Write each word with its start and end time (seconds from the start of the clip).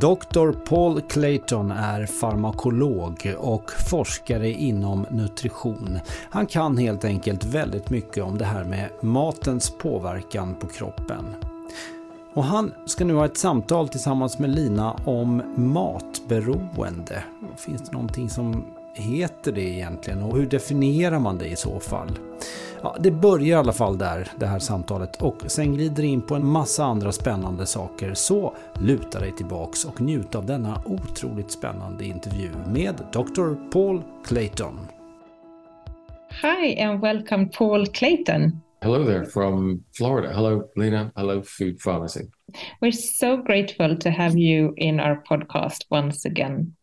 Dr. 0.00 0.52
Paul 0.52 1.00
Clayton 1.00 1.70
är 1.70 2.06
farmakolog 2.06 3.34
och 3.38 3.70
forskare 3.90 4.50
inom 4.50 5.06
nutrition. 5.10 5.98
Han 6.30 6.46
kan 6.46 6.78
helt 6.78 7.04
enkelt 7.04 7.44
väldigt 7.44 7.90
mycket 7.90 8.24
om 8.24 8.38
det 8.38 8.44
här 8.44 8.64
med 8.64 8.88
matens 9.00 9.70
påverkan 9.70 10.54
på 10.54 10.66
kroppen. 10.66 11.34
Och 12.34 12.44
han 12.44 12.72
ska 12.86 13.04
nu 13.04 13.14
ha 13.14 13.24
ett 13.24 13.36
samtal 13.36 13.88
tillsammans 13.88 14.38
med 14.38 14.50
Lina 14.50 14.92
om 14.92 15.42
matberoende. 15.56 17.24
Finns 17.56 17.82
det 17.82 17.92
någonting 17.92 18.30
som 18.30 18.64
heter 18.98 19.52
det 19.52 19.60
egentligen 19.60 20.22
och 20.22 20.36
hur 20.36 20.46
definierar 20.46 21.18
man 21.18 21.38
det 21.38 21.46
i 21.46 21.56
så 21.56 21.80
fall? 21.80 22.18
Ja, 22.82 22.96
det 23.00 23.10
börjar 23.10 23.46
i 23.46 23.54
alla 23.54 23.72
fall 23.72 23.98
där, 23.98 24.28
det 24.38 24.46
här 24.46 24.58
samtalet 24.58 25.22
och 25.22 25.36
sen 25.46 25.74
glider 25.74 26.02
in 26.02 26.22
på 26.22 26.34
en 26.34 26.46
massa 26.46 26.84
andra 26.84 27.12
spännande 27.12 27.66
saker. 27.66 28.14
Så 28.14 28.54
luta 28.80 29.20
dig 29.20 29.32
tillbaks 29.32 29.84
och 29.84 30.00
njut 30.00 30.34
av 30.34 30.46
denna 30.46 30.82
otroligt 30.84 31.50
spännande 31.50 32.04
intervju 32.04 32.50
med 32.66 32.94
Dr. 33.12 33.70
Paul 33.72 34.02
Clayton. 34.24 34.78
Hi 36.42 36.80
and 36.80 37.00
welcome 37.00 37.46
Paul 37.46 37.86
Clayton. 37.86 38.60
Hello 38.80 39.04
there 39.04 39.26
from 39.26 39.84
Florida. 39.96 40.32
Hello, 40.32 40.70
Lena. 40.76 41.10
Hello, 41.16 41.42
Food 41.42 41.80
Pharmacy. 41.80 42.30
We're 42.80 42.92
so 42.92 43.36
grateful 43.36 43.96
to 43.96 44.10
have 44.10 44.38
you 44.38 44.72
in 44.76 45.00
our 45.00 45.22
podcast 45.28 45.84
once 45.90 46.24
again. 46.24 46.77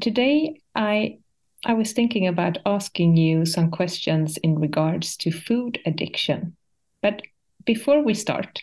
Today, 0.00 0.60
I 0.74 1.18
I 1.64 1.74
was 1.74 1.92
thinking 1.92 2.26
about 2.26 2.58
asking 2.66 3.16
you 3.16 3.46
some 3.46 3.70
questions 3.70 4.36
in 4.38 4.58
regards 4.58 5.16
to 5.18 5.30
food 5.30 5.78
addiction. 5.86 6.56
But 7.02 7.22
before 7.64 8.02
we 8.02 8.14
start, 8.14 8.62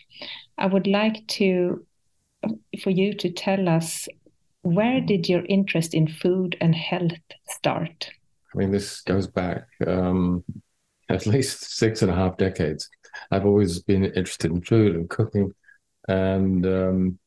I 0.58 0.66
would 0.66 0.86
like 0.86 1.26
to 1.38 1.86
for 2.82 2.90
you 2.90 3.14
to 3.14 3.30
tell 3.30 3.68
us 3.68 4.08
where 4.62 5.00
did 5.00 5.28
your 5.28 5.44
interest 5.46 5.94
in 5.94 6.06
food 6.06 6.56
and 6.60 6.74
health 6.74 7.12
start? 7.48 8.10
I 8.54 8.58
mean, 8.58 8.70
this 8.70 9.00
goes 9.02 9.26
back 9.26 9.66
um, 9.86 10.44
at 11.08 11.26
least 11.26 11.76
six 11.76 12.02
and 12.02 12.10
a 12.10 12.14
half 12.14 12.36
decades. 12.36 12.88
I've 13.30 13.46
always 13.46 13.80
been 13.82 14.04
interested 14.04 14.50
in 14.50 14.62
food 14.62 14.94
and 14.94 15.08
cooking. 15.08 15.52
And 16.08 16.66
um, 16.66 17.18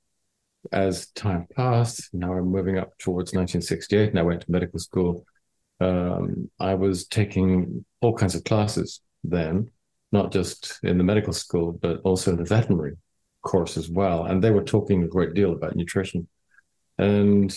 as 0.72 1.08
time 1.08 1.48
passed, 1.56 2.10
now 2.14 2.34
I'm 2.34 2.48
moving 2.48 2.78
up 2.78 2.98
towards 2.98 3.34
1968, 3.34 4.10
and 4.10 4.20
I 4.20 4.24
went 4.24 4.42
to 4.42 4.52
medical 4.52 4.80
school 4.80 5.26
um, 5.84 6.50
I 6.60 6.76
was 6.76 7.08
taking 7.08 7.86
all 8.02 8.14
kinds 8.14 8.36
of 8.36 8.44
classes 8.44 9.02
then, 9.24 9.70
not 10.12 10.32
just 10.32 10.80
in 10.84 10.98
the 10.98 11.04
medical 11.04 11.34
school, 11.34 11.74
but 11.74 12.00
also 12.04 12.32
in 12.32 12.38
the 12.38 12.46
veterinary 12.46 12.96
course 13.42 13.78
as 13.78 13.90
well. 13.90 14.26
And 14.26 14.44
they 14.44 14.52
were 14.52 14.64
talking 14.64 15.04
a 15.04 15.08
great 15.08 15.34
deal 15.34 15.52
about 15.52 15.76
nutrition. 15.76 16.28
And 16.98 17.56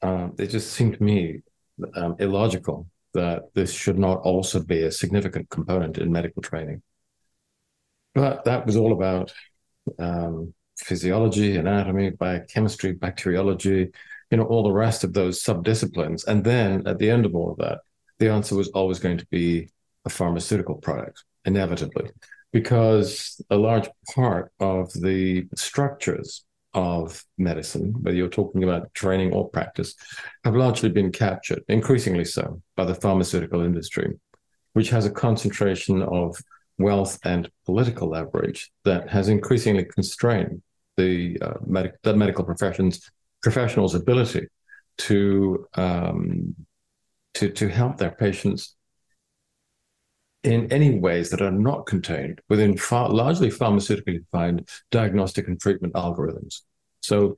uh, 0.00 0.28
it 0.38 0.48
just 0.48 0.72
seemed 0.72 0.98
to 0.98 1.02
me 1.02 1.42
um, 1.94 2.16
illogical 2.18 2.88
that 3.14 3.42
this 3.54 3.72
should 3.72 3.98
not 3.98 4.18
also 4.22 4.62
be 4.62 4.82
a 4.82 4.90
significant 4.90 5.50
component 5.50 5.98
in 5.98 6.10
medical 6.10 6.42
training. 6.42 6.82
But 8.14 8.44
that 8.44 8.66
was 8.66 8.76
all 8.76 8.92
about 8.92 9.32
um, 9.98 10.54
physiology, 10.76 11.56
anatomy, 11.56 12.10
biochemistry, 12.10 12.92
bacteriology, 12.92 13.90
you 14.30 14.36
know, 14.36 14.44
all 14.44 14.62
the 14.62 14.72
rest 14.72 15.04
of 15.04 15.12
those 15.12 15.42
subdisciplines. 15.42 16.26
And 16.26 16.42
then 16.42 16.86
at 16.86 16.98
the 16.98 17.10
end 17.10 17.26
of 17.26 17.34
all 17.34 17.52
of 17.52 17.58
that, 17.58 17.80
the 18.18 18.30
answer 18.30 18.54
was 18.54 18.68
always 18.68 18.98
going 18.98 19.18
to 19.18 19.26
be 19.26 19.68
a 20.04 20.10
pharmaceutical 20.10 20.76
product, 20.76 21.24
inevitably, 21.44 22.10
because 22.52 23.40
a 23.50 23.56
large 23.56 23.88
part 24.14 24.52
of 24.60 24.92
the 24.92 25.46
structures 25.54 26.44
of 26.74 27.22
medicine, 27.36 27.92
whether 28.00 28.16
you're 28.16 28.28
talking 28.28 28.64
about 28.64 28.92
training 28.94 29.32
or 29.32 29.48
practice, 29.50 29.94
have 30.44 30.56
largely 30.56 30.88
been 30.88 31.12
captured, 31.12 31.62
increasingly 31.68 32.24
so, 32.24 32.62
by 32.76 32.84
the 32.84 32.94
pharmaceutical 32.94 33.62
industry, 33.62 34.18
which 34.72 34.88
has 34.90 35.04
a 35.04 35.10
concentration 35.10 36.02
of 36.02 36.36
wealth 36.82 37.18
and 37.24 37.50
political 37.64 38.08
leverage 38.08 38.70
that 38.84 39.08
has 39.08 39.28
increasingly 39.28 39.84
constrained 39.84 40.62
the, 40.96 41.38
uh, 41.40 41.54
medic- 41.66 42.00
the 42.02 42.14
medical 42.14 42.44
profession's 42.44 43.10
professionals' 43.42 43.94
ability 43.94 44.46
to 44.98 45.66
um, 45.74 46.54
to 47.34 47.48
to 47.48 47.68
help 47.68 47.96
their 47.96 48.10
patients 48.10 48.76
in 50.42 50.70
any 50.72 50.98
ways 50.98 51.30
that 51.30 51.40
are 51.40 51.50
not 51.50 51.86
contained 51.86 52.40
within 52.48 52.76
far, 52.76 53.08
largely 53.08 53.48
pharmaceutically 53.48 54.18
defined 54.18 54.68
diagnostic 54.90 55.48
and 55.48 55.60
treatment 55.60 55.94
algorithms. 55.94 56.62
So 57.00 57.36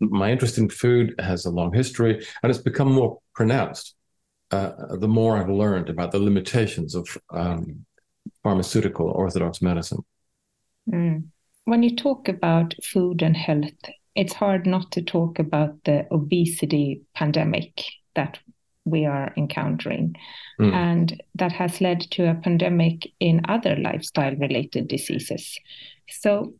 my 0.00 0.32
interest 0.32 0.58
in 0.58 0.68
food 0.68 1.14
has 1.18 1.44
a 1.44 1.50
long 1.50 1.72
history, 1.72 2.26
and 2.42 2.50
it's 2.50 2.60
become 2.60 2.92
more 2.92 3.18
pronounced 3.34 3.94
uh, 4.50 4.96
the 4.96 5.08
more 5.08 5.36
I've 5.36 5.50
learned 5.50 5.88
about 5.90 6.12
the 6.12 6.18
limitations 6.18 6.94
of 6.94 7.08
um, 7.30 7.84
pharmaceutical 8.46 9.10
orthodox 9.10 9.60
medicine. 9.60 10.04
Mm. 10.88 11.24
When 11.64 11.82
you 11.82 11.96
talk 11.96 12.28
about 12.28 12.74
food 12.80 13.20
and 13.20 13.36
health, 13.36 13.80
it's 14.14 14.32
hard 14.32 14.68
not 14.68 14.92
to 14.92 15.02
talk 15.02 15.40
about 15.40 15.72
the 15.82 16.06
obesity 16.12 17.02
pandemic 17.12 17.82
that 18.14 18.38
we 18.84 19.04
are 19.04 19.32
encountering. 19.36 20.14
Mm. 20.60 20.72
And 20.72 21.22
that 21.34 21.50
has 21.50 21.80
led 21.80 22.02
to 22.12 22.30
a 22.30 22.36
pandemic 22.36 23.10
in 23.18 23.40
other 23.48 23.74
lifestyle 23.74 24.36
related 24.36 24.86
diseases. 24.86 25.58
So, 26.08 26.54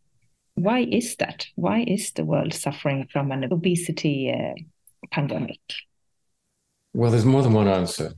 why 0.57 0.81
is 0.81 1.15
that? 1.17 1.47
Why 1.55 1.85
is 1.87 2.11
the 2.11 2.25
world 2.25 2.53
suffering 2.53 3.07
from 3.13 3.31
an 3.31 3.45
obesity 3.53 4.33
uh, 4.33 4.55
pandemic? 5.13 5.61
Well, 6.95 7.13
there's 7.13 7.25
more 7.25 7.43
than 7.43 7.53
one 7.53 7.69
answer. 7.69 8.15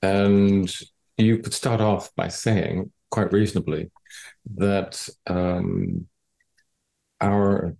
And 0.00 0.74
you 1.18 1.36
could 1.36 1.52
start 1.52 1.82
off 1.82 2.14
by 2.16 2.28
saying, 2.28 2.90
quite 3.10 3.32
reasonably, 3.32 3.90
that 4.56 5.08
um, 5.26 6.06
our 7.20 7.76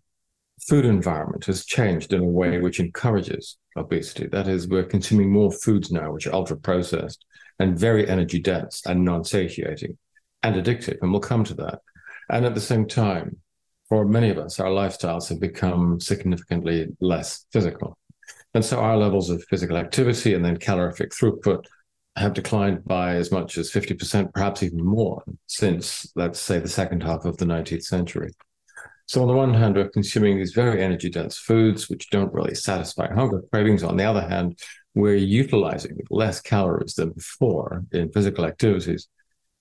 food 0.69 0.85
environment 0.85 1.47
has 1.47 1.65
changed 1.65 2.13
in 2.13 2.21
a 2.21 2.25
way 2.25 2.59
which 2.59 2.81
encourages 2.81 3.57
obesity. 3.77 4.27
That 4.27 4.47
is, 4.47 4.69
we're 4.69 4.85
consuming 4.85 5.33
more 5.33 5.51
foods 5.51 5.91
now 5.91 6.13
which 6.13 6.27
are 6.27 6.35
ultra 6.35 6.57
processed 6.57 7.25
and 7.59 7.79
very 7.79 8.09
energy 8.09 8.41
dense 8.41 8.83
and 8.87 9.05
non 9.05 9.25
satiating 9.25 9.97
and 10.43 10.57
addictive. 10.57 10.99
And 11.01 11.11
we'll 11.11 11.21
come 11.21 11.45
to 11.45 11.55
that. 11.55 11.81
And 12.29 12.45
at 12.45 12.55
the 12.55 12.61
same 12.61 12.87
time, 12.87 13.39
for 13.89 14.05
many 14.07 14.31
of 14.31 14.39
us, 14.39 14.61
our 14.61 14.69
lifestyles 14.69 15.29
have 15.29 15.41
become 15.41 15.99
significantly 15.99 16.87
less 17.01 17.47
physical. 17.53 17.99
And 18.55 18.65
so 18.65 18.79
our 18.81 18.97
levels 18.97 19.31
of 19.31 19.45
physical 19.45 19.77
activity 19.77 20.35
and 20.35 20.45
then 20.45 20.57
calorific 20.57 21.11
throughput 21.11 21.65
have 22.21 22.35
declined 22.35 22.85
by 22.85 23.15
as 23.15 23.33
much 23.33 23.59
as 23.59 23.71
50%, 23.71 24.33
perhaps 24.33 24.63
even 24.63 24.85
more, 24.85 25.23
since, 25.47 26.11
let's 26.15 26.39
say, 26.39 26.59
the 26.59 26.69
second 26.69 27.03
half 27.03 27.25
of 27.25 27.37
the 27.39 27.45
19th 27.47 27.85
century. 27.85 28.31
So 29.07 29.23
on 29.23 29.29
the 29.29 29.35
one 29.35 29.55
hand, 29.55 29.75
we're 29.75 29.89
consuming 29.89 30.37
these 30.37 30.53
very 30.53 30.83
energy 30.83 31.11
dense 31.11 31.37
foods, 31.37 31.89
which 31.89 32.11
don't 32.11 32.33
really 32.33 32.55
satisfy 32.55 33.13
hunger 33.13 33.43
cravings. 33.51 33.83
On 33.83 33.97
the 33.97 34.05
other 34.05 34.21
hand, 34.21 34.59
we're 34.95 35.17
utilizing 35.17 35.99
less 36.11 36.41
calories 36.41 36.95
than 36.95 37.11
before 37.11 37.85
in 37.93 38.13
physical 38.13 38.45
activities. 38.45 39.09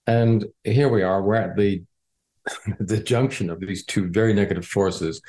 And 0.05 0.45
here 0.63 0.89
we 0.89 1.01
are, 1.01 1.23
we're 1.23 1.35
at 1.35 1.55
the 1.55 1.83
the 2.79 2.97
junction 2.97 3.49
of 3.49 3.59
these 3.59 3.85
two 3.85 4.09
very 4.09 4.33
negative 4.33 4.65
forces. 4.65 5.21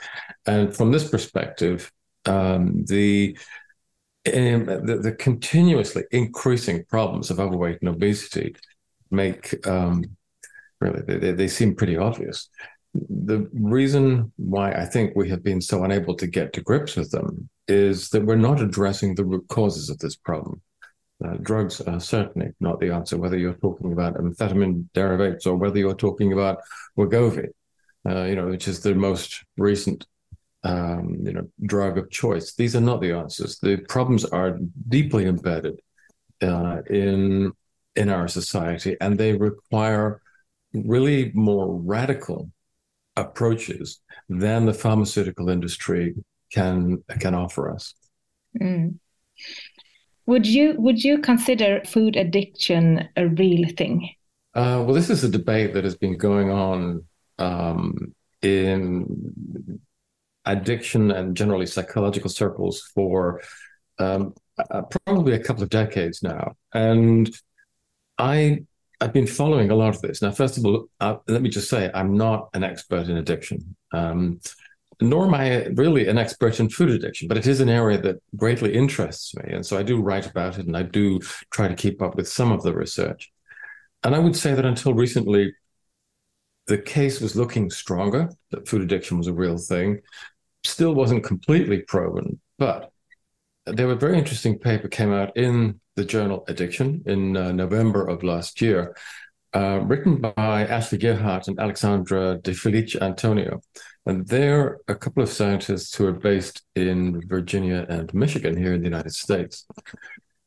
And 0.46 0.74
from 0.74 0.90
this 0.90 1.08
perspective, 1.08 1.90
um, 2.26 2.84
the, 2.86 3.36
um, 4.26 4.66
the, 4.66 5.00
the 5.02 5.12
continuously 5.12 6.04
increasing 6.10 6.84
problems 6.84 7.30
of 7.30 7.40
overweight 7.40 7.78
and 7.80 7.88
obesity 7.88 8.54
make 9.10 9.66
um, 9.66 10.04
really 10.80 11.02
they, 11.06 11.32
they 11.32 11.48
seem 11.48 11.74
pretty 11.74 11.96
obvious 11.96 12.48
the 12.94 13.48
reason 13.52 14.32
why 14.36 14.72
I 14.72 14.84
think 14.84 15.14
we 15.14 15.28
have 15.28 15.44
been 15.44 15.60
so 15.60 15.84
unable 15.84 16.14
to 16.16 16.26
get 16.26 16.52
to 16.54 16.60
grips 16.60 16.96
with 16.96 17.10
them 17.10 17.48
is 17.68 18.08
that 18.10 18.24
we're 18.24 18.36
not 18.36 18.60
addressing 18.60 19.14
the 19.14 19.24
root 19.24 19.46
causes 19.48 19.90
of 19.90 19.98
this 19.98 20.16
problem. 20.16 20.60
Uh, 21.24 21.34
drugs 21.42 21.80
are 21.82 22.00
certainly 22.00 22.50
not 22.60 22.80
the 22.80 22.90
answer, 22.90 23.16
whether 23.16 23.38
you're 23.38 23.54
talking 23.54 23.92
about 23.92 24.14
amphetamine 24.14 24.86
derivatives 24.94 25.46
or 25.46 25.56
whether 25.56 25.78
you're 25.78 25.94
talking 25.94 26.32
about 26.32 26.58
Wegovy, 26.98 27.48
uh, 28.08 28.24
you 28.24 28.34
know, 28.34 28.46
which 28.46 28.66
is 28.66 28.80
the 28.80 28.94
most 28.94 29.44
recent, 29.56 30.06
um, 30.62 31.16
you 31.22 31.32
know, 31.32 31.48
drug 31.64 31.98
of 31.98 32.10
choice. 32.10 32.54
These 32.54 32.76
are 32.76 32.80
not 32.80 33.00
the 33.00 33.12
answers. 33.12 33.58
The 33.58 33.78
problems 33.88 34.24
are 34.24 34.58
deeply 34.88 35.26
embedded 35.26 35.80
uh, 36.42 36.82
in 36.88 37.52
in 37.96 38.08
our 38.08 38.28
society, 38.28 38.96
and 39.00 39.18
they 39.18 39.32
require 39.32 40.22
really 40.72 41.32
more 41.34 41.74
radical 41.80 42.50
approaches 43.16 44.00
than 44.28 44.66
the 44.66 44.74
pharmaceutical 44.74 45.48
industry 45.48 46.14
can 46.52 47.02
can 47.18 47.34
offer 47.34 47.70
us. 47.70 47.94
Mm. 48.60 48.98
Would 50.26 50.46
you 50.46 50.74
would 50.78 51.02
you 51.02 51.18
consider 51.18 51.82
food 51.84 52.16
addiction 52.16 53.08
a 53.16 53.26
real 53.28 53.68
thing? 53.76 54.10
Uh, 54.54 54.82
well, 54.84 54.94
this 54.94 55.10
is 55.10 55.24
a 55.24 55.28
debate 55.28 55.74
that 55.74 55.84
has 55.84 55.96
been 55.96 56.16
going 56.16 56.50
on 56.50 57.04
um, 57.38 58.14
in 58.42 59.80
addiction 60.52 61.10
and 61.10 61.36
generally 61.36 61.66
psychological 61.66 62.30
circles 62.30 62.82
for 62.94 63.40
um, 63.98 64.34
uh, 64.70 64.82
probably 65.06 65.34
a 65.34 65.42
couple 65.42 65.62
of 65.62 65.70
decades 65.70 66.22
now, 66.22 66.54
and 66.74 67.30
I 68.18 68.64
I've 69.00 69.14
been 69.14 69.26
following 69.26 69.70
a 69.70 69.74
lot 69.74 69.94
of 69.94 70.02
this. 70.02 70.20
Now, 70.20 70.30
first 70.30 70.58
of 70.58 70.66
all, 70.66 70.86
uh, 71.00 71.16
let 71.26 71.40
me 71.40 71.48
just 71.48 71.70
say 71.70 71.90
I'm 71.94 72.16
not 72.16 72.50
an 72.52 72.62
expert 72.62 73.08
in 73.08 73.16
addiction. 73.16 73.76
Um, 73.92 74.40
nor 75.00 75.26
am 75.26 75.34
I 75.34 75.66
really 75.68 76.08
an 76.08 76.18
expert 76.18 76.60
in 76.60 76.68
food 76.68 76.90
addiction, 76.90 77.26
but 77.26 77.38
it 77.38 77.46
is 77.46 77.60
an 77.60 77.70
area 77.70 77.98
that 78.02 78.22
greatly 78.36 78.74
interests 78.74 79.34
me. 79.34 79.44
And 79.52 79.64
so 79.64 79.78
I 79.78 79.82
do 79.82 80.00
write 80.00 80.26
about 80.26 80.58
it 80.58 80.66
and 80.66 80.76
I 80.76 80.82
do 80.82 81.20
try 81.50 81.68
to 81.68 81.74
keep 81.74 82.02
up 82.02 82.16
with 82.16 82.28
some 82.28 82.52
of 82.52 82.62
the 82.62 82.74
research. 82.74 83.32
And 84.02 84.14
I 84.14 84.18
would 84.18 84.36
say 84.36 84.54
that 84.54 84.66
until 84.66 84.92
recently, 84.92 85.54
the 86.66 86.78
case 86.78 87.20
was 87.20 87.34
looking 87.34 87.70
stronger 87.70 88.30
that 88.50 88.68
food 88.68 88.82
addiction 88.82 89.18
was 89.18 89.26
a 89.26 89.32
real 89.32 89.56
thing. 89.56 90.00
Still 90.64 90.94
wasn't 90.94 91.24
completely 91.24 91.80
proven, 91.80 92.40
but 92.58 92.90
there 93.66 93.86
was 93.86 93.96
a 93.96 94.00
very 94.00 94.18
interesting 94.18 94.58
paper 94.58 94.88
came 94.88 95.12
out 95.12 95.36
in 95.36 95.80
the 95.96 96.04
journal 96.04 96.44
Addiction 96.48 97.02
in 97.06 97.36
uh, 97.36 97.52
November 97.52 98.06
of 98.06 98.22
last 98.22 98.60
year, 98.60 98.96
uh, 99.54 99.80
written 99.84 100.20
by 100.20 100.66
Ashley 100.66 100.98
Gearhardt 100.98 101.48
and 101.48 101.58
Alexandra 101.58 102.38
DiFeliceantonio. 102.38 103.62
And 104.06 104.26
they're 104.26 104.78
a 104.88 104.94
couple 104.94 105.22
of 105.22 105.28
scientists 105.28 105.94
who 105.94 106.06
are 106.06 106.12
based 106.12 106.62
in 106.74 107.20
Virginia 107.28 107.86
and 107.88 108.12
Michigan 108.14 108.56
here 108.56 108.72
in 108.72 108.80
the 108.80 108.88
United 108.88 109.12
States. 109.12 109.66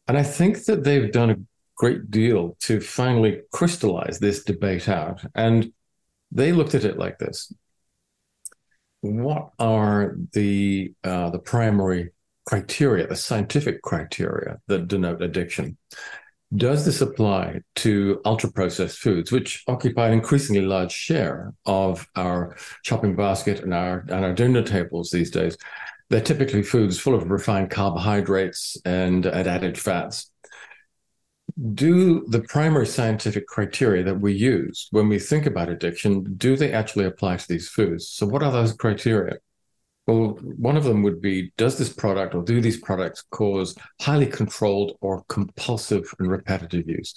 And 0.07 0.17
I 0.17 0.23
think 0.23 0.65
that 0.65 0.83
they've 0.83 1.11
done 1.11 1.29
a 1.29 1.37
great 1.75 2.09
deal 2.09 2.57
to 2.61 2.79
finally 2.79 3.41
crystallize 3.51 4.19
this 4.19 4.43
debate 4.43 4.89
out. 4.89 5.23
And 5.35 5.71
they 6.31 6.51
looked 6.51 6.75
at 6.75 6.83
it 6.83 6.97
like 6.97 7.19
this 7.19 7.53
What 9.03 9.49
are 9.59 10.15
the, 10.31 10.93
uh, 11.03 11.29
the 11.29 11.39
primary 11.39 12.11
criteria, 12.45 13.05
the 13.05 13.17
scientific 13.17 13.81
criteria 13.81 14.59
that 14.67 14.87
denote 14.87 15.21
addiction? 15.21 15.77
Does 16.55 16.85
this 16.85 17.01
apply 17.01 17.63
to 17.77 18.21
ultra 18.23 18.49
processed 18.49 18.99
foods, 18.99 19.29
which 19.29 19.65
occupy 19.67 20.07
an 20.07 20.13
increasingly 20.13 20.61
large 20.61 20.93
share 20.93 21.53
of 21.65 22.07
our 22.15 22.55
shopping 22.83 23.13
basket 23.13 23.59
and 23.59 23.73
our 23.73 24.05
and 24.07 24.23
our 24.23 24.33
dinner 24.33 24.63
tables 24.63 25.09
these 25.09 25.31
days? 25.31 25.57
They're 26.09 26.21
typically 26.21 26.63
foods 26.63 26.97
full 26.97 27.13
of 27.13 27.29
refined 27.29 27.71
carbohydrates 27.71 28.77
and, 28.85 29.25
and 29.25 29.47
added 29.47 29.77
fats. 29.77 30.31
Do 31.73 32.25
the 32.27 32.41
primary 32.41 32.87
scientific 32.87 33.47
criteria 33.47 34.03
that 34.03 34.19
we 34.19 34.33
use 34.33 34.87
when 34.91 35.07
we 35.07 35.19
think 35.19 35.45
about 35.45 35.69
addiction, 35.69 36.33
do 36.35 36.55
they 36.55 36.71
actually 36.71 37.05
apply 37.05 37.37
to 37.37 37.47
these 37.47 37.69
foods? 37.69 38.07
So 38.07 38.25
what 38.25 38.41
are 38.41 38.51
those 38.51 38.73
criteria? 38.73 39.37
Well, 40.07 40.37
one 40.41 40.75
of 40.75 40.83
them 40.83 41.03
would 41.03 41.21
be 41.21 41.53
Does 41.55 41.77
this 41.77 41.93
product 41.93 42.35
or 42.35 42.43
do 42.43 42.59
these 42.59 42.79
products 42.79 43.23
cause 43.29 43.75
highly 44.01 44.25
controlled 44.25 44.97
or 44.99 45.23
compulsive 45.29 46.11
and 46.19 46.29
repetitive 46.29 46.89
use? 46.89 47.13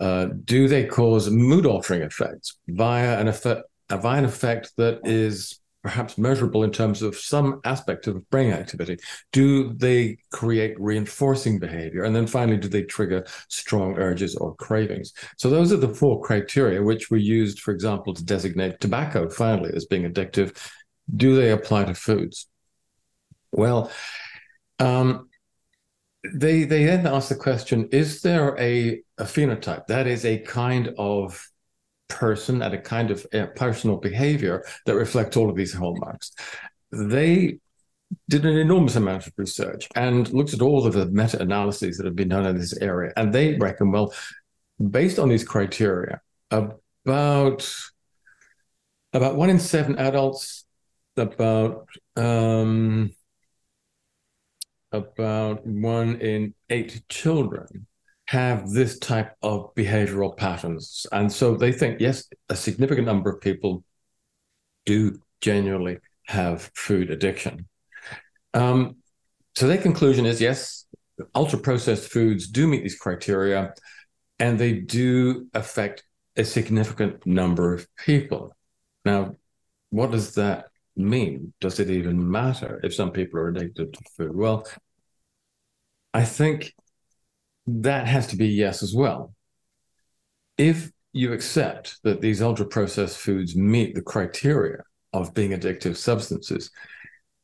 Uh, 0.00 0.28
do 0.44 0.66
they 0.66 0.86
cause 0.86 1.30
mood 1.30 1.66
altering 1.66 2.02
effects 2.02 2.58
via 2.66 3.20
an 3.20 3.28
effect, 3.28 3.62
via 3.90 4.18
an 4.18 4.24
effect 4.24 4.72
that 4.78 5.00
is 5.04 5.59
perhaps 5.82 6.18
measurable 6.18 6.62
in 6.62 6.70
terms 6.70 7.02
of 7.02 7.16
some 7.16 7.60
aspect 7.64 8.06
of 8.06 8.28
brain 8.30 8.52
activity? 8.52 8.98
Do 9.32 9.72
they 9.74 10.18
create 10.30 10.78
reinforcing 10.80 11.58
behavior? 11.58 12.04
And 12.04 12.14
then 12.14 12.26
finally, 12.26 12.58
do 12.58 12.68
they 12.68 12.82
trigger 12.82 13.24
strong 13.48 13.96
urges 13.98 14.36
or 14.36 14.54
cravings? 14.56 15.12
So 15.36 15.48
those 15.50 15.72
are 15.72 15.78
the 15.78 15.94
four 15.94 16.20
criteria 16.20 16.82
which 16.82 17.10
were 17.10 17.16
used, 17.16 17.60
for 17.60 17.72
example, 17.72 18.14
to 18.14 18.24
designate 18.24 18.80
tobacco 18.80 19.28
finally 19.28 19.72
as 19.74 19.86
being 19.86 20.10
addictive 20.10 20.56
do 21.14 21.36
they 21.36 21.50
apply 21.50 21.84
to 21.84 21.94
foods? 21.94 22.46
Well, 23.52 23.90
um, 24.78 25.28
they 26.34 26.64
they 26.64 26.84
then 26.84 27.06
ask 27.06 27.28
the 27.28 27.34
question: 27.34 27.88
Is 27.92 28.22
there 28.22 28.56
a, 28.58 29.02
a 29.18 29.24
phenotype 29.24 29.86
that 29.86 30.06
is 30.06 30.24
a 30.24 30.38
kind 30.38 30.94
of 30.98 31.46
person 32.10 32.62
and 32.62 32.74
a 32.74 32.80
kind 32.80 33.10
of 33.10 33.26
uh, 33.32 33.46
personal 33.56 33.96
behavior 33.96 34.64
that 34.86 34.94
reflect 34.94 35.36
all 35.36 35.48
of 35.48 35.56
these 35.56 35.72
hallmarks? 35.72 36.32
They 36.92 37.58
did 38.28 38.44
an 38.44 38.56
enormous 38.56 38.96
amount 38.96 39.26
of 39.26 39.32
research 39.36 39.88
and 39.94 40.30
looked 40.32 40.52
at 40.52 40.60
all 40.60 40.86
of 40.86 40.94
the 40.94 41.06
meta-analyses 41.06 41.96
that 41.96 42.06
have 42.06 42.16
been 42.16 42.28
done 42.28 42.46
in 42.46 42.58
this 42.58 42.76
area, 42.78 43.12
and 43.16 43.32
they 43.32 43.54
reckon, 43.54 43.92
well, 43.92 44.12
based 44.90 45.18
on 45.18 45.28
these 45.28 45.44
criteria, 45.44 46.20
about 46.50 47.72
about 49.12 49.36
one 49.36 49.50
in 49.50 49.58
seven 49.58 49.98
adults 49.98 50.64
about 51.16 51.88
um, 52.16 53.12
about 54.92 55.66
one 55.66 56.20
in 56.20 56.54
eight 56.68 57.02
children 57.08 57.86
have 58.30 58.70
this 58.70 58.96
type 59.00 59.34
of 59.42 59.74
behavioral 59.74 60.36
patterns. 60.36 61.04
And 61.10 61.32
so 61.32 61.56
they 61.56 61.72
think, 61.72 62.00
yes, 62.00 62.28
a 62.48 62.54
significant 62.54 63.04
number 63.04 63.28
of 63.28 63.40
people 63.40 63.82
do 64.86 65.18
genuinely 65.40 65.98
have 66.28 66.70
food 66.76 67.10
addiction. 67.10 67.66
Um, 68.54 68.98
so 69.56 69.66
their 69.66 69.78
conclusion 69.78 70.26
is 70.26 70.40
yes, 70.40 70.86
ultra 71.34 71.58
processed 71.58 72.12
foods 72.12 72.46
do 72.46 72.68
meet 72.68 72.84
these 72.84 72.94
criteria 72.94 73.74
and 74.38 74.60
they 74.60 74.74
do 74.74 75.48
affect 75.52 76.04
a 76.36 76.44
significant 76.44 77.26
number 77.26 77.74
of 77.74 77.88
people. 77.96 78.54
Now, 79.04 79.34
what 79.88 80.12
does 80.12 80.36
that 80.36 80.66
mean? 80.94 81.52
Does 81.60 81.80
it 81.80 81.90
even 81.90 82.30
matter 82.30 82.80
if 82.84 82.94
some 82.94 83.10
people 83.10 83.40
are 83.40 83.48
addicted 83.48 83.92
to 83.92 84.00
food? 84.16 84.36
Well, 84.36 84.68
I 86.14 86.24
think 86.24 86.74
that 87.82 88.06
has 88.06 88.26
to 88.28 88.36
be 88.36 88.48
yes 88.48 88.82
as 88.82 88.94
well. 88.94 89.34
If 90.56 90.90
you 91.12 91.32
accept 91.32 91.98
that 92.04 92.20
these 92.20 92.42
ultra 92.42 92.66
processed 92.66 93.18
foods 93.18 93.56
meet 93.56 93.94
the 93.94 94.02
criteria 94.02 94.82
of 95.12 95.34
being 95.34 95.50
addictive 95.50 95.96
substances, 95.96 96.70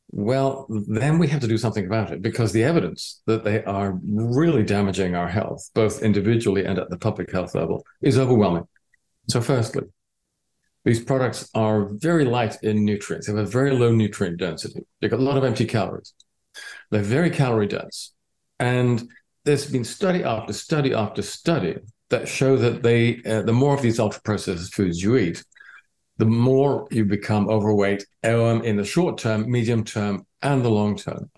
well, 0.09 0.67
then 0.69 1.19
we 1.19 1.27
have 1.27 1.41
to 1.41 1.47
do 1.47 1.57
something 1.57 1.85
about 1.85 2.11
it 2.11 2.21
because 2.21 2.53
the 2.53 2.63
evidence 2.63 3.21
that 3.25 3.43
they 3.43 3.63
are 3.65 3.99
really 4.03 4.63
damaging 4.63 5.15
our 5.15 5.27
health, 5.27 5.69
both 5.73 6.01
individually 6.01 6.65
and 6.65 6.79
at 6.79 6.89
the 6.89 6.97
public 6.97 7.31
health 7.31 7.55
level, 7.55 7.83
is 8.01 8.17
overwhelming. 8.17 8.67
So, 9.29 9.41
firstly, 9.41 9.83
these 10.85 11.03
products 11.03 11.49
are 11.53 11.89
very 11.91 12.23
light 12.23 12.55
in 12.63 12.85
nutrients. 12.85 13.27
They 13.27 13.33
have 13.33 13.45
a 13.45 13.49
very 13.49 13.71
low 13.71 13.91
nutrient 13.91 14.37
density. 14.37 14.85
They've 15.01 15.11
got 15.11 15.19
a 15.19 15.23
lot 15.23 15.37
of 15.37 15.43
empty 15.43 15.65
calories. 15.65 16.13
They're 16.89 17.01
very 17.01 17.29
calorie 17.29 17.67
dense. 17.67 18.13
And 18.59 19.09
there's 19.47 19.71
been 19.71 19.83
study 19.83 20.23
after 20.23 20.53
study 20.53 20.93
after 20.93 21.21
study 21.21 21.77
that 22.09 22.27
show 22.27 22.55
that 22.57 22.83
they, 22.83 23.21
uh, 23.25 23.41
the 23.41 23.53
more 23.53 23.73
of 23.73 23.81
these 23.81 23.99
ultra 23.99 24.21
processed 24.21 24.73
foods 24.73 25.01
you 25.01 25.17
eat, 25.17 25.43
the 26.17 26.25
more 26.25 26.87
you 26.91 27.05
become 27.05 27.49
overweight 27.49 28.05
um, 28.23 28.61
in 28.63 28.77
the 28.77 28.85
short 28.85 29.17
term, 29.17 29.49
medium 29.49 29.83
term, 29.83 30.25
and 30.41 30.63
the 30.63 30.69
long 30.69 30.95
term 30.95 31.29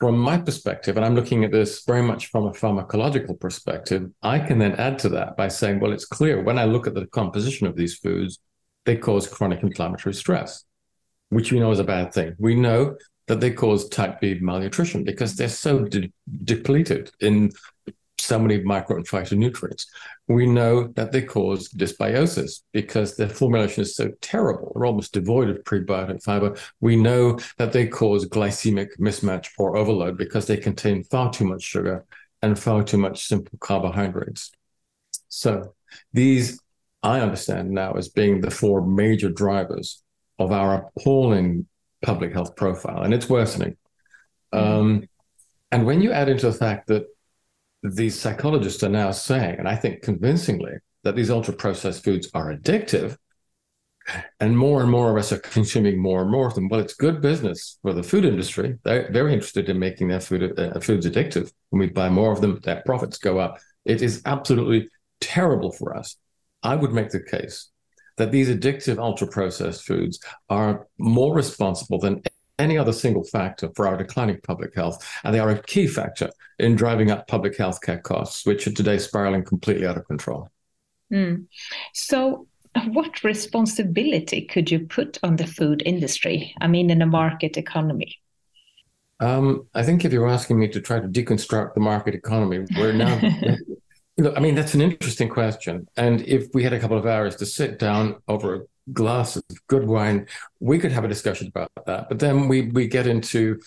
from 0.00 0.18
my 0.18 0.38
perspective, 0.38 0.96
and 0.96 1.04
I'm 1.04 1.14
looking 1.14 1.44
at 1.44 1.52
this 1.52 1.84
very 1.84 2.02
much 2.02 2.28
from 2.28 2.46
a 2.46 2.52
pharmacological 2.52 3.38
perspective, 3.38 4.10
I 4.22 4.38
can 4.38 4.58
then 4.58 4.72
add 4.76 4.98
to 5.00 5.10
that 5.10 5.36
by 5.36 5.48
saying, 5.48 5.78
well, 5.78 5.92
it's 5.92 6.06
clear 6.06 6.42
when 6.42 6.58
I 6.58 6.64
look 6.64 6.86
at 6.86 6.94
the 6.94 7.06
composition 7.06 7.66
of 7.66 7.76
these 7.76 7.96
foods, 7.96 8.38
they 8.86 8.96
cause 8.96 9.28
chronic 9.28 9.62
inflammatory 9.62 10.14
stress, 10.14 10.64
which 11.28 11.52
we 11.52 11.60
know 11.60 11.70
is 11.70 11.80
a 11.80 11.84
bad 11.84 12.14
thing. 12.14 12.34
We 12.38 12.54
know 12.54 12.96
that 13.30 13.38
they 13.38 13.52
cause 13.52 13.88
type 13.88 14.20
B 14.20 14.40
malnutrition 14.40 15.04
because 15.04 15.36
they're 15.36 15.48
so 15.48 15.84
de- 15.84 16.12
depleted 16.42 17.12
in 17.20 17.52
so 18.18 18.40
many 18.40 18.60
micro 18.64 18.96
and 18.96 19.06
phytonutrients. 19.06 19.86
We 20.26 20.46
know 20.46 20.88
that 20.96 21.12
they 21.12 21.22
cause 21.22 21.68
dysbiosis 21.68 22.62
because 22.72 23.14
their 23.14 23.28
formulation 23.28 23.82
is 23.82 23.94
so 23.94 24.10
terrible. 24.20 24.72
They're 24.74 24.84
almost 24.84 25.12
devoid 25.12 25.48
of 25.48 25.62
prebiotic 25.62 26.24
fiber. 26.24 26.56
We 26.80 26.96
know 26.96 27.38
that 27.56 27.72
they 27.72 27.86
cause 27.86 28.28
glycemic 28.28 28.98
mismatch 28.98 29.50
or 29.58 29.76
overload 29.76 30.18
because 30.18 30.48
they 30.48 30.56
contain 30.56 31.04
far 31.04 31.32
too 31.32 31.44
much 31.44 31.62
sugar 31.62 32.04
and 32.42 32.58
far 32.58 32.82
too 32.82 32.98
much 32.98 33.28
simple 33.28 33.56
carbohydrates. 33.60 34.50
So 35.28 35.76
these 36.12 36.60
I 37.04 37.20
understand 37.20 37.70
now 37.70 37.92
as 37.92 38.08
being 38.08 38.40
the 38.40 38.50
four 38.50 38.84
major 38.84 39.30
drivers 39.30 40.02
of 40.40 40.50
our 40.50 40.90
appalling 40.96 41.68
public 42.02 42.32
health 42.32 42.56
profile, 42.56 43.02
and 43.02 43.14
it's 43.14 43.28
worsening. 43.28 43.76
Mm-hmm. 44.52 44.80
Um, 44.80 45.08
and 45.70 45.86
when 45.86 46.00
you 46.00 46.12
add 46.12 46.28
into 46.28 46.46
the 46.46 46.52
fact 46.56 46.88
that 46.88 47.06
these 47.82 48.18
psychologists 48.18 48.82
are 48.82 48.88
now 48.88 49.10
saying, 49.10 49.58
and 49.58 49.68
I 49.68 49.76
think 49.76 50.02
convincingly, 50.02 50.74
that 51.02 51.16
these 51.16 51.30
ultra 51.30 51.54
processed 51.54 52.04
foods 52.04 52.28
are 52.34 52.54
addictive, 52.54 53.16
and 54.40 54.56
more 54.56 54.82
and 54.82 54.90
more 54.90 55.10
of 55.10 55.16
us 55.16 55.32
are 55.32 55.38
consuming 55.38 55.98
more 55.98 56.22
and 56.22 56.30
more 56.30 56.46
of 56.46 56.54
them. 56.54 56.68
Well, 56.68 56.80
it's 56.80 56.94
good 56.94 57.20
business 57.20 57.78
for 57.82 57.92
the 57.92 58.02
food 58.02 58.24
industry. 58.24 58.78
They're 58.82 59.10
very 59.12 59.32
interested 59.32 59.68
in 59.68 59.78
making 59.78 60.08
their 60.08 60.20
food 60.20 60.58
uh, 60.58 60.80
foods 60.80 61.06
addictive. 61.06 61.52
When 61.68 61.80
we 61.80 61.86
buy 61.88 62.08
more 62.08 62.32
of 62.32 62.40
them, 62.40 62.58
their 62.62 62.82
profits 62.84 63.18
go 63.18 63.38
up. 63.38 63.58
It 63.84 64.02
is 64.02 64.22
absolutely 64.24 64.88
terrible 65.20 65.70
for 65.70 65.96
us. 65.96 66.16
I 66.62 66.76
would 66.76 66.92
make 66.92 67.10
the 67.10 67.22
case 67.22 67.70
that 68.16 68.30
these 68.30 68.48
addictive 68.48 68.98
ultra 68.98 69.26
processed 69.26 69.84
foods 69.84 70.20
are 70.48 70.86
more 70.98 71.34
responsible 71.34 71.98
than 71.98 72.22
any 72.58 72.76
other 72.76 72.92
single 72.92 73.24
factor 73.24 73.70
for 73.74 73.86
our 73.86 73.96
declining 73.96 74.38
public 74.42 74.74
health. 74.74 75.04
And 75.24 75.34
they 75.34 75.40
are 75.40 75.50
a 75.50 75.62
key 75.62 75.86
factor 75.86 76.30
in 76.58 76.76
driving 76.76 77.10
up 77.10 77.26
public 77.26 77.56
health 77.56 77.80
care 77.80 77.98
costs, 77.98 78.44
which 78.44 78.66
are 78.66 78.72
today 78.72 78.98
spiraling 78.98 79.44
completely 79.44 79.86
out 79.86 79.96
of 79.96 80.06
control. 80.06 80.48
Mm. 81.12 81.46
So, 81.94 82.46
what 82.88 83.24
responsibility 83.24 84.42
could 84.42 84.70
you 84.70 84.80
put 84.80 85.18
on 85.24 85.36
the 85.36 85.46
food 85.46 85.82
industry? 85.84 86.54
I 86.60 86.68
mean, 86.68 86.90
in 86.90 87.02
a 87.02 87.06
market 87.06 87.56
economy? 87.56 88.16
Um, 89.18 89.66
I 89.74 89.82
think 89.82 90.04
if 90.04 90.12
you're 90.12 90.28
asking 90.28 90.60
me 90.60 90.68
to 90.68 90.80
try 90.80 91.00
to 91.00 91.08
deconstruct 91.08 91.74
the 91.74 91.80
market 91.80 92.14
economy, 92.14 92.64
we're 92.76 92.92
now. 92.92 93.20
I 94.28 94.40
mean, 94.40 94.54
that's 94.54 94.74
an 94.74 94.80
interesting 94.80 95.28
question. 95.28 95.86
And 95.96 96.22
if 96.22 96.48
we 96.54 96.62
had 96.62 96.72
a 96.72 96.80
couple 96.80 96.98
of 96.98 97.06
hours 97.06 97.36
to 97.36 97.46
sit 97.46 97.78
down 97.78 98.16
over 98.28 98.54
a 98.54 98.92
glass 98.92 99.36
of 99.36 99.44
good 99.68 99.86
wine, 99.86 100.26
we 100.58 100.78
could 100.78 100.92
have 100.92 101.04
a 101.04 101.08
discussion 101.08 101.48
about 101.48 101.70
that. 101.86 102.08
But 102.08 102.18
then 102.18 102.48
we 102.48 102.70
we 102.70 102.86
get 102.86 103.06
into 103.06 103.60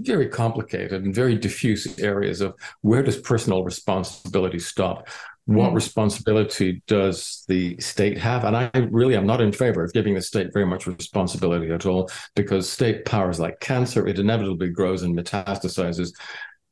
very 0.00 0.28
complicated 0.28 1.04
and 1.04 1.14
very 1.14 1.36
diffuse 1.36 1.98
areas 1.98 2.40
of 2.40 2.54
where 2.80 3.02
does 3.02 3.16
personal 3.16 3.62
responsibility 3.64 4.58
stop? 4.58 5.08
What 5.46 5.70
mm. 5.70 5.74
responsibility 5.74 6.82
does 6.86 7.44
the 7.48 7.78
state 7.80 8.18
have? 8.18 8.44
And 8.44 8.56
I 8.56 8.70
really 8.90 9.16
am 9.16 9.26
not 9.26 9.40
in 9.40 9.52
favor 9.52 9.84
of 9.84 9.92
giving 9.92 10.14
the 10.14 10.22
state 10.22 10.52
very 10.52 10.66
much 10.66 10.86
responsibility 10.86 11.70
at 11.70 11.86
all, 11.86 12.10
because 12.34 12.68
state 12.68 13.04
powers 13.04 13.40
like 13.40 13.60
cancer, 13.60 14.06
it 14.06 14.18
inevitably 14.18 14.70
grows 14.70 15.02
and 15.02 15.16
metastasizes. 15.16 16.12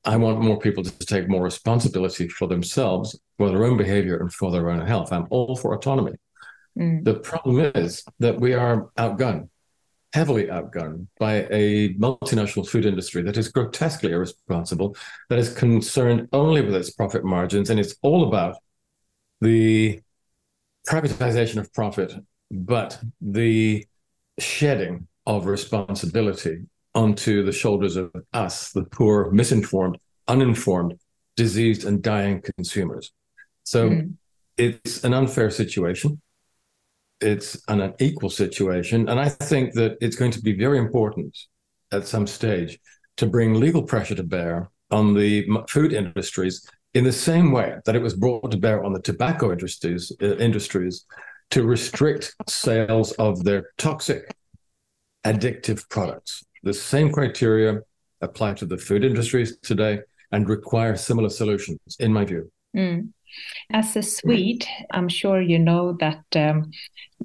I 0.04 0.16
want 0.16 0.40
more 0.40 0.58
people 0.58 0.82
to 0.82 0.90
take 1.06 1.28
more 1.28 1.42
responsibility 1.42 2.28
for 2.28 2.48
themselves, 2.48 3.18
for 3.36 3.50
their 3.50 3.64
own 3.64 3.76
behavior, 3.76 4.18
and 4.18 4.32
for 4.32 4.50
their 4.50 4.70
own 4.70 4.86
health. 4.86 5.12
I'm 5.12 5.26
all 5.30 5.56
for 5.56 5.74
autonomy. 5.74 6.12
Mm. 6.78 7.04
The 7.04 7.14
problem 7.14 7.72
is 7.74 8.04
that 8.18 8.40
we 8.40 8.54
are 8.54 8.88
outgunned, 8.96 9.48
heavily 10.14 10.46
outgunned 10.46 11.08
by 11.18 11.46
a 11.50 11.94
multinational 11.94 12.66
food 12.66 12.86
industry 12.86 13.22
that 13.22 13.36
is 13.36 13.48
grotesquely 13.48 14.12
irresponsible, 14.12 14.96
that 15.28 15.38
is 15.38 15.52
concerned 15.52 16.28
only 16.32 16.62
with 16.62 16.74
its 16.74 16.90
profit 16.90 17.24
margins, 17.24 17.68
and 17.68 17.78
it's 17.78 17.96
all 18.02 18.26
about 18.26 18.56
the 19.42 20.00
privatization 20.88 21.58
of 21.58 21.72
profit, 21.74 22.14
but 22.50 22.98
the 23.20 23.86
shedding 24.38 25.06
of 25.26 25.46
responsibility 25.46 26.64
onto 26.94 27.44
the 27.44 27.52
shoulders 27.52 27.96
of 27.96 28.12
us, 28.32 28.72
the 28.72 28.84
poor, 28.84 29.30
misinformed, 29.30 29.98
uninformed, 30.28 30.94
diseased, 31.36 31.84
and 31.84 32.02
dying 32.02 32.42
consumers. 32.42 33.12
So 33.64 33.90
mm. 33.90 34.14
it's 34.56 35.04
an 35.04 35.14
unfair 35.14 35.50
situation 35.50 36.20
it's 37.20 37.62
an 37.68 37.80
unequal 37.80 38.30
situation. 38.30 39.08
And 39.08 39.20
I 39.20 39.28
think 39.28 39.74
that 39.74 39.98
it's 40.00 40.16
going 40.16 40.30
to 40.32 40.40
be 40.40 40.52
very 40.52 40.78
important 40.78 41.36
at 41.92 42.06
some 42.06 42.26
stage 42.26 42.78
to 43.18 43.26
bring 43.26 43.54
legal 43.54 43.82
pressure 43.82 44.14
to 44.14 44.22
bear 44.22 44.70
on 44.90 45.14
the 45.14 45.46
food 45.68 45.92
industries 45.92 46.66
in 46.94 47.04
the 47.04 47.12
same 47.12 47.52
way 47.52 47.76
that 47.84 47.94
it 47.94 48.02
was 48.02 48.14
brought 48.14 48.50
to 48.50 48.56
bear 48.56 48.82
on 48.84 48.92
the 48.92 49.02
tobacco 49.02 49.52
industries, 49.52 50.12
uh, 50.22 50.36
industries 50.36 51.06
to 51.50 51.64
restrict 51.64 52.34
sales 52.48 53.12
of 53.12 53.44
their 53.44 53.70
toxic, 53.76 54.34
addictive 55.24 55.88
products. 55.88 56.44
The 56.62 56.74
same 56.74 57.10
criteria 57.10 57.80
apply 58.20 58.54
to 58.54 58.66
the 58.66 58.76
food 58.76 59.04
industries 59.04 59.58
today 59.58 60.00
and 60.32 60.48
require 60.48 60.96
similar 60.96 61.30
solutions, 61.30 61.80
in 61.98 62.12
my 62.12 62.24
view. 62.24 62.50
Mm. 62.76 63.12
As 63.72 63.96
a 63.96 64.02
Swede, 64.02 64.66
I'm 64.90 65.08
sure 65.08 65.40
you 65.40 65.58
know 65.58 65.96
that 66.00 66.24
um, 66.34 66.70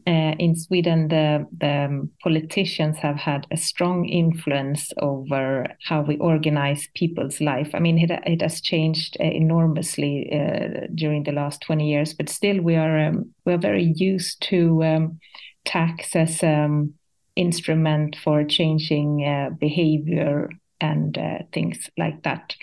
uh, 0.06 0.36
in 0.38 0.56
Sweden, 0.56 1.08
the, 1.08 1.48
the 1.58 2.08
politicians 2.22 2.98
have 2.98 3.15
had 3.15 3.48
a 3.50 3.58
strong 3.58 4.08
influence 4.08 4.92
over 5.01 5.65
how 5.84 6.01
we 6.01 6.18
organize 6.18 6.88
people's 6.94 7.42
life. 7.42 7.72
I 7.74 7.80
mean, 7.80 7.98
it, 7.98 8.12
it 8.25 8.42
has 8.42 8.62
changed 8.62 9.18
uh, 9.20 9.24
enormously 9.24 10.30
uh, 10.32 10.88
during 10.94 11.24
the 11.24 11.32
last 11.32 11.62
20 11.62 11.89
years, 11.89 12.13
but 12.13 12.30
still 12.30 12.62
we 12.62 12.75
are 12.75 13.00
um, 13.00 13.34
we 13.46 13.54
are 13.54 13.58
very 13.58 13.94
used 13.96 14.42
to 14.44 14.84
um, 14.84 15.20
tax 15.65 16.15
as 16.15 16.44
um, 16.44 16.94
instrument 17.36 18.15
for 18.24 18.44
changing 18.44 19.25
uh, 19.25 19.50
behavior 19.60 20.50
and 20.82 21.18
uh, 21.18 21.39
things 21.54 21.89
like 21.98 22.24
that. 22.24 22.56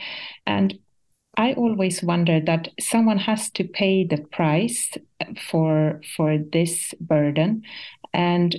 And 0.47 0.79
I 1.37 1.55
always 1.55 2.02
wonder 2.02 2.41
that 2.41 2.69
someone 2.79 3.19
has 3.19 3.50
to 3.52 3.64
pay 3.64 4.05
the 4.05 4.19
price 4.33 4.91
for 5.50 6.00
for 6.14 6.37
this 6.38 6.93
burden, 7.00 7.62
and 8.12 8.55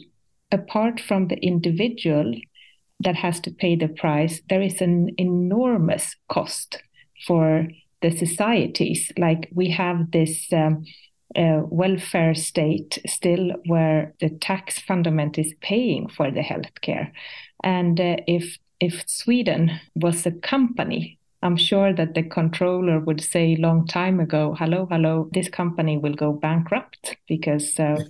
apart 0.52 1.00
from 1.00 1.28
the 1.28 1.38
individual 1.38 2.34
that 3.00 3.16
has 3.16 3.40
to 3.42 3.52
pay 3.52 3.76
the 3.76 3.90
price, 3.90 4.42
there 4.50 4.62
is 4.62 4.82
an 4.82 5.10
enormous 5.18 6.16
cost 6.30 6.82
for 7.28 7.68
the 8.02 8.12
societies. 8.12 9.12
Like 9.18 9.50
we 9.54 9.70
have 9.70 10.12
this 10.12 10.52
um, 10.52 10.84
uh, 11.36 11.62
welfare 11.66 12.36
state 12.36 13.00
still, 13.06 13.52
where 13.66 14.14
the 14.20 14.30
tax 14.30 14.80
fundament 14.80 15.38
is 15.38 15.54
paying 15.62 16.08
for 16.10 16.32
the 16.32 16.42
healthcare, 16.42 17.12
and 17.64 18.00
uh, 18.00 18.18
if 18.28 18.58
if 18.80 19.08
Sweden 19.08 19.80
was 19.96 20.26
a 20.26 20.32
company 20.32 21.20
I'm 21.44 21.58
sure 21.58 21.92
that 21.92 22.14
the 22.14 22.24
controller 22.24 23.02
would 23.02 23.20
say 23.20 23.58
long 23.58 23.86
time 23.86 24.22
ago, 24.22 24.56
hello, 24.58 24.88
hello, 24.90 25.30
this 25.34 25.50
company 25.50 25.98
will 25.98 26.14
go 26.14 26.32
bankrupt 26.32 27.18
because 27.28 27.78
uh, 27.78 28.02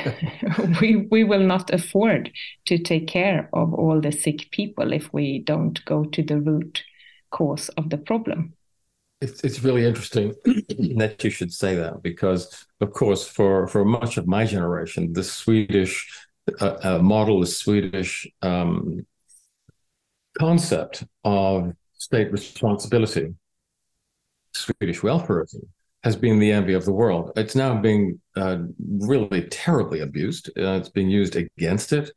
we, 0.80 1.06
we 1.10 1.22
will 1.22 1.46
not 1.46 1.70
afford 1.70 2.32
to 2.64 2.78
take 2.78 3.08
care 3.08 3.50
of 3.52 3.74
all 3.74 4.00
the 4.00 4.10
sick 4.10 4.50
people 4.52 4.94
if 4.94 5.12
we 5.12 5.40
don't 5.40 5.84
go 5.84 6.04
to 6.04 6.22
the 6.22 6.40
root 6.40 6.82
cause 7.30 7.68
of 7.76 7.90
the 7.90 7.98
problem. 7.98 8.54
It's, 9.22 9.40
it's 9.44 9.62
really 9.62 9.86
interesting 9.86 10.34
that 10.96 11.22
you 11.22 11.30
should 11.30 11.52
say 11.52 11.76
that 11.76 12.02
because, 12.02 12.66
of 12.80 12.92
course, 12.92 13.26
for, 13.26 13.68
for 13.68 13.84
much 13.84 14.16
of 14.16 14.26
my 14.26 14.44
generation, 14.44 15.12
the 15.12 15.22
Swedish 15.22 15.94
uh, 16.60 16.76
uh, 16.82 16.98
model, 16.98 17.38
the 17.38 17.46
Swedish 17.46 18.26
um, 18.42 19.06
concept 20.36 21.04
of 21.22 21.72
state 21.92 22.32
responsibility, 22.32 23.32
Swedish 24.54 25.00
welfareism, 25.02 25.68
has 26.02 26.16
been 26.16 26.40
the 26.40 26.50
envy 26.50 26.72
of 26.72 26.84
the 26.84 26.92
world. 26.92 27.30
It's 27.36 27.54
now 27.54 27.80
being 27.80 28.20
uh, 28.36 28.58
really 28.98 29.42
terribly 29.42 30.00
abused. 30.00 30.48
Uh, 30.58 30.78
it's 30.80 30.88
being 30.88 31.10
used 31.10 31.36
against 31.36 31.92
it. 31.92 32.10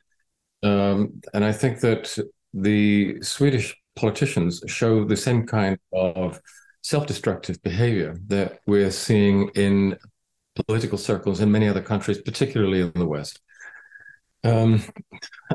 Um, 0.64 1.20
and 1.32 1.44
I 1.44 1.52
think 1.52 1.78
that 1.80 2.18
the 2.52 3.22
Swedish 3.22 3.76
politicians 3.94 4.60
show 4.66 5.04
the 5.04 5.16
same 5.16 5.46
kind 5.46 5.78
of 5.92 6.40
self 6.86 7.04
destructive 7.04 7.60
behavior 7.64 8.16
that 8.28 8.60
we're 8.64 8.92
seeing 8.92 9.48
in 9.56 9.98
political 10.54 10.96
circles 10.96 11.40
in 11.40 11.50
many 11.50 11.66
other 11.66 11.82
countries, 11.82 12.22
particularly 12.22 12.80
in 12.80 12.92
the 12.94 13.06
West. 13.06 13.40
Um, 14.44 14.80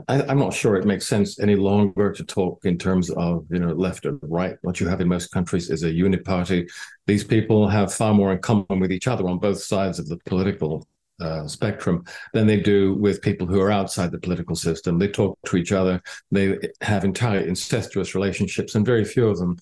I, 0.10 0.24
am 0.30 0.40
not 0.40 0.54
sure 0.54 0.76
it 0.76 0.86
makes 0.86 1.08
sense 1.08 1.40
any 1.40 1.56
longer 1.56 2.12
to 2.12 2.26
talk 2.26 2.66
in 2.66 2.78
terms 2.78 3.10
of 3.12 3.46
you 3.50 3.60
know 3.60 3.72
left 3.72 4.06
and 4.06 4.20
right. 4.24 4.58
What 4.62 4.82
you 4.82 4.90
have 4.90 5.00
in 5.00 5.08
most 5.08 5.32
countries 5.32 5.70
is 5.70 5.84
a 5.84 5.90
uniparty. 5.90 6.70
These 7.08 7.24
people 7.24 7.70
have 7.70 7.94
far 7.94 8.14
more 8.14 8.34
in 8.34 8.40
common 8.40 8.82
with 8.82 8.92
each 8.92 9.08
other 9.08 9.26
on 9.30 9.40
both 9.40 9.64
sides 9.64 10.00
of 10.00 10.10
the 10.10 10.18
political 10.26 10.86
uh, 11.22 11.48
spectrum 11.48 12.04
than 12.34 12.46
they 12.46 12.60
do 12.60 12.96
with 12.96 13.22
people 13.22 13.48
who 13.48 13.62
are 13.62 13.72
outside 13.72 14.12
the 14.12 14.20
political 14.20 14.56
system. 14.56 15.00
They 15.00 15.08
talk 15.08 15.40
to 15.46 15.56
each 15.56 15.72
other. 15.72 16.02
They 16.32 16.58
have 16.82 17.06
entirely 17.06 17.48
incestuous 17.48 18.16
relationships, 18.16 18.76
and 18.76 18.86
very 18.86 19.06
few 19.06 19.30
of 19.30 19.38
them 19.38 19.58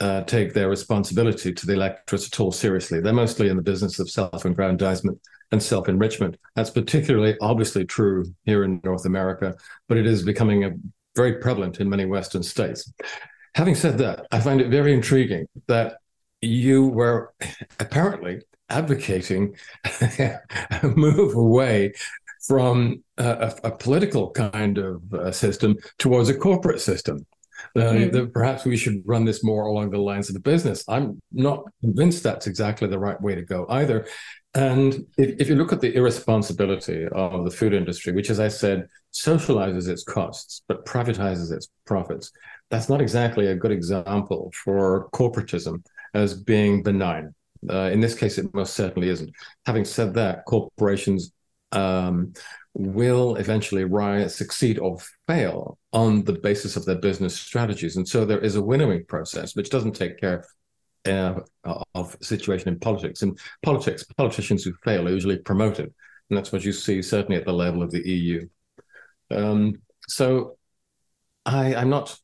uh, 0.00 0.22
take 0.22 0.54
their 0.54 0.68
responsibility 0.68 1.52
to 1.52 1.66
the 1.66 1.74
electorate 1.74 2.26
at 2.26 2.40
all 2.40 2.52
seriously. 2.52 3.00
They're 3.00 3.12
mostly 3.12 3.48
in 3.48 3.56
the 3.56 3.62
business 3.62 3.98
of 3.98 4.10
self-aggrandizement 4.10 5.20
and 5.52 5.62
self 5.62 5.88
enrichment. 5.88 6.38
That's 6.56 6.70
particularly 6.70 7.36
obviously 7.40 7.84
true 7.84 8.24
here 8.44 8.64
in 8.64 8.80
North 8.84 9.04
America, 9.04 9.54
but 9.88 9.98
it 9.98 10.06
is 10.06 10.22
becoming 10.22 10.64
a, 10.64 10.72
very 11.16 11.34
prevalent 11.34 11.80
in 11.80 11.88
many 11.88 12.06
Western 12.06 12.42
states. 12.42 12.92
Having 13.54 13.74
said 13.74 13.98
that, 13.98 14.26
I 14.30 14.40
find 14.40 14.60
it 14.60 14.70
very 14.70 14.94
intriguing 14.94 15.46
that 15.66 15.96
you 16.40 16.86
were 16.86 17.34
apparently 17.80 18.42
advocating 18.68 19.56
a 20.00 20.38
move 20.84 21.34
away 21.34 21.92
from 22.46 23.02
a, 23.18 23.52
a 23.64 23.70
political 23.72 24.30
kind 24.30 24.78
of 24.78 25.12
uh, 25.12 25.32
system 25.32 25.76
towards 25.98 26.28
a 26.28 26.34
corporate 26.34 26.80
system. 26.80 27.26
Uh, 27.76 27.80
mm. 27.80 28.12
that 28.12 28.32
perhaps 28.32 28.64
we 28.64 28.76
should 28.76 29.00
run 29.06 29.24
this 29.24 29.44
more 29.44 29.66
along 29.66 29.90
the 29.90 29.98
lines 29.98 30.28
of 30.28 30.34
the 30.34 30.40
business. 30.40 30.82
I'm 30.88 31.22
not 31.30 31.62
convinced 31.80 32.24
that's 32.24 32.48
exactly 32.48 32.88
the 32.88 32.98
right 32.98 33.20
way 33.20 33.36
to 33.36 33.42
go 33.42 33.64
either. 33.68 34.08
And 34.54 35.06
if, 35.16 35.40
if, 35.40 35.48
you 35.48 35.54
look 35.54 35.72
at 35.72 35.80
the 35.80 35.94
irresponsibility 35.94 37.06
of 37.06 37.44
the 37.44 37.50
food 37.52 37.72
industry, 37.72 38.12
which, 38.12 38.30
as 38.30 38.40
I 38.40 38.48
said, 38.48 38.88
socializes 39.12 39.88
its 39.88 40.02
costs 40.02 40.62
but 40.66 40.84
privatizes 40.84 41.52
its 41.52 41.68
profits, 41.86 42.32
that's 42.70 42.88
not 42.88 43.00
exactly 43.00 43.46
a 43.46 43.54
good 43.54 43.70
example 43.70 44.52
for 44.64 45.08
corporatism 45.10 45.84
as 46.14 46.34
being 46.34 46.82
benign. 46.82 47.32
Uh, 47.68 47.90
in 47.92 48.00
this 48.00 48.14
case, 48.14 48.38
it 48.38 48.52
most 48.52 48.74
certainly 48.74 49.08
isn't. 49.08 49.30
Having 49.66 49.84
said 49.84 50.14
that, 50.14 50.44
corporations 50.46 51.32
um, 51.72 52.32
will 52.74 53.36
eventually 53.36 53.84
rise, 53.84 54.34
succeed, 54.34 54.78
or 54.78 54.98
fail 55.26 55.78
on 55.92 56.24
the 56.24 56.32
basis 56.32 56.76
of 56.76 56.84
their 56.84 56.98
business 56.98 57.38
strategies. 57.38 57.96
And 57.96 58.06
so 58.06 58.24
there 58.24 58.38
is 58.38 58.56
a 58.56 58.62
winnowing 58.62 59.04
process, 59.06 59.56
which 59.56 59.70
doesn't 59.70 59.92
take 59.92 60.20
care 60.20 60.44
uh, 61.06 61.40
of 61.94 62.16
situation 62.20 62.68
in 62.68 62.78
politics. 62.78 63.22
In 63.22 63.36
politics, 63.62 64.04
politicians 64.16 64.64
who 64.64 64.72
fail 64.84 65.08
are 65.08 65.12
usually 65.12 65.38
promoted. 65.38 65.92
And 66.28 66.36
that's 66.36 66.52
what 66.52 66.64
you 66.64 66.72
see 66.72 67.02
certainly 67.02 67.36
at 67.36 67.44
the 67.44 67.52
level 67.52 67.82
of 67.82 67.90
the 67.90 68.08
EU. 68.08 68.48
Um, 69.30 69.80
so 70.08 70.56
I, 71.44 71.74
am 71.74 71.90
not 71.90 72.16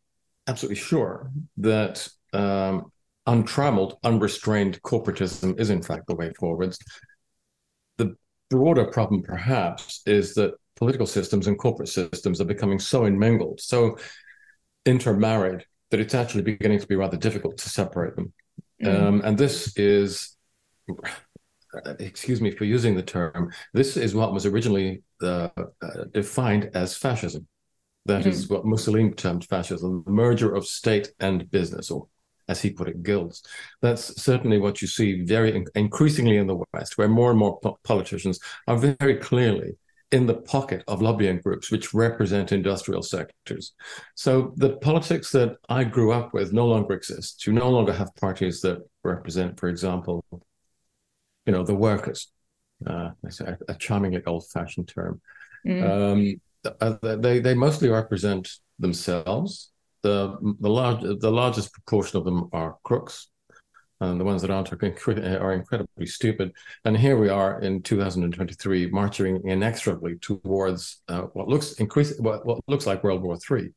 absolutely 0.47 0.76
sure 0.76 1.31
that 1.59 2.09
um, 2.33 2.93
untrammeled, 3.26 3.99
unrestrained 4.05 4.81
corporatism 4.83 5.59
is 5.59 5.71
in 5.71 5.83
fact 5.83 6.07
the 6.07 6.15
way 6.15 6.33
forwards. 6.38 6.79
Broader 8.49 8.87
problem, 8.87 9.23
perhaps, 9.23 10.03
is 10.07 10.35
that 10.35 10.55
political 10.76 11.07
systems 11.07 11.47
and 11.47 11.59
corporate 11.59 11.88
systems 11.88 12.41
are 12.41 12.45
becoming 12.45 12.79
so 12.79 13.11
mingled, 13.11 13.61
so 13.61 13.99
intermarried, 14.85 15.65
that 15.91 16.00
it's 16.00 16.15
actually 16.15 16.43
beginning 16.43 16.79
to 16.79 16.87
be 16.87 16.97
rather 16.97 17.17
difficult 17.17 17.59
to 17.59 17.69
separate 17.69 18.15
them. 18.17 18.33
Mm. 18.83 19.03
Um, 19.03 19.23
and 19.25 19.38
this 19.38 19.76
is, 19.76 20.37
excuse 21.99 22.41
me 22.41 22.50
for 22.50 22.65
using 22.65 22.95
the 22.95 23.03
term, 23.03 23.53
this 23.73 23.97
is 23.97 24.15
what 24.15 24.33
was 24.33 24.47
originally 24.47 25.03
uh, 25.23 25.49
uh, 25.57 26.05
defined 26.12 26.71
as 26.75 26.97
fascism. 26.97 27.47
That 28.05 28.23
mm. 28.23 28.29
is 28.29 28.49
what 28.49 28.65
Mussolini 28.65 29.11
termed 29.11 29.45
fascism, 29.45 30.03
the 30.05 30.12
merger 30.12 30.55
of 30.55 30.67
state 30.67 31.12
and 31.19 31.50
business, 31.50 31.91
or 31.91 32.07
as 32.49 32.62
he 32.62 32.71
put 32.71 32.88
it, 32.88 33.03
guilds. 33.03 33.43
That's 33.83 34.23
certainly 34.23 34.59
what 34.59 34.81
you 34.81 34.88
see 34.88 35.23
very 35.25 35.65
increasingly 35.75 36.37
in 36.37 36.47
the 36.47 36.62
West, 36.73 36.97
where 36.99 37.09
more 37.09 37.31
and 37.31 37.38
more 37.38 37.59
politicians 37.85 38.38
are 38.67 38.76
very 38.76 39.17
clearly 39.17 39.76
in 40.12 40.26
the 40.26 40.35
pocket 40.35 40.85
of 40.87 41.03
lobbying 41.03 41.41
groups 41.41 41.73
which 41.73 41.93
represent 41.93 42.53
industrial 42.53 43.03
sectors. 43.03 43.75
So 44.15 44.55
the 44.57 44.76
politics 44.76 45.33
that 45.33 45.57
I 45.69 45.83
grew 45.83 46.12
up 46.12 46.33
with 46.33 46.53
no 46.53 46.67
longer 46.67 46.95
exists. 46.95 47.47
You 47.47 47.53
no 47.53 47.71
longer 47.71 47.93
have 47.93 48.15
parties 48.15 48.61
that 48.61 48.79
represent, 49.03 49.59
for 49.59 49.69
example, 49.69 50.25
you 51.45 51.53
know, 51.53 51.65
the 51.65 51.75
workers. 51.75 52.29
Uh, 52.87 53.09
a, 53.41 53.57
a 53.69 53.75
charmingly 53.76 54.23
old-fashioned 54.26 54.87
term. 54.87 55.19
Mm. 55.67 55.83
Um, 55.83 57.21
they 57.23 57.38
they 57.38 57.55
mostly 57.55 57.88
represent 57.88 58.50
themselves 58.79 59.71
the 60.07 60.55
the 60.61 60.69
large 60.71 61.01
the 61.21 61.31
largest 61.43 61.73
proportion 61.73 62.19
of 62.19 62.25
them 62.25 62.49
are 62.53 62.77
crooks, 62.85 63.29
and 64.01 64.21
the 64.21 64.25
ones 64.25 64.43
that 64.43 64.51
aren't 64.51 64.73
are, 64.73 64.77
incre- 64.77 65.41
are 65.41 65.53
incredibly 65.53 66.07
stupid. 66.07 66.53
And 66.85 66.97
here 66.97 67.17
we 67.19 67.29
are 67.29 67.61
in 67.61 67.83
2023, 67.83 68.91
marching 68.91 69.49
inexorably 69.49 70.17
towards 70.19 71.03
uh, 71.09 71.23
what 71.37 71.49
looks 71.49 71.73
increase 71.75 72.19
what, 72.19 72.47
what 72.47 72.61
looks 72.69 72.87
like 72.87 73.03
World 73.05 73.23
War 73.23 73.37
III, 73.51 73.73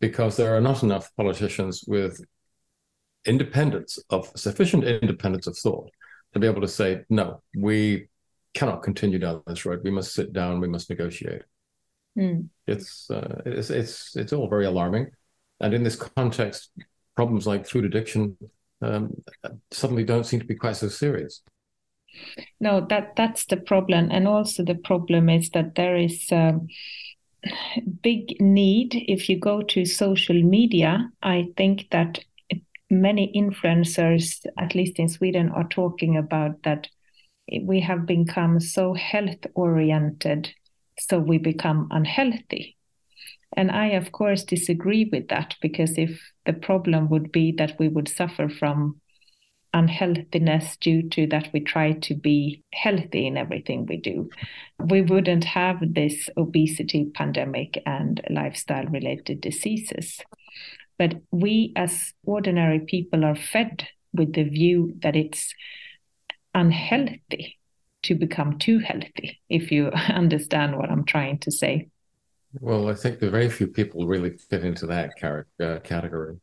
because 0.00 0.36
there 0.36 0.56
are 0.56 0.60
not 0.60 0.82
enough 0.82 1.10
politicians 1.16 1.84
with 1.86 2.20
independence 3.24 3.98
of 4.10 4.30
sufficient 4.36 4.84
independence 4.84 5.46
of 5.46 5.56
thought 5.58 5.90
to 6.32 6.40
be 6.40 6.46
able 6.46 6.60
to 6.60 6.68
say 6.68 7.02
no, 7.10 7.42
we 7.56 8.08
cannot 8.54 8.82
continue 8.82 9.18
down 9.18 9.42
this 9.46 9.66
road. 9.66 9.80
We 9.84 9.90
must 9.90 10.14
sit 10.14 10.32
down. 10.32 10.60
We 10.60 10.68
must 10.68 10.88
negotiate. 10.88 11.42
Mm. 12.18 12.48
It's, 12.66 13.10
uh, 13.10 13.42
it's 13.46 13.70
it's 13.70 14.16
it's 14.16 14.32
all 14.32 14.48
very 14.48 14.66
alarming. 14.66 15.10
And 15.60 15.74
in 15.74 15.82
this 15.82 15.96
context, 15.96 16.70
problems 17.16 17.46
like 17.46 17.66
food 17.66 17.84
addiction 17.84 18.36
um, 18.80 19.10
suddenly 19.70 20.04
don't 20.04 20.24
seem 20.24 20.40
to 20.40 20.46
be 20.46 20.54
quite 20.54 20.76
so 20.76 20.88
serious. 20.88 21.42
No, 22.60 22.86
that 22.88 23.16
that's 23.16 23.44
the 23.46 23.56
problem, 23.56 24.08
and 24.10 24.26
also 24.26 24.64
the 24.64 24.74
problem 24.74 25.28
is 25.28 25.50
that 25.50 25.74
there 25.74 25.96
is 25.96 26.32
a 26.32 26.58
big 28.02 28.40
need. 28.40 28.94
If 28.94 29.28
you 29.28 29.38
go 29.38 29.62
to 29.62 29.84
social 29.84 30.42
media, 30.42 31.10
I 31.22 31.48
think 31.56 31.88
that 31.90 32.20
many 32.90 33.30
influencers, 33.36 34.46
at 34.56 34.74
least 34.74 34.98
in 34.98 35.08
Sweden, 35.08 35.50
are 35.50 35.68
talking 35.68 36.16
about 36.16 36.62
that 36.62 36.88
we 37.62 37.80
have 37.80 38.06
become 38.06 38.60
so 38.60 38.94
health 38.94 39.46
oriented, 39.54 40.50
so 40.98 41.18
we 41.18 41.38
become 41.38 41.88
unhealthy. 41.90 42.77
And 43.56 43.70
I, 43.70 43.88
of 43.88 44.12
course, 44.12 44.44
disagree 44.44 45.08
with 45.10 45.28
that 45.28 45.56
because 45.62 45.96
if 45.96 46.20
the 46.44 46.52
problem 46.52 47.08
would 47.08 47.32
be 47.32 47.52
that 47.52 47.78
we 47.78 47.88
would 47.88 48.08
suffer 48.08 48.48
from 48.48 49.00
unhealthiness 49.74 50.76
due 50.78 51.08
to 51.10 51.26
that 51.26 51.48
we 51.52 51.60
try 51.60 51.92
to 51.92 52.14
be 52.14 52.62
healthy 52.72 53.26
in 53.26 53.36
everything 53.36 53.86
we 53.86 53.96
do, 53.96 54.28
we 54.78 55.02
wouldn't 55.02 55.44
have 55.44 55.76
this 55.80 56.28
obesity 56.36 57.10
pandemic 57.14 57.82
and 57.86 58.20
lifestyle 58.30 58.86
related 58.86 59.40
diseases. 59.40 60.20
But 60.98 61.14
we, 61.30 61.72
as 61.76 62.12
ordinary 62.24 62.80
people, 62.80 63.24
are 63.24 63.36
fed 63.36 63.86
with 64.12 64.34
the 64.34 64.44
view 64.44 64.94
that 65.02 65.16
it's 65.16 65.54
unhealthy 66.54 67.58
to 68.02 68.14
become 68.14 68.58
too 68.58 68.78
healthy, 68.78 69.40
if 69.48 69.70
you 69.70 69.86
understand 70.08 70.76
what 70.76 70.90
I'm 70.90 71.04
trying 71.04 71.38
to 71.40 71.50
say. 71.50 71.88
Well, 72.60 72.88
I 72.88 72.94
think 72.94 73.20
very 73.20 73.48
few 73.48 73.68
people 73.68 74.06
really 74.06 74.36
fit 74.50 74.64
into 74.64 74.86
that 74.86 75.12
uh, 75.60 75.78
category. 75.80 76.36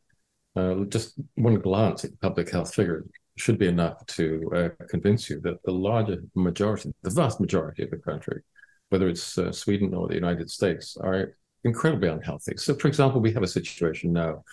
Uh, 0.54 0.84
just 0.84 1.14
one 1.34 1.56
glance 1.56 2.04
at 2.04 2.18
public 2.20 2.50
health 2.50 2.74
figures 2.74 3.04
should 3.36 3.58
be 3.58 3.68
enough 3.68 4.04
to 4.06 4.50
uh, 4.54 4.84
convince 4.88 5.28
you 5.28 5.40
that 5.40 5.62
the 5.64 5.72
larger 5.72 6.22
majority, 6.34 6.92
the 7.02 7.10
vast 7.10 7.40
majority 7.40 7.82
of 7.82 7.90
the 7.90 7.98
country, 7.98 8.42
whether 8.88 9.08
it's 9.08 9.36
uh, 9.36 9.52
Sweden 9.52 9.92
or 9.92 10.08
the 10.08 10.14
United 10.14 10.50
States, 10.50 10.96
are 10.96 11.34
incredibly 11.64 12.08
unhealthy. 12.08 12.54
So, 12.56 12.74
for 12.74 12.88
example, 12.88 13.20
we 13.20 13.32
have 13.32 13.42
a 13.42 13.48
situation 13.48 14.12
now 14.12 14.44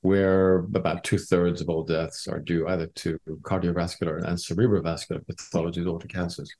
where 0.00 0.56
about 0.56 1.04
two 1.04 1.18
thirds 1.18 1.60
of 1.60 1.68
all 1.68 1.84
deaths 1.84 2.26
are 2.26 2.38
due 2.38 2.66
either 2.68 2.86
to 2.86 3.18
cardiovascular 3.42 4.24
and 4.24 4.38
cerebrovascular 4.38 5.22
pathologies 5.26 5.86
or 5.90 5.98
to 5.98 6.08
cancers 6.08 6.50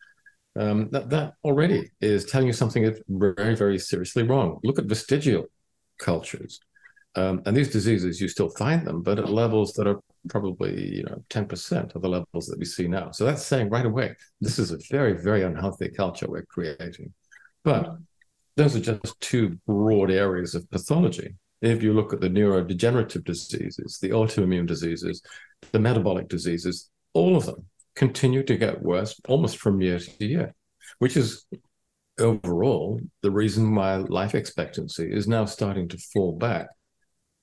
um, 0.59 0.89
that, 0.91 1.11
that 1.11 1.35
already 1.45 1.91
is 2.01 2.25
telling 2.25 2.47
you 2.47 2.53
something 2.53 2.83
that's 2.83 3.01
very, 3.09 3.55
very 3.55 3.79
seriously 3.79 4.25
wrong. 4.25 4.59
Look 4.65 4.79
at 4.79 4.87
vestigial 4.87 5.47
cultures. 5.99 6.61
Um, 7.17 7.43
and 7.47 7.57
these 7.57 7.71
diseases, 7.71 8.21
you 8.21 8.29
still 8.29 8.51
find 8.51 8.87
them, 8.87 9.03
but 9.03 9.19
at 9.19 9.29
levels 9.29 9.73
that 9.75 9.87
are 9.87 10.01
probably, 10.29 10.97
you 10.97 11.03
know, 11.05 11.23
10% 11.31 11.95
of 11.95 12.03
the 12.03 12.09
levels 12.09 12.47
that 12.47 12.59
we 12.59 12.65
see 12.65 12.87
now. 12.87 13.11
So 13.11 13.25
that's 13.25 13.45
saying 13.45 13.69
right 13.69 13.87
away, 13.87 14.15
this 14.41 14.59
is 14.59 14.71
a 14.71 14.79
very, 14.91 15.15
very 15.15 15.43
unhealthy 15.43 15.89
culture 15.89 16.27
we're 16.29 16.47
creating. 16.47 17.13
But 17.65 17.97
those 18.57 18.77
are 18.77 18.81
just 18.81 19.21
two 19.21 19.59
broad 19.67 20.11
areas 20.11 20.55
of 20.55 20.71
pathology. 20.71 21.35
If 21.63 21.83
you 21.83 21.93
look 21.93 22.13
at 22.13 22.21
the 22.21 22.29
neurodegenerative 22.29 23.25
diseases, 23.25 23.99
the 24.01 24.11
autoimmune 24.11 24.67
diseases, 24.67 25.23
the 25.73 25.79
metabolic 25.79 26.29
diseases, 26.29 26.91
all 27.13 27.37
of 27.37 27.45
them 27.45 27.67
continue 28.01 28.43
to 28.43 28.57
get 28.57 28.81
worse 28.81 29.21
almost 29.29 29.59
from 29.59 29.83
year 29.83 29.99
to 29.99 30.25
year, 30.25 30.55
which 31.01 31.19
is 31.19 31.45
overall 32.19 32.99
the 33.21 33.31
reason 33.31 33.75
why 33.75 33.97
life 33.97 34.35
expectancy 34.35 35.07
is 35.13 35.29
now 35.29 35.45
starting 35.45 35.87
to 35.87 35.99
fall 35.99 36.33
back 36.33 36.69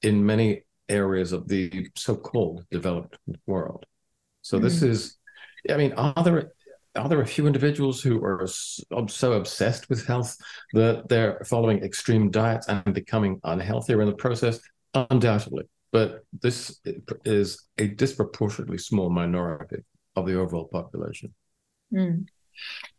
in 0.02 0.26
many 0.26 0.63
areas 0.89 1.32
of 1.32 1.48
the 1.48 1.88
so-called 1.96 2.65
developed 2.72 3.20
world. 3.46 3.86
So 4.41 4.58
mm. 4.58 4.63
this 4.63 4.80
hmm. 4.80 4.88
is, 4.88 5.17
I 5.70 5.78
mean, 5.78 5.93
are 5.93 6.24
there 6.24 6.52
are 6.96 7.08
there 7.08 7.22
a 7.22 7.34
few 7.36 7.46
individuals 7.46 8.02
who 8.02 8.24
are 8.24 8.48
so 8.48 9.34
obsessed 9.34 9.88
with 9.89 10.08
health 10.08 10.36
that 10.74 11.08
they're 11.08 11.39
following 11.46 11.84
extreme 11.84 12.32
diets 12.32 12.67
and 12.67 12.96
becoming 12.96 13.39
unhealthier 13.41 14.02
in 14.02 14.08
the 14.08 14.22
process? 14.26 14.60
Undoubtedly, 14.96 15.65
but 15.91 16.24
this 16.41 16.82
is 17.26 17.67
a 17.78 17.86
disproportionately 17.89 18.80
small 18.80 19.12
minority 19.12 19.84
of 20.17 20.25
the 20.25 20.39
overall 20.39 20.65
population. 20.65 21.34
Mm. 21.93 22.25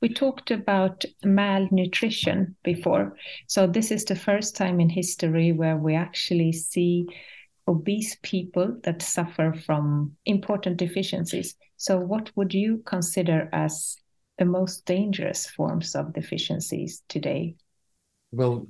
We 0.01 0.09
talked 0.09 0.53
about 0.53 1.05
malnutrition 1.25 2.57
before. 2.63 3.17
So, 3.49 3.67
this 3.67 3.91
is 3.91 4.05
the 4.05 4.15
first 4.17 4.57
time 4.57 4.81
in 4.81 4.89
history 4.89 5.51
where 5.53 5.77
we 5.77 5.97
actually 5.97 6.53
see 6.53 7.07
obese 7.67 8.17
people 8.23 8.77
that 8.85 9.03
suffer 9.03 9.53
from 9.67 10.17
important 10.25 10.77
deficiencies. 10.77 11.57
So, 11.77 11.99
what 11.99 12.31
would 12.37 12.55
you 12.55 12.83
consider 12.87 13.49
as 13.53 13.97
the 14.39 14.45
most 14.45 14.87
dangerous 14.87 15.47
forms 15.47 15.97
of 15.97 16.15
deficiencies 16.15 17.03
today? 17.09 17.57
Well, 18.31 18.69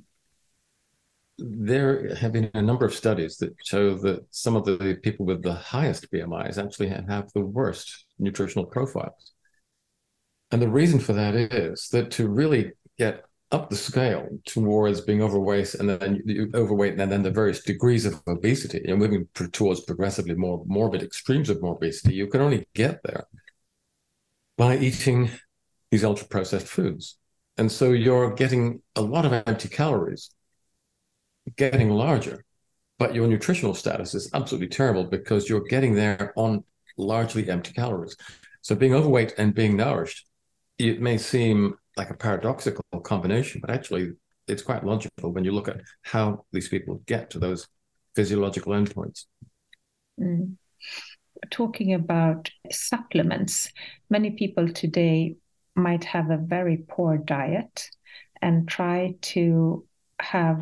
there 1.37 2.15
have 2.15 2.33
been 2.33 2.49
a 2.53 2.61
number 2.61 2.85
of 2.85 2.93
studies 2.93 3.37
that 3.37 3.55
show 3.63 3.95
that 3.99 4.25
some 4.31 4.55
of 4.55 4.65
the 4.65 4.99
people 5.03 5.25
with 5.25 5.43
the 5.43 5.53
highest 5.53 6.11
BMIs 6.11 6.57
actually 6.57 6.89
have 6.89 7.31
the 7.33 7.45
worst 7.45 8.05
nutritional 8.19 8.65
profiles. 8.65 9.33
And 10.51 10.61
the 10.61 10.69
reason 10.69 10.99
for 10.99 11.13
that 11.13 11.35
is 11.35 11.89
that 11.91 12.11
to 12.11 12.27
really 12.27 12.71
get 12.97 13.23
up 13.51 13.69
the 13.69 13.75
scale 13.75 14.27
towards 14.45 15.01
being 15.01 15.21
overweight 15.21 15.73
and 15.75 15.89
then 15.89 16.51
overweight 16.53 16.99
and 16.99 17.11
then 17.11 17.23
the 17.23 17.31
various 17.31 17.63
degrees 17.63 18.05
of 18.05 18.21
obesity 18.27 18.83
and 18.87 18.99
moving 18.99 19.27
towards 19.51 19.81
progressively 19.81 20.35
more 20.35 20.63
morbid 20.67 21.01
extremes 21.01 21.49
of 21.49 21.61
morbidity, 21.61 22.13
you 22.13 22.27
can 22.27 22.41
only 22.41 22.67
get 22.75 23.01
there 23.03 23.25
by 24.57 24.77
eating 24.77 25.31
these 25.89 26.03
ultra 26.03 26.27
processed 26.27 26.67
foods. 26.67 27.17
And 27.57 27.71
so 27.71 27.91
you're 27.91 28.33
getting 28.35 28.81
a 28.95 29.01
lot 29.01 29.25
of 29.25 29.33
empty 29.33 29.67
calories, 29.67 30.29
getting 31.57 31.89
larger, 31.89 32.45
but 32.99 33.15
your 33.15 33.27
nutritional 33.27 33.73
status 33.73 34.13
is 34.13 34.29
absolutely 34.33 34.67
terrible 34.67 35.05
because 35.05 35.49
you're 35.49 35.63
getting 35.63 35.95
there 35.95 36.33
on 36.35 36.63
largely 36.99 37.49
empty 37.49 37.73
calories. 37.73 38.15
So 38.61 38.75
being 38.75 38.93
overweight 38.93 39.33
and 39.37 39.53
being 39.53 39.77
nourished, 39.77 40.27
it 40.77 41.01
may 41.01 41.17
seem 41.17 41.75
like 41.97 42.09
a 42.09 42.15
paradoxical 42.15 42.83
combination, 43.03 43.61
but 43.61 43.69
actually 43.69 44.11
it's 44.47 44.61
quite 44.61 44.83
logical 44.83 45.31
when 45.31 45.43
you 45.43 45.51
look 45.51 45.67
at 45.67 45.81
how 46.01 46.45
these 46.51 46.69
people 46.69 47.01
get 47.05 47.29
to 47.31 47.39
those 47.39 47.67
physiological 48.15 48.73
endpoints. 48.73 49.25
Mm. 50.19 50.55
Talking 51.51 51.93
about 51.93 52.49
supplements, 52.71 53.71
many 54.09 54.31
people 54.31 54.71
today 54.71 55.35
might 55.75 56.03
have 56.03 56.29
a 56.29 56.37
very 56.37 56.77
poor 56.77 57.17
diet 57.17 57.89
and 58.41 58.67
try 58.67 59.15
to 59.21 59.85
have 60.19 60.61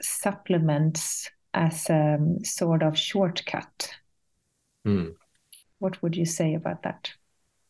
supplements 0.00 1.30
as 1.54 1.88
a 1.90 2.18
sort 2.44 2.82
of 2.82 2.98
shortcut. 2.98 3.90
Mm. 4.86 5.14
What 5.80 6.00
would 6.02 6.16
you 6.16 6.24
say 6.24 6.54
about 6.54 6.84
that? 6.84 7.12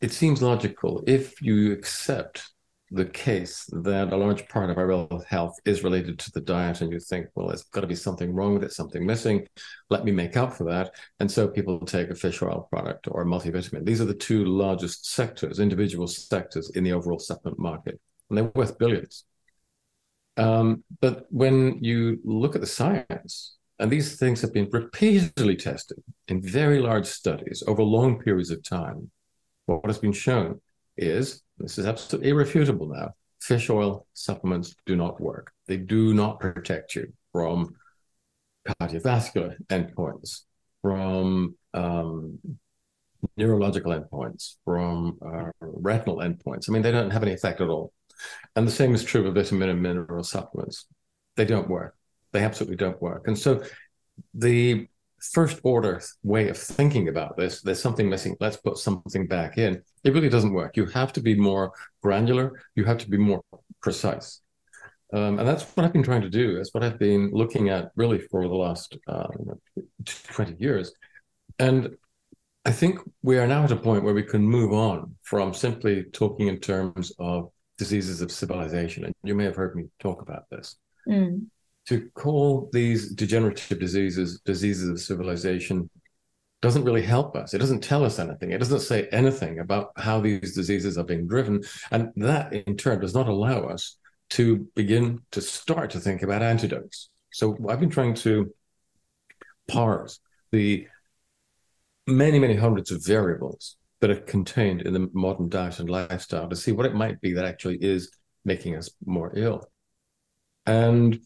It 0.01 0.13
seems 0.13 0.43
logical 0.43 1.03
if 1.07 1.41
you 1.41 1.73
accept 1.73 2.51
the 2.91 3.05
case 3.05 3.67
that 3.71 4.13
a 4.13 4.17
large 4.17 4.49
part 4.49 4.69
of 4.69 4.77
our 4.77 5.23
health 5.29 5.57
is 5.65 5.85
related 5.85 6.19
to 6.19 6.31
the 6.33 6.41
diet, 6.41 6.81
and 6.81 6.91
you 6.93 6.99
think, 6.99 7.29
well, 7.35 7.47
there's 7.47 7.63
got 7.63 7.83
to 7.83 7.87
be 7.87 7.95
something 7.95 8.35
wrong 8.35 8.55
with 8.55 8.65
it, 8.65 8.73
something 8.73 9.07
missing. 9.07 9.47
Let 9.91 10.05
me 10.05 10.11
make 10.11 10.37
up 10.37 10.53
for 10.53 10.65
that. 10.65 10.93
And 11.21 11.31
so 11.31 11.47
people 11.47 11.79
take 11.79 12.11
a 12.11 12.17
fish 12.17 12.43
oil 12.43 12.67
product 12.69 13.07
or 13.09 13.23
a 13.23 13.25
multivitamin. 13.25 13.85
These 13.85 14.01
are 14.01 14.07
the 14.07 14.15
two 14.15 14.45
largest 14.45 15.07
sectors, 15.09 15.61
individual 15.61 16.09
sectors 16.09 16.71
in 16.71 16.83
the 16.83 16.93
overall 16.93 17.21
supplement 17.21 17.61
market, 17.61 18.01
and 18.29 18.37
they're 18.37 18.53
worth 18.57 18.77
billions. 18.77 19.25
Um, 20.37 20.83
but 21.01 21.27
when 21.31 21.85
you 21.85 22.19
look 22.25 22.57
at 22.57 22.61
the 22.61 22.67
science, 22.67 23.57
and 23.81 23.91
these 23.91 24.17
things 24.17 24.43
have 24.43 24.53
been 24.53 24.69
repeatedly 24.71 25.57
tested 25.57 25.99
in 26.29 26.43
very 26.43 26.81
large 26.81 27.07
studies 27.07 27.63
over 27.67 27.83
long 27.83 28.21
periods 28.23 28.51
of 28.51 28.63
time, 28.63 29.11
what 29.65 29.87
has 29.87 29.99
been 29.99 30.13
shown 30.13 30.61
is 30.99 31.43
this 31.59 31.79
is 31.79 31.87
absolutely 31.87 32.31
irrefutable 32.31 32.89
now. 32.89 33.13
Fish 33.41 33.71
oil 33.71 34.07
supplements 34.13 34.77
do 34.85 34.97
not 34.97 35.19
work. 35.19 35.51
They 35.67 35.79
do 35.79 36.13
not 36.13 36.41
protect 36.41 36.95
you 36.95 37.11
from 37.33 37.75
cardiovascular 38.69 39.57
endpoints, 39.69 40.43
from 40.83 41.57
um, 41.73 42.39
neurological 43.39 43.93
endpoints, 43.93 44.57
from 44.65 45.19
uh, 45.25 45.51
retinal 45.61 46.19
endpoints. 46.19 46.69
I 46.69 46.73
mean, 46.73 46.83
they 46.83 46.93
don't 46.93 47.11
have 47.11 47.23
any 47.23 47.33
effect 47.33 47.63
at 47.63 47.69
all. 47.69 47.95
And 48.55 48.69
the 48.69 48.73
same 48.73 48.95
is 48.95 49.03
true 49.05 49.27
of 49.27 49.35
vitamin 49.35 49.71
and 49.71 49.81
mineral 49.81 50.23
supplements. 50.23 50.85
They 51.37 51.47
don't 51.47 51.71
work. 51.71 51.97
They 52.33 52.45
absolutely 52.45 52.77
don't 52.77 53.01
work. 53.01 53.27
And 53.27 53.39
so 53.39 53.63
the 54.35 54.87
first 55.21 55.61
order 55.63 56.01
way 56.23 56.49
of 56.49 56.57
thinking 56.57 57.09
about 57.09 57.37
this, 57.37 57.61
there's 57.61 57.81
something 57.81 58.09
missing, 58.09 58.37
let's 58.41 58.57
put 58.57 58.79
something 58.79 59.27
back 59.27 59.59
in, 59.59 59.83
it 60.05 60.15
really 60.15 60.29
doesn't 60.29 60.53
work. 60.53 60.77
You 60.77 60.87
have 60.87 61.13
to 61.15 61.21
be 61.21 61.35
more 61.35 61.73
granular, 62.03 62.61
you 62.75 62.85
have 62.85 62.99
to 62.99 63.11
be 63.11 63.19
more 63.19 63.43
precise. 63.83 64.41
Um, 65.13 65.39
and 65.39 65.49
that's 65.49 65.65
what 65.65 65.85
I've 65.85 65.93
been 65.93 66.05
trying 66.05 66.23
to 66.23 66.31
do. 66.31 66.57
That's 66.57 66.73
what 66.73 66.85
I've 66.85 66.99
been 66.99 67.31
looking 67.33 67.69
at 67.69 67.91
really 67.97 68.19
for 68.19 68.47
the 68.47 68.55
last 68.55 68.97
uh, 69.09 69.27
20 70.05 70.57
years. 70.59 70.93
And 71.59 71.97
I 72.65 72.71
think 72.71 73.01
we 73.23 73.39
are 73.39 73.47
now 73.47 73.65
at 73.65 73.73
a 73.73 73.77
point 73.77 74.05
where 74.05 74.15
we 74.15 74.23
can 74.23 74.43
move 74.43 74.73
on 74.73 75.17
from 75.23 75.53
simply 75.53 76.05
talking 76.05 76.47
in 76.47 76.59
terms 76.59 77.13
of 77.19 77.51
diseases 77.77 78.21
of 78.21 78.31
civilization. 78.31 79.05
And 79.05 79.15
you 79.25 79.35
may 79.35 79.45
have 79.45 79.57
heard 79.57 79.75
me 79.75 79.87
talk 79.99 80.23
about 80.23 80.49
this. 80.51 80.77
Mm 81.09 81.47
to 81.87 82.09
call 82.15 82.69
these 82.73 83.13
degenerative 83.13 83.79
diseases 83.79 84.41
diseases 84.41 84.89
of 84.89 85.01
civilization 85.01 85.91
doesn't 86.63 86.85
really 86.85 87.03
help 87.03 87.37
us. 87.37 87.55
It 87.55 87.59
doesn't 87.59 87.83
tell 87.83 88.05
us 88.05 88.19
anything. 88.19 88.51
It 88.51 88.59
doesn't 88.59 88.81
say 88.81 89.09
anything 89.13 89.61
about 89.61 89.93
how 89.97 90.21
these 90.21 90.55
diseases 90.55 90.99
are 90.99 91.05
being 91.05 91.27
driven. 91.27 91.63
And 91.91 92.13
that 92.17 92.53
in 92.53 92.77
turn 92.77 93.01
does 93.01 93.15
not 93.15 93.29
allow 93.29 93.63
us 93.63 93.97
to 94.31 94.69
begin 94.77 95.21
to 95.33 95.41
start 95.41 95.91
to 95.91 96.01
think 96.01 96.23
about 96.23 96.43
antidotes. 96.43 97.09
So 97.33 97.57
I've 97.69 97.81
been 97.81 97.91
trying 97.91 98.15
to 98.17 98.53
parse 99.69 100.21
the 100.53 100.87
many, 102.07 102.39
many 102.39 102.57
hundreds 102.57 102.91
of 102.91 103.05
variables 103.05 103.77
that 104.01 104.11
are 104.11 104.17
contained 104.17 104.83
in 104.83 104.93
the 104.93 105.09
modern 105.13 105.49
diet 105.49 105.79
and 105.79 105.89
lifestyle 105.89 106.49
to 106.49 106.57
see 106.57 106.73
what 106.73 106.87
it 106.87 106.95
might 106.95 107.21
be 107.21 107.35
that 107.35 107.45
actually 107.45 107.79
is 107.81 108.11
making 108.45 108.77
us 108.77 108.91
more 109.05 109.33
ill. 109.35 109.65
And 110.67 111.21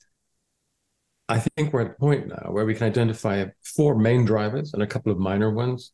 I 1.28 1.38
think 1.38 1.72
we're 1.72 1.82
at 1.82 1.92
a 1.92 1.94
point 1.94 2.28
now 2.28 2.50
where 2.50 2.66
we 2.66 2.74
can 2.74 2.86
identify 2.86 3.46
four 3.62 3.96
main 3.96 4.24
drivers 4.24 4.74
and 4.74 4.82
a 4.82 4.86
couple 4.86 5.10
of 5.10 5.18
minor 5.18 5.50
ones, 5.50 5.92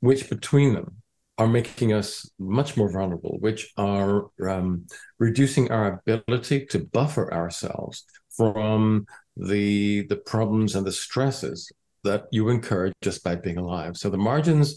which 0.00 0.30
between 0.30 0.74
them 0.74 0.96
are 1.38 1.48
making 1.48 1.92
us 1.92 2.30
much 2.38 2.76
more 2.76 2.92
vulnerable, 2.92 3.38
which 3.40 3.72
are 3.76 4.26
um, 4.46 4.86
reducing 5.18 5.70
our 5.70 6.00
ability 6.06 6.66
to 6.66 6.78
buffer 6.78 7.32
ourselves 7.32 8.04
from 8.36 9.06
the 9.36 10.06
the 10.08 10.16
problems 10.16 10.76
and 10.76 10.86
the 10.86 10.92
stresses 10.92 11.72
that 12.04 12.26
you 12.30 12.48
incur 12.50 12.92
just 13.02 13.24
by 13.24 13.34
being 13.34 13.56
alive. 13.56 13.96
So 13.96 14.10
the 14.10 14.18
margins 14.18 14.76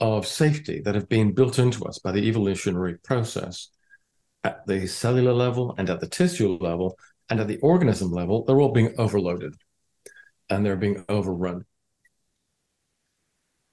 of 0.00 0.26
safety 0.26 0.80
that 0.80 0.94
have 0.94 1.08
been 1.08 1.32
built 1.32 1.58
into 1.58 1.84
us 1.84 1.98
by 1.98 2.12
the 2.12 2.28
evolutionary 2.28 2.98
process 2.98 3.68
at 4.44 4.66
the 4.66 4.86
cellular 4.86 5.32
level 5.32 5.74
and 5.78 5.88
at 5.88 6.00
the 6.00 6.08
tissue 6.08 6.58
level 6.60 6.98
and 7.30 7.40
at 7.40 7.48
the 7.48 7.58
organism 7.58 8.10
level, 8.10 8.44
they're 8.44 8.60
all 8.60 8.72
being 8.72 8.94
overloaded 8.98 9.54
and 10.50 10.64
they're 10.64 10.76
being 10.76 11.04
overrun. 11.08 11.64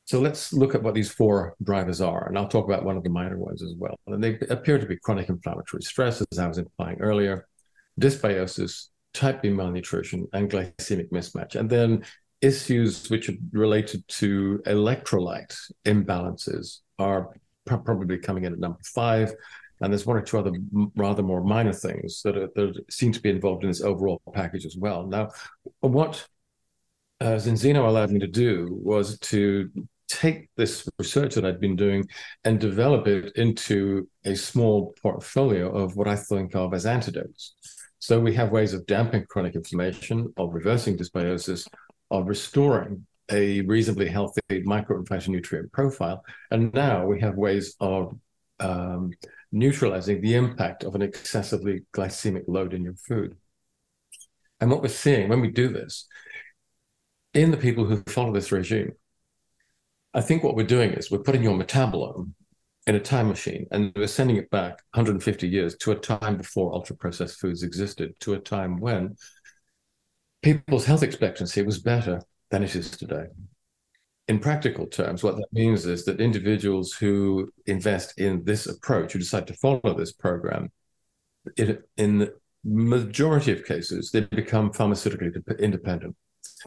So 0.05 0.19
let's 0.19 0.51
look 0.53 0.73
at 0.73 0.81
what 0.81 0.95
these 0.95 1.11
four 1.11 1.55
drivers 1.61 2.01
are, 2.01 2.27
and 2.27 2.35
I'll 2.35 2.47
talk 2.47 2.65
about 2.65 2.83
one 2.83 2.97
of 2.97 3.03
the 3.03 3.11
minor 3.11 3.37
ones 3.37 3.61
as 3.61 3.75
well. 3.77 3.99
And 4.07 4.23
they 4.23 4.39
appear 4.49 4.79
to 4.79 4.87
be 4.87 4.97
chronic 4.97 5.29
inflammatory 5.29 5.83
stress, 5.83 6.23
as 6.31 6.39
I 6.39 6.47
was 6.47 6.57
implying 6.57 6.99
earlier, 6.99 7.47
dysbiosis, 8.01 8.87
type 9.13 9.43
B 9.43 9.49
malnutrition, 9.51 10.27
and 10.33 10.49
glycemic 10.49 11.11
mismatch. 11.11 11.55
And 11.55 11.69
then 11.69 12.05
issues 12.41 13.09
which 13.11 13.29
are 13.29 13.35
related 13.51 14.03
to 14.07 14.61
electrolyte 14.65 15.55
imbalances 15.85 16.79
are 16.97 17.29
probably 17.65 18.17
coming 18.17 18.45
in 18.45 18.53
at 18.53 18.59
number 18.59 18.79
five. 18.83 19.31
And 19.81 19.93
there's 19.93 20.05
one 20.05 20.17
or 20.17 20.21
two 20.21 20.37
other 20.37 20.53
rather 20.95 21.23
more 21.23 21.43
minor 21.43 21.73
things 21.73 22.21
that, 22.23 22.37
are, 22.37 22.49
that 22.55 22.83
seem 22.89 23.11
to 23.13 23.21
be 23.21 23.29
involved 23.29 23.63
in 23.63 23.69
this 23.69 23.81
overall 23.81 24.21
package 24.33 24.65
as 24.65 24.75
well. 24.77 25.07
Now, 25.07 25.29
what 25.79 26.27
uh, 27.21 27.35
Zinzino 27.35 27.87
allowed 27.87 28.11
me 28.11 28.19
to 28.19 28.27
do 28.27 28.67
was 28.71 29.19
to 29.19 29.69
take 30.09 30.49
this 30.55 30.89
research 30.97 31.35
that 31.35 31.45
I'd 31.45 31.59
been 31.59 31.75
doing 31.75 32.07
and 32.43 32.59
develop 32.59 33.07
it 33.07 33.35
into 33.35 34.09
a 34.25 34.35
small 34.35 34.93
portfolio 35.01 35.71
of 35.71 35.95
what 35.95 36.07
I 36.07 36.15
think 36.15 36.55
of 36.55 36.73
as 36.73 36.85
antidotes. 36.85 37.55
So 37.99 38.19
we 38.19 38.33
have 38.35 38.51
ways 38.51 38.73
of 38.73 38.85
damping 38.85 39.25
chronic 39.29 39.55
inflammation, 39.55 40.33
of 40.37 40.53
reversing 40.53 40.97
dysbiosis, 40.97 41.67
of 42.09 42.27
restoring 42.27 43.05
a 43.31 43.61
reasonably 43.61 44.07
healthy 44.07 44.41
micronutrient 44.51 45.71
profile. 45.71 46.23
And 46.49 46.73
now 46.73 47.05
we 47.05 47.19
have 47.21 47.35
ways 47.35 47.75
of 47.79 48.17
um, 48.59 49.11
neutralizing 49.51 50.21
the 50.21 50.35
impact 50.35 50.83
of 50.83 50.95
an 50.95 51.01
excessively 51.01 51.85
glycemic 51.93 52.43
load 52.47 52.73
in 52.73 52.83
your 52.83 52.95
food. 52.95 53.35
And 54.59 54.69
what 54.69 54.81
we're 54.81 54.89
seeing 54.89 55.29
when 55.29 55.41
we 55.41 55.49
do 55.49 55.69
this 55.69 56.07
in 57.33 57.51
the 57.51 57.57
people 57.57 57.85
who 57.85 58.03
follow 58.07 58.33
this 58.33 58.51
regime, 58.51 58.93
I 60.13 60.21
think 60.21 60.43
what 60.43 60.55
we're 60.55 60.65
doing 60.65 60.91
is 60.91 61.09
we're 61.09 61.19
putting 61.19 61.43
your 61.43 61.57
metabolome 61.57 62.33
in 62.87 62.95
a 62.95 62.99
time 62.99 63.27
machine 63.27 63.67
and 63.71 63.91
we're 63.95 64.07
sending 64.07 64.37
it 64.37 64.49
back 64.49 64.81
150 64.93 65.47
years 65.47 65.77
to 65.77 65.91
a 65.91 65.95
time 65.95 66.37
before 66.37 66.73
ultra 66.73 66.95
processed 66.95 67.39
foods 67.39 67.63
existed, 67.63 68.13
to 68.21 68.33
a 68.33 68.39
time 68.39 68.79
when 68.79 69.15
people's 70.41 70.85
health 70.85 71.03
expectancy 71.03 71.61
was 71.61 71.79
better 71.79 72.21
than 72.49 72.63
it 72.63 72.75
is 72.75 72.91
today. 72.91 73.25
In 74.29 74.37
practical 74.37 74.85
terms, 74.85 75.23
what 75.23 75.37
that 75.37 75.51
means 75.51 75.87
is 75.87 76.05
that 76.05 76.21
individuals 76.21 76.93
who 76.93 77.51
invest 77.65 78.19
in 78.19 78.43
this 78.45 78.67
approach, 78.67 79.13
who 79.13 79.19
decide 79.19 79.47
to 79.47 79.55
follow 79.55 79.95
this 79.97 80.11
program, 80.11 80.71
it, 81.57 81.81
in 81.97 82.19
the 82.19 82.35
majority 82.63 83.51
of 83.51 83.65
cases, 83.65 84.11
they 84.11 84.21
become 84.21 84.71
pharmaceutically 84.71 85.33
independent. 85.59 86.15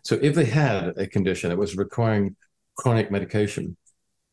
So 0.02 0.18
if 0.20 0.34
they 0.34 0.44
had 0.44 0.98
a 0.98 1.06
condition 1.06 1.50
that 1.50 1.56
was 1.56 1.76
requiring 1.76 2.34
chronic 2.76 3.12
medication 3.12 3.76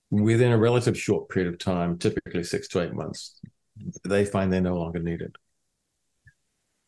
within 0.10 0.52
a 0.52 0.58
relative 0.58 1.00
short 1.00 1.30
period 1.30 1.54
of 1.54 1.60
time, 1.60 2.00
typically 2.00 2.44
six 2.44 2.68
to 2.70 2.82
eight 2.82 2.94
months, 2.94 3.40
they 4.06 4.26
find 4.26 4.52
they 4.52 4.60
no 4.60 4.76
longer 4.76 5.00
need 5.00 5.22
it. 5.22 5.36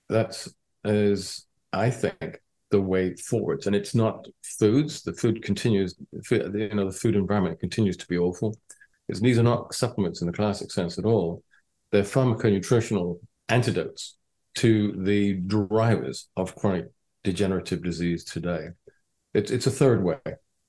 That 0.09 0.47
is, 0.83 1.45
I 1.71 1.91
think, 1.91 2.41
the 2.71 2.81
way 2.81 3.13
forwards. 3.15 3.67
And 3.67 3.75
it's 3.75 3.93
not 3.93 4.25
foods. 4.43 5.03
The 5.03 5.13
food 5.13 5.43
continues, 5.43 5.95
you 6.31 6.69
know, 6.73 6.89
the 6.89 6.97
food 6.97 7.15
environment 7.15 7.59
continues 7.59 7.97
to 7.97 8.07
be 8.07 8.17
awful. 8.17 8.57
Because 9.07 9.21
these 9.21 9.37
are 9.37 9.43
not 9.43 9.73
supplements 9.73 10.21
in 10.21 10.27
the 10.27 10.33
classic 10.33 10.71
sense 10.71 10.97
at 10.97 11.05
all. 11.05 11.43
They're 11.91 12.03
pharmaconutritional 12.03 13.19
antidotes 13.49 14.15
to 14.55 14.93
the 15.03 15.33
drivers 15.33 16.29
of 16.37 16.55
chronic 16.55 16.85
degenerative 17.23 17.83
disease 17.83 18.23
today. 18.23 18.69
It's 19.33 19.51
it's 19.51 19.67
a 19.67 19.71
third 19.71 20.03
way, 20.03 20.19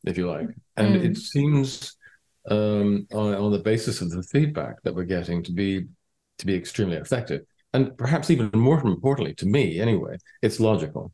if 0.04 0.18
you 0.18 0.28
like, 0.28 0.48
and 0.76 0.96
mm. 0.96 1.04
it 1.04 1.16
seems 1.16 1.96
um, 2.48 3.06
on, 3.12 3.34
on 3.34 3.52
the 3.52 3.58
basis 3.58 4.00
of 4.00 4.10
the 4.10 4.22
feedback 4.24 4.82
that 4.82 4.94
we're 4.94 5.04
getting 5.04 5.42
to 5.44 5.52
be 5.52 5.86
to 6.38 6.46
be 6.46 6.54
extremely 6.54 6.96
effective, 6.96 7.42
and 7.72 7.96
perhaps 7.96 8.30
even 8.30 8.50
more 8.54 8.80
importantly 8.80 9.34
to 9.34 9.46
me 9.46 9.80
anyway, 9.80 10.16
it's 10.42 10.60
logical 10.60 11.12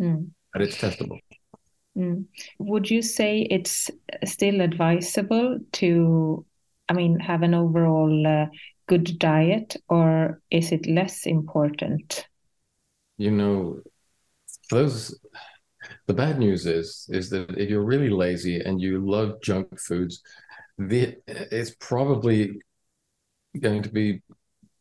mm. 0.00 0.28
and 0.54 0.62
it's 0.62 0.76
testable. 0.76 1.18
Mm. 1.96 2.26
Would 2.58 2.90
you 2.90 3.02
say 3.02 3.42
it's 3.50 3.90
still 4.24 4.60
advisable 4.60 5.58
to, 5.72 6.44
I 6.88 6.92
mean, 6.92 7.18
have 7.18 7.42
an 7.42 7.54
overall 7.54 8.26
uh, 8.26 8.46
good 8.86 9.18
diet, 9.18 9.76
or 9.88 10.40
is 10.50 10.72
it 10.72 10.86
less 10.86 11.26
important? 11.26 12.26
You 13.16 13.32
know, 13.32 13.80
those 14.70 15.18
the 16.06 16.14
bad 16.14 16.38
news 16.38 16.66
is 16.66 17.08
is 17.10 17.30
that 17.30 17.56
if 17.58 17.68
you're 17.68 17.84
really 17.84 18.10
lazy 18.10 18.60
and 18.60 18.80
you 18.80 19.04
love 19.04 19.40
junk 19.42 19.78
foods, 19.80 20.22
the, 20.78 21.16
it's 21.26 21.74
probably 21.80 22.60
going 23.58 23.82
to 23.82 23.88
be 23.88 24.22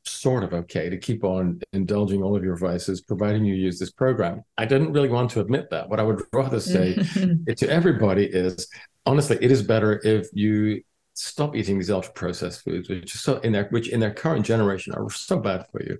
sort 0.08 0.44
of 0.44 0.54
okay 0.54 0.90
to 0.90 0.98
keep 0.98 1.24
on 1.24 1.62
indulging 1.74 2.24
all 2.24 2.36
of 2.36 2.44
your 2.44 2.56
vices, 2.56 3.02
providing 3.02 3.46
you 3.46 3.56
use 3.56 3.80
this 3.80 3.92
program. 3.92 4.44
I 4.58 4.66
didn't 4.66 4.94
really 4.94 5.10
want 5.10 5.32
to 5.32 5.42
admit 5.42 5.70
that. 5.72 5.90
What 5.90 6.00
I 6.00 6.04
would 6.04 6.22
rather 6.34 6.60
say 6.60 6.96
to 7.58 7.70
everybody 7.70 8.26
is 8.26 8.68
honestly, 9.06 9.38
it 9.42 9.52
is 9.52 9.64
better 9.64 10.02
if 10.04 10.28
you 10.34 10.82
stop 11.18 11.56
eating 11.56 11.80
these 11.80 11.90
ultra 11.90 12.14
processed 12.14 12.64
foods, 12.64 12.90
which 12.90 13.16
is 13.16 13.22
so 13.22 13.38
in 13.38 13.52
their 13.52 13.66
which 13.70 13.90
in 13.90 14.00
their 14.00 14.14
current 14.14 14.46
generation 14.46 14.94
are 14.94 15.10
so 15.10 15.40
bad 15.40 15.66
for 15.72 15.82
you, 15.84 15.98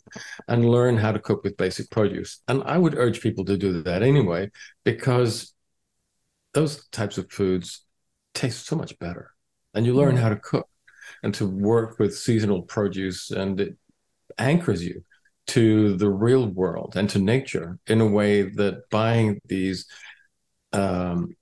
and 0.48 0.70
learn 0.70 0.96
how 0.96 1.12
to 1.12 1.20
cook 1.20 1.44
with 1.44 1.58
basic 1.58 1.90
produce. 1.90 2.42
And 2.48 2.64
I 2.64 2.78
would 2.78 2.96
urge 2.96 3.22
people 3.22 3.44
to 3.46 3.58
do 3.58 3.82
that 3.82 4.04
anyway, 4.04 4.52
because 4.84 5.54
those 6.54 6.88
types 6.90 7.18
of 7.18 7.32
foods 7.32 7.86
taste 8.34 8.66
so 8.66 8.76
much 8.76 8.98
better. 9.00 9.32
And 9.74 9.86
you 9.86 9.94
learn 9.94 10.16
mm. 10.16 10.20
how 10.20 10.30
to 10.30 10.38
cook 10.38 10.68
and 11.24 11.34
to 11.36 11.46
work 11.46 12.00
with 12.00 12.16
seasonal 12.16 12.62
produce, 12.62 13.32
and 13.32 13.60
it 13.60 13.78
anchors 14.38 14.84
you 14.84 15.04
to 15.48 15.96
the 15.96 16.10
real 16.10 16.48
world 16.48 16.94
and 16.96 17.10
to 17.10 17.20
nature 17.20 17.80
in 17.88 18.02
a 18.02 18.08
way 18.08 18.44
that 18.44 18.90
buying 18.90 19.40
these 19.46 19.86
um, 20.74 21.36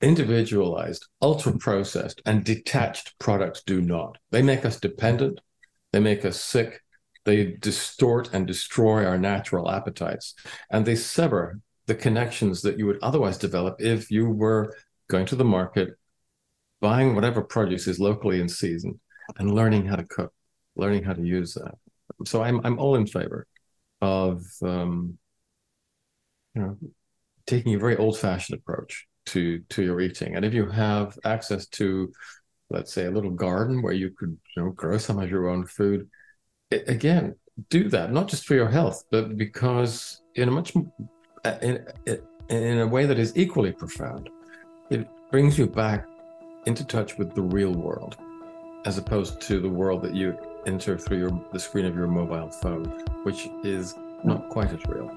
individualized, 0.00 1.06
ultra 1.22 1.56
processed, 1.56 2.20
and 2.26 2.44
detached 2.44 3.18
products 3.18 3.62
do 3.64 3.80
not. 3.80 4.18
They 4.30 4.42
make 4.42 4.64
us 4.64 4.78
dependent, 4.78 5.40
they 5.92 6.00
make 6.00 6.24
us 6.24 6.40
sick, 6.40 6.82
they 7.24 7.56
distort 7.60 8.32
and 8.32 8.46
destroy 8.46 9.04
our 9.04 9.18
natural 9.18 9.70
appetites, 9.70 10.34
and 10.70 10.84
they 10.84 10.96
sever 10.96 11.60
the 11.86 11.94
connections 11.94 12.62
that 12.62 12.78
you 12.78 12.86
would 12.86 12.98
otherwise 13.02 13.38
develop 13.38 13.80
if 13.80 14.10
you 14.10 14.28
were 14.28 14.74
going 15.08 15.26
to 15.26 15.36
the 15.36 15.44
market, 15.44 15.96
buying 16.80 17.14
whatever 17.14 17.42
produce 17.42 17.86
is 17.86 17.98
locally 17.98 18.40
in 18.40 18.48
season, 18.48 19.00
and 19.38 19.54
learning 19.54 19.86
how 19.86 19.96
to 19.96 20.04
cook, 20.04 20.32
learning 20.76 21.04
how 21.04 21.12
to 21.12 21.22
use 21.22 21.54
that. 21.54 21.74
So 22.24 22.42
I'm 22.42 22.60
I'm 22.64 22.78
all 22.78 22.96
in 22.96 23.06
favor 23.06 23.46
of 24.00 24.42
um, 24.62 25.18
you 26.54 26.62
know 26.62 26.78
taking 27.46 27.74
a 27.74 27.78
very 27.78 27.96
old 27.96 28.18
fashioned 28.18 28.58
approach 28.58 29.06
to 29.26 29.60
to 29.70 29.82
your 29.82 30.00
eating. 30.00 30.36
And 30.36 30.44
if 30.44 30.54
you 30.54 30.66
have 30.66 31.18
access 31.24 31.66
to, 31.68 32.12
let's 32.70 32.92
say, 32.92 33.06
a 33.06 33.10
little 33.10 33.30
garden 33.30 33.82
where 33.82 33.92
you 33.92 34.10
could 34.10 34.36
you 34.56 34.62
know 34.62 34.70
grow 34.70 34.98
some 34.98 35.18
of 35.18 35.30
your 35.30 35.48
own 35.48 35.66
food, 35.66 36.08
it, 36.70 36.88
again, 36.88 37.34
do 37.70 37.88
that 37.90 38.12
not 38.12 38.28
just 38.28 38.46
for 38.46 38.54
your 38.54 38.68
health, 38.68 39.04
but 39.10 39.36
because 39.36 40.20
in 40.34 40.48
a 40.48 40.52
much 40.52 40.74
in, 41.62 41.86
in 42.48 42.78
a 42.78 42.86
way 42.86 43.06
that 43.06 43.18
is 43.18 43.32
equally 43.36 43.72
profound, 43.72 44.30
it 44.90 45.08
brings 45.30 45.58
you 45.58 45.66
back 45.66 46.06
into 46.66 46.84
touch 46.84 47.16
with 47.16 47.34
the 47.34 47.42
real 47.42 47.72
world, 47.72 48.16
as 48.84 48.98
opposed 48.98 49.40
to 49.40 49.60
the 49.60 49.68
world 49.68 50.02
that 50.02 50.14
you 50.14 50.36
enter 50.66 50.98
through 50.98 51.18
your, 51.18 51.40
the 51.52 51.60
screen 51.60 51.86
of 51.86 51.94
your 51.94 52.08
mobile 52.08 52.50
phone, 52.50 52.86
which 53.22 53.48
is 53.64 53.94
not 54.24 54.48
quite 54.48 54.72
as 54.72 54.84
real. 54.86 55.10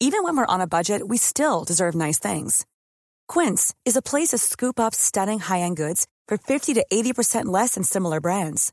Even 0.00 0.24
when 0.24 0.36
we're 0.36 0.54
on 0.54 0.60
a 0.60 0.66
budget, 0.66 1.06
we 1.08 1.16
still 1.16 1.64
deserve 1.64 1.94
nice 1.94 2.18
things. 2.18 2.66
Quince 3.28 3.74
is 3.84 3.96
a 3.96 4.02
place 4.02 4.28
to 4.28 4.38
scoop 4.38 4.78
up 4.78 4.94
stunning 4.94 5.38
high-end 5.38 5.76
goods 5.76 6.06
for 6.28 6.36
50 6.36 6.74
to 6.74 6.84
80% 6.92 7.46
less 7.46 7.74
than 7.74 7.82
similar 7.84 8.20
brands. 8.20 8.72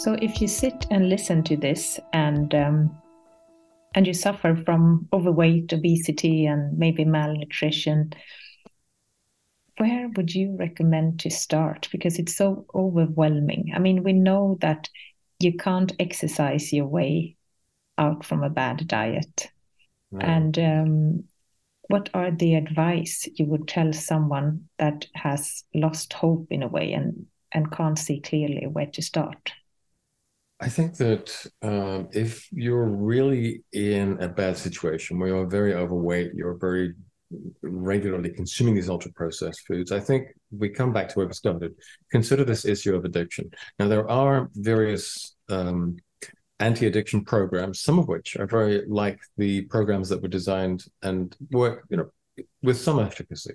So 0.00 0.16
if 0.22 0.40
you 0.40 0.48
sit 0.48 0.86
and 0.90 1.10
listen 1.10 1.42
to 1.42 1.58
this 1.58 2.00
and 2.14 2.54
um, 2.54 2.98
and 3.94 4.06
you 4.06 4.14
suffer 4.14 4.56
from 4.64 5.06
overweight, 5.12 5.74
obesity, 5.74 6.46
and 6.46 6.78
maybe 6.78 7.04
malnutrition, 7.04 8.14
where 9.76 10.08
would 10.16 10.34
you 10.34 10.56
recommend 10.58 11.20
to 11.20 11.30
start? 11.30 11.90
Because 11.92 12.18
it's 12.18 12.34
so 12.34 12.64
overwhelming. 12.74 13.72
I 13.74 13.78
mean, 13.78 14.02
we 14.02 14.14
know 14.14 14.56
that 14.62 14.88
you 15.38 15.58
can't 15.58 15.92
exercise 16.00 16.72
your 16.72 16.86
way 16.86 17.36
out 17.98 18.24
from 18.24 18.42
a 18.42 18.48
bad 18.48 18.88
diet. 18.88 19.50
No. 20.12 20.20
And 20.20 20.58
um, 20.58 21.24
what 21.88 22.08
are 22.14 22.30
the 22.30 22.54
advice 22.54 23.28
you 23.34 23.44
would 23.44 23.68
tell 23.68 23.92
someone 23.92 24.66
that 24.78 25.08
has 25.14 25.62
lost 25.74 26.14
hope 26.14 26.46
in 26.48 26.62
a 26.62 26.68
way 26.68 26.94
and 26.94 27.26
and 27.52 27.70
can't 27.70 27.98
see 27.98 28.22
clearly 28.22 28.66
where 28.66 28.86
to 28.86 29.02
start? 29.02 29.52
I 30.60 30.68
think 30.68 30.96
that 30.98 31.46
um, 31.62 32.08
if 32.12 32.46
you're 32.52 32.84
really 32.84 33.62
in 33.72 34.20
a 34.20 34.28
bad 34.28 34.58
situation 34.58 35.18
where 35.18 35.28
you're 35.28 35.46
very 35.46 35.74
overweight, 35.74 36.34
you're 36.34 36.58
very 36.58 36.94
regularly 37.62 38.30
consuming 38.30 38.74
these 38.74 38.90
ultra 38.90 39.12
processed 39.12 39.66
foods, 39.66 39.92
I 39.92 40.00
think 40.00 40.28
we 40.50 40.68
come 40.68 40.92
back 40.92 41.08
to 41.08 41.14
where 41.14 41.26
we 41.26 41.32
started. 41.32 41.74
Consider 42.10 42.44
this 42.44 42.64
issue 42.64 42.94
of 42.94 43.04
addiction. 43.04 43.50
Now, 43.78 43.88
there 43.88 44.08
are 44.10 44.50
various 44.54 45.36
um, 45.48 45.96
anti 46.58 46.86
addiction 46.86 47.24
programs, 47.24 47.80
some 47.80 47.98
of 47.98 48.08
which 48.08 48.36
are 48.36 48.46
very 48.46 48.84
like 48.86 49.18
the 49.36 49.62
programs 49.62 50.08
that 50.08 50.22
were 50.22 50.28
designed 50.28 50.84
and 51.02 51.34
work, 51.50 51.84
you 51.88 51.96
know, 51.96 52.10
with 52.62 52.78
some 52.78 52.98
efficacy 52.98 53.54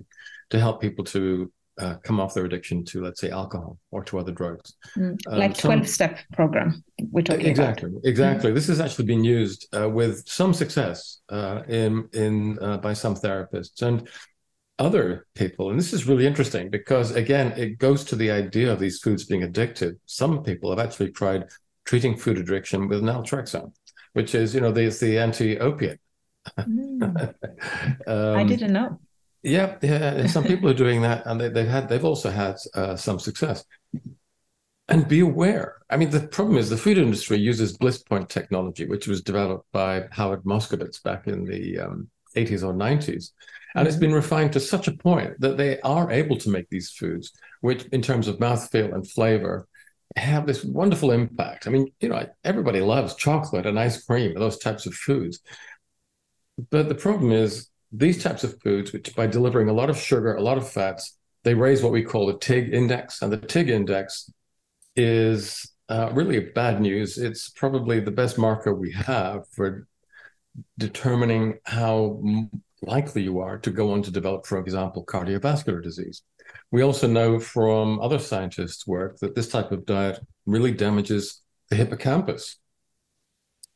to 0.50 0.60
help 0.60 0.82
people 0.82 1.04
to 1.06 1.52
uh, 1.78 1.96
come 2.04 2.20
off 2.20 2.34
their 2.34 2.46
addiction 2.46 2.86
to, 2.86 3.04
let's 3.04 3.20
say, 3.20 3.30
alcohol 3.30 3.78
or 3.92 4.04
to 4.04 4.18
other 4.18 4.32
drugs. 4.32 4.76
Mm, 4.98 5.18
um, 5.28 5.40
like 5.40 5.52
um, 5.52 5.82
12 5.82 5.88
step 5.88 6.20
program 6.34 6.84
we're 7.12 7.22
talking 7.22 7.46
exactly, 7.46 7.90
about. 7.90 8.02
Exactly. 8.06 8.52
Mm. 8.52 8.56
This 8.56 8.68
has 8.68 8.80
actually 8.80 9.06
been 9.06 9.24
used 9.24 9.68
uh, 9.78 9.90
with 9.90 10.28
some 10.28 10.54
success 10.54 11.22
uh, 11.30 11.64
in, 11.68 12.08
in 12.14 12.60
uh, 12.60 12.78
by 12.78 12.94
some 12.94 13.16
therapists 13.16 13.82
and 13.82 14.08
other 14.80 15.28
people. 15.36 15.70
And 15.70 15.80
this 15.80 15.94
is 15.94 16.08
really 16.08 16.26
interesting 16.26 16.70
because, 16.70 17.12
again, 17.12 17.54
it 17.58 17.78
goes 17.78 18.04
to 18.06 18.16
the 18.16 18.32
idea 18.32 18.72
of 18.72 18.80
these 18.80 19.00
foods 19.00 19.26
being 19.26 19.42
addictive. 19.42 19.98
Some 20.06 20.44
people 20.44 20.70
have 20.70 20.80
actually 20.86 21.12
tried 21.12 21.46
treating 21.86 22.18
food 22.18 22.38
addiction 22.38 22.88
with 22.88 23.02
naltrexone, 23.02 23.74
which 24.14 24.36
is, 24.36 24.56
you 24.56 24.62
know, 24.62 24.72
there's 24.72 25.00
the 25.00 25.18
anti-opiate. 25.18 26.00
Mm. 26.60 27.34
um, 28.08 28.38
I 28.38 28.44
didn't 28.44 28.74
know. 28.74 29.00
Yeah, 29.46 29.78
yeah. 29.84 30.26
Some 30.26 30.44
people 30.44 30.68
are 30.70 30.74
doing 30.74 31.04
that, 31.04 31.28
and 31.28 31.40
they, 31.40 31.46
have 31.64 31.68
had 31.68 31.90
they've 31.90 32.04
also 32.04 32.32
had 32.32 32.58
uh, 32.74 32.96
some 32.96 33.20
success. 33.20 33.64
And 34.88 35.08
be 35.08 35.20
aware. 35.20 35.78
I 35.90 35.98
mean, 35.98 36.10
the 36.10 36.28
problem 36.28 36.58
is 36.58 36.70
the 36.70 36.78
food 36.78 36.98
industry 36.98 37.38
uses 37.38 37.78
bliss 37.78 38.00
point 38.02 38.28
technology, 38.30 38.86
which 38.88 39.08
was 39.08 39.22
developed 39.22 39.72
by 39.72 40.06
Howard 40.12 40.44
Moskowitz 40.44 41.02
back 41.02 41.28
in 41.28 41.46
the 41.46 41.80
um, 41.80 42.10
80s 42.36 42.64
or 42.64 42.74
90s, 42.74 43.32
and 43.76 43.88
it's 43.88 43.98
been 43.98 44.14
refined 44.14 44.54
to 44.54 44.60
such 44.60 44.88
a 44.88 44.92
point 44.98 45.40
that 45.40 45.58
they 45.58 45.80
are 45.82 46.12
able 46.12 46.38
to 46.38 46.50
make 46.50 46.70
these 46.70 46.90
foods, 46.92 47.32
which, 47.62 47.86
in 47.86 48.02
terms 48.02 48.28
of 48.28 48.38
mouthfeel 48.38 48.94
and 48.96 49.10
flavor, 49.10 49.68
have 50.16 50.48
this 50.48 50.64
wonderful 50.64 51.12
impact. 51.12 51.68
I 51.68 51.70
mean, 51.70 51.92
you 52.00 52.10
know, 52.10 52.28
everybody 52.44 52.82
loves 52.82 53.16
chocolate 53.16 53.68
and 53.68 53.80
ice 53.80 54.04
cream, 54.04 54.32
and 54.32 54.42
those 54.42 54.58
types 54.58 54.88
of 54.88 54.96
foods. 54.96 55.40
But 56.72 56.90
the 56.90 56.96
problem 56.96 57.32
is 57.32 57.70
these 57.98 58.22
types 58.24 58.44
of 58.44 58.60
foods, 58.62 58.94
which 58.94 59.16
by 59.16 59.28
delivering 59.28 59.70
a 59.70 59.74
lot 59.74 59.90
of 59.90 59.98
sugar, 59.98 60.36
a 60.36 60.42
lot 60.42 60.58
of 60.58 60.70
fats, 60.70 61.18
they 61.44 61.54
raise 61.54 61.84
what 61.84 61.92
we 61.92 62.04
call 62.04 62.26
the 62.28 62.38
TIG 62.38 62.74
index. 62.74 63.22
And 63.22 63.32
the 63.32 63.38
TIG 63.38 63.70
index 63.70 64.32
is 64.96 65.72
uh, 65.90 66.10
really 66.14 66.40
bad 66.40 66.82
news. 66.82 67.18
It's 67.18 67.50
probably 67.50 68.00
the 68.00 68.12
best 68.12 68.38
marker 68.38 68.74
we 68.74 68.92
have 68.94 69.48
for 69.52 69.88
determining 70.78 71.60
how 71.66 72.22
likely 72.82 73.24
you 73.24 73.40
are 73.40 73.58
to 73.60 73.72
go 73.72 73.92
on 73.92 74.02
to 74.04 74.12
develop, 74.12 74.46
for 74.46 74.60
example, 74.60 75.06
cardiovascular 75.06 75.82
disease. 75.82 76.24
We 76.72 76.82
also 76.82 77.08
know 77.08 77.40
from 77.40 78.00
other 78.00 78.20
scientists' 78.20 78.88
work 78.88 79.18
that 79.20 79.36
this 79.36 79.50
type 79.50 79.72
of 79.72 79.86
diet 79.86 80.20
really 80.46 80.72
damages 80.72 81.42
the 81.70 81.76
hippocampus, 81.76 82.58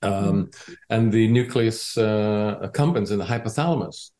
um, 0.01 0.51
and 0.89 1.11
the 1.11 1.27
nucleus 1.27 1.97
uh, 1.97 2.59
accumbens 2.61 3.11
in 3.11 3.19
the 3.19 3.25
hypothalamus. 3.25 4.11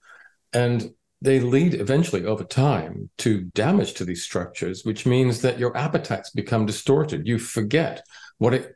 And 0.54 0.92
they 1.22 1.40
lead 1.40 1.74
eventually 1.74 2.26
over 2.26 2.44
time 2.44 3.10
to 3.20 3.42
damage 3.54 3.94
to 3.96 4.06
these 4.06 4.24
structures, 4.24 4.86
which 4.86 5.06
means 5.06 5.42
that 5.42 5.60
your 5.60 5.76
appetites 5.76 6.30
become 6.30 6.66
distorted. 6.66 7.28
You 7.28 7.38
forget 7.38 8.06
what 8.38 8.54
it 8.54 8.76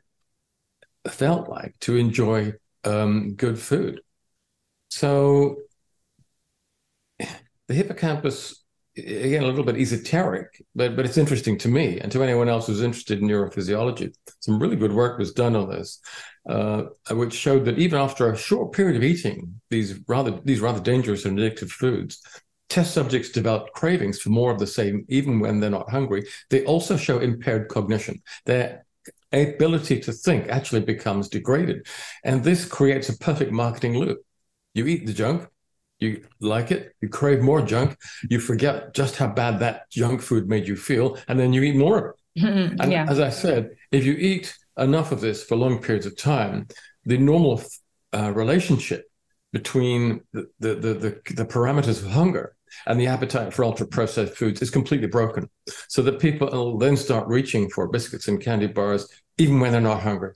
felt 1.08 1.48
like 1.48 1.74
to 1.80 1.96
enjoy 1.96 2.52
um, 2.84 3.34
good 3.34 3.58
food. 3.58 4.00
So 4.90 5.56
the 7.18 7.74
hippocampus 7.74 8.62
again 8.96 9.42
a 9.42 9.46
little 9.46 9.64
bit 9.64 9.76
esoteric, 9.76 10.62
but 10.74 10.96
but 10.96 11.04
it's 11.04 11.18
interesting 11.18 11.58
to 11.58 11.68
me 11.68 11.98
and 12.00 12.12
to 12.12 12.22
anyone 12.22 12.48
else 12.48 12.66
who's 12.66 12.82
interested 12.82 13.20
in 13.20 13.28
neurophysiology. 13.28 14.14
Some 14.40 14.58
really 14.58 14.76
good 14.76 14.92
work 14.92 15.18
was 15.18 15.32
done 15.32 15.56
on 15.56 15.68
this, 15.68 16.00
uh, 16.48 16.84
which 17.10 17.32
showed 17.32 17.64
that 17.64 17.78
even 17.78 17.98
after 17.98 18.30
a 18.30 18.36
short 18.36 18.72
period 18.72 18.96
of 18.96 19.02
eating 19.02 19.60
these 19.70 19.98
rather 20.06 20.40
these 20.44 20.60
rather 20.60 20.80
dangerous 20.80 21.24
and 21.24 21.38
addictive 21.38 21.70
foods, 21.70 22.20
test 22.68 22.92
subjects 22.92 23.30
developed 23.30 23.72
cravings 23.72 24.20
for 24.20 24.30
more 24.30 24.50
of 24.50 24.58
the 24.58 24.66
same, 24.66 25.04
even 25.08 25.40
when 25.40 25.60
they're 25.60 25.70
not 25.70 25.90
hungry. 25.90 26.26
They 26.50 26.64
also 26.64 26.96
show 26.96 27.18
impaired 27.18 27.68
cognition. 27.68 28.22
Their 28.46 28.84
ability 29.32 30.00
to 30.00 30.12
think 30.12 30.48
actually 30.48 30.82
becomes 30.82 31.28
degraded, 31.28 31.86
and 32.24 32.44
this 32.44 32.64
creates 32.64 33.08
a 33.08 33.18
perfect 33.18 33.52
marketing 33.52 33.96
loop. 33.96 34.18
You 34.74 34.86
eat 34.86 35.06
the 35.06 35.12
junk, 35.12 35.48
you 35.98 36.24
like 36.40 36.70
it, 36.70 36.94
you 37.00 37.08
crave 37.08 37.40
more 37.40 37.62
junk, 37.62 37.96
you 38.28 38.40
forget 38.40 38.94
just 38.94 39.16
how 39.16 39.28
bad 39.28 39.60
that 39.60 39.88
junk 39.90 40.20
food 40.20 40.48
made 40.48 40.68
you 40.68 40.76
feel, 40.76 41.18
and 41.28 41.38
then 41.38 41.52
you 41.52 41.62
eat 41.62 41.76
more 41.76 41.98
of 41.98 42.04
it. 42.04 42.42
Mm-hmm. 42.42 42.76
and 42.80 42.92
yeah. 42.92 43.06
as 43.08 43.20
I 43.20 43.30
said, 43.30 43.70
if 43.92 44.04
you 44.04 44.14
eat 44.14 44.54
enough 44.78 45.12
of 45.12 45.20
this 45.20 45.44
for 45.44 45.56
long 45.56 45.80
periods 45.80 46.06
of 46.06 46.16
time, 46.16 46.68
the 47.04 47.18
normal 47.18 47.62
uh, 48.12 48.32
relationship 48.32 49.04
between 49.52 50.20
the, 50.32 50.48
the, 50.58 50.74
the, 50.74 50.94
the, 50.94 51.34
the 51.34 51.44
parameters 51.44 52.02
of 52.02 52.10
hunger 52.10 52.56
and 52.86 52.98
the 52.98 53.06
appetite 53.06 53.54
for 53.54 53.64
ultra 53.64 53.86
processed 53.86 54.34
foods 54.34 54.60
is 54.60 54.70
completely 54.70 55.06
broken. 55.06 55.48
So 55.88 56.02
that 56.02 56.18
people 56.18 56.48
will 56.50 56.78
then 56.78 56.96
start 56.96 57.28
reaching 57.28 57.70
for 57.70 57.88
biscuits 57.88 58.28
and 58.28 58.40
candy 58.40 58.66
bars 58.66 59.08
even 59.38 59.60
when 59.60 59.72
they're 59.72 59.80
not 59.80 60.02
hungry. 60.02 60.32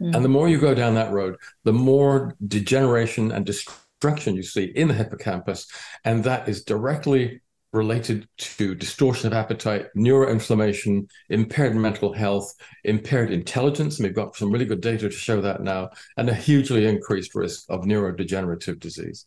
Mm. 0.00 0.14
And 0.14 0.24
the 0.24 0.28
more 0.28 0.48
you 0.48 0.58
go 0.58 0.74
down 0.74 0.94
that 0.94 1.12
road, 1.12 1.36
the 1.64 1.72
more 1.72 2.36
degeneration 2.46 3.32
and 3.32 3.46
destruction 3.46 4.34
you 4.34 4.42
see 4.42 4.64
in 4.64 4.88
the 4.88 4.94
hippocampus, 4.94 5.66
and 6.04 6.24
that 6.24 6.48
is 6.48 6.64
directly 6.64 7.40
related 7.74 8.28
to 8.38 8.74
distortion 8.74 9.26
of 9.26 9.32
appetite, 9.32 9.86
neuroinflammation, 9.96 11.10
impaired 11.28 11.74
mental 11.74 12.12
health, 12.12 12.54
impaired 12.84 13.30
intelligence. 13.30 13.98
And 13.98 14.06
we've 14.06 14.14
got 14.14 14.36
some 14.36 14.50
really 14.50 14.64
good 14.64 14.80
data 14.80 15.08
to 15.08 15.14
show 15.14 15.40
that 15.40 15.62
now, 15.62 15.90
and 16.16 16.30
a 16.30 16.34
hugely 16.34 16.86
increased 16.86 17.34
risk 17.34 17.64
of 17.68 17.82
neurodegenerative 17.82 18.78
disease. 18.78 19.26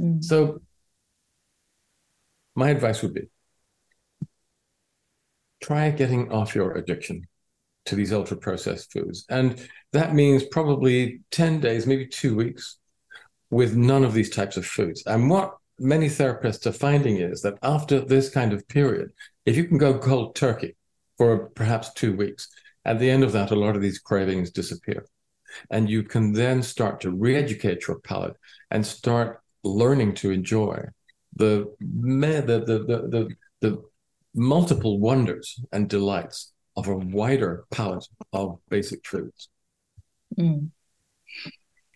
Mm. 0.00 0.22
So, 0.22 0.62
my 2.54 2.70
advice 2.70 3.02
would 3.02 3.14
be 3.14 3.28
try 5.62 5.90
getting 5.90 6.32
off 6.32 6.54
your 6.54 6.72
addiction 6.72 7.26
to 7.86 7.94
these 7.94 8.12
ultra 8.12 8.36
processed 8.36 8.92
foods. 8.92 9.26
And 9.28 9.68
that 9.92 10.14
means 10.14 10.44
probably 10.44 11.20
10 11.32 11.60
days, 11.60 11.86
maybe 11.86 12.06
two 12.06 12.36
weeks 12.36 12.78
with 13.50 13.76
none 13.76 14.04
of 14.04 14.14
these 14.14 14.30
types 14.30 14.56
of 14.56 14.64
foods. 14.64 15.02
And 15.06 15.28
what 15.28 15.56
many 15.80 16.06
therapists 16.06 16.66
are 16.66 16.72
finding 16.72 17.16
is 17.16 17.40
that 17.42 17.58
after 17.62 18.00
this 18.00 18.28
kind 18.28 18.52
of 18.52 18.68
period, 18.68 19.10
if 19.46 19.56
you 19.56 19.64
can 19.64 19.78
go 19.78 19.98
cold 19.98 20.36
turkey 20.36 20.76
for 21.16 21.48
perhaps 21.50 21.92
two 21.94 22.14
weeks, 22.14 22.48
at 22.84 22.98
the 22.98 23.10
end 23.10 23.24
of 23.24 23.32
that, 23.32 23.50
a 23.50 23.56
lot 23.56 23.76
of 23.76 23.82
these 23.82 23.98
cravings 23.98 24.50
disappear. 24.50 25.06
And 25.70 25.90
you 25.90 26.02
can 26.02 26.32
then 26.32 26.62
start 26.62 27.00
to 27.00 27.10
re 27.10 27.34
educate 27.34 27.88
your 27.88 27.98
palate 27.98 28.36
and 28.70 28.86
start 28.86 29.40
learning 29.64 30.14
to 30.16 30.30
enjoy 30.30 30.84
the, 31.34 31.74
the, 31.80 32.64
the, 32.66 32.78
the, 33.10 33.28
the, 33.60 33.82
multiple 34.32 35.00
wonders 35.00 35.58
and 35.72 35.88
delights 35.88 36.52
of 36.76 36.86
a 36.86 36.94
wider 36.94 37.64
palette 37.72 38.06
of 38.32 38.60
basic 38.68 39.04
foods. 39.04 39.48
Mm. 40.38 40.70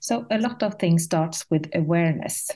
So 0.00 0.26
a 0.32 0.38
lot 0.38 0.64
of 0.64 0.74
things 0.74 1.04
starts 1.04 1.46
with 1.48 1.70
awareness. 1.74 2.50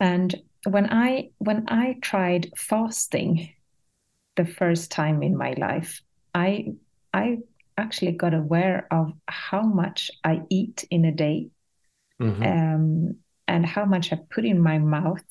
And 0.00 0.34
when 0.64 0.90
I 0.90 1.30
when 1.38 1.64
I 1.68 1.96
tried 2.00 2.52
fasting 2.56 3.54
the 4.36 4.44
first 4.44 4.90
time 4.90 5.22
in 5.22 5.36
my 5.36 5.54
life, 5.58 6.02
I 6.34 6.72
I 7.12 7.38
actually 7.76 8.12
got 8.12 8.34
aware 8.34 8.86
of 8.90 9.12
how 9.28 9.62
much 9.62 10.10
I 10.24 10.42
eat 10.50 10.84
in 10.90 11.04
a 11.04 11.12
day 11.12 11.50
mm-hmm. 12.20 12.42
um, 12.42 13.16
and 13.46 13.64
how 13.64 13.84
much 13.84 14.12
I 14.12 14.18
put 14.30 14.44
in 14.44 14.60
my 14.60 14.78
mouth 14.78 15.24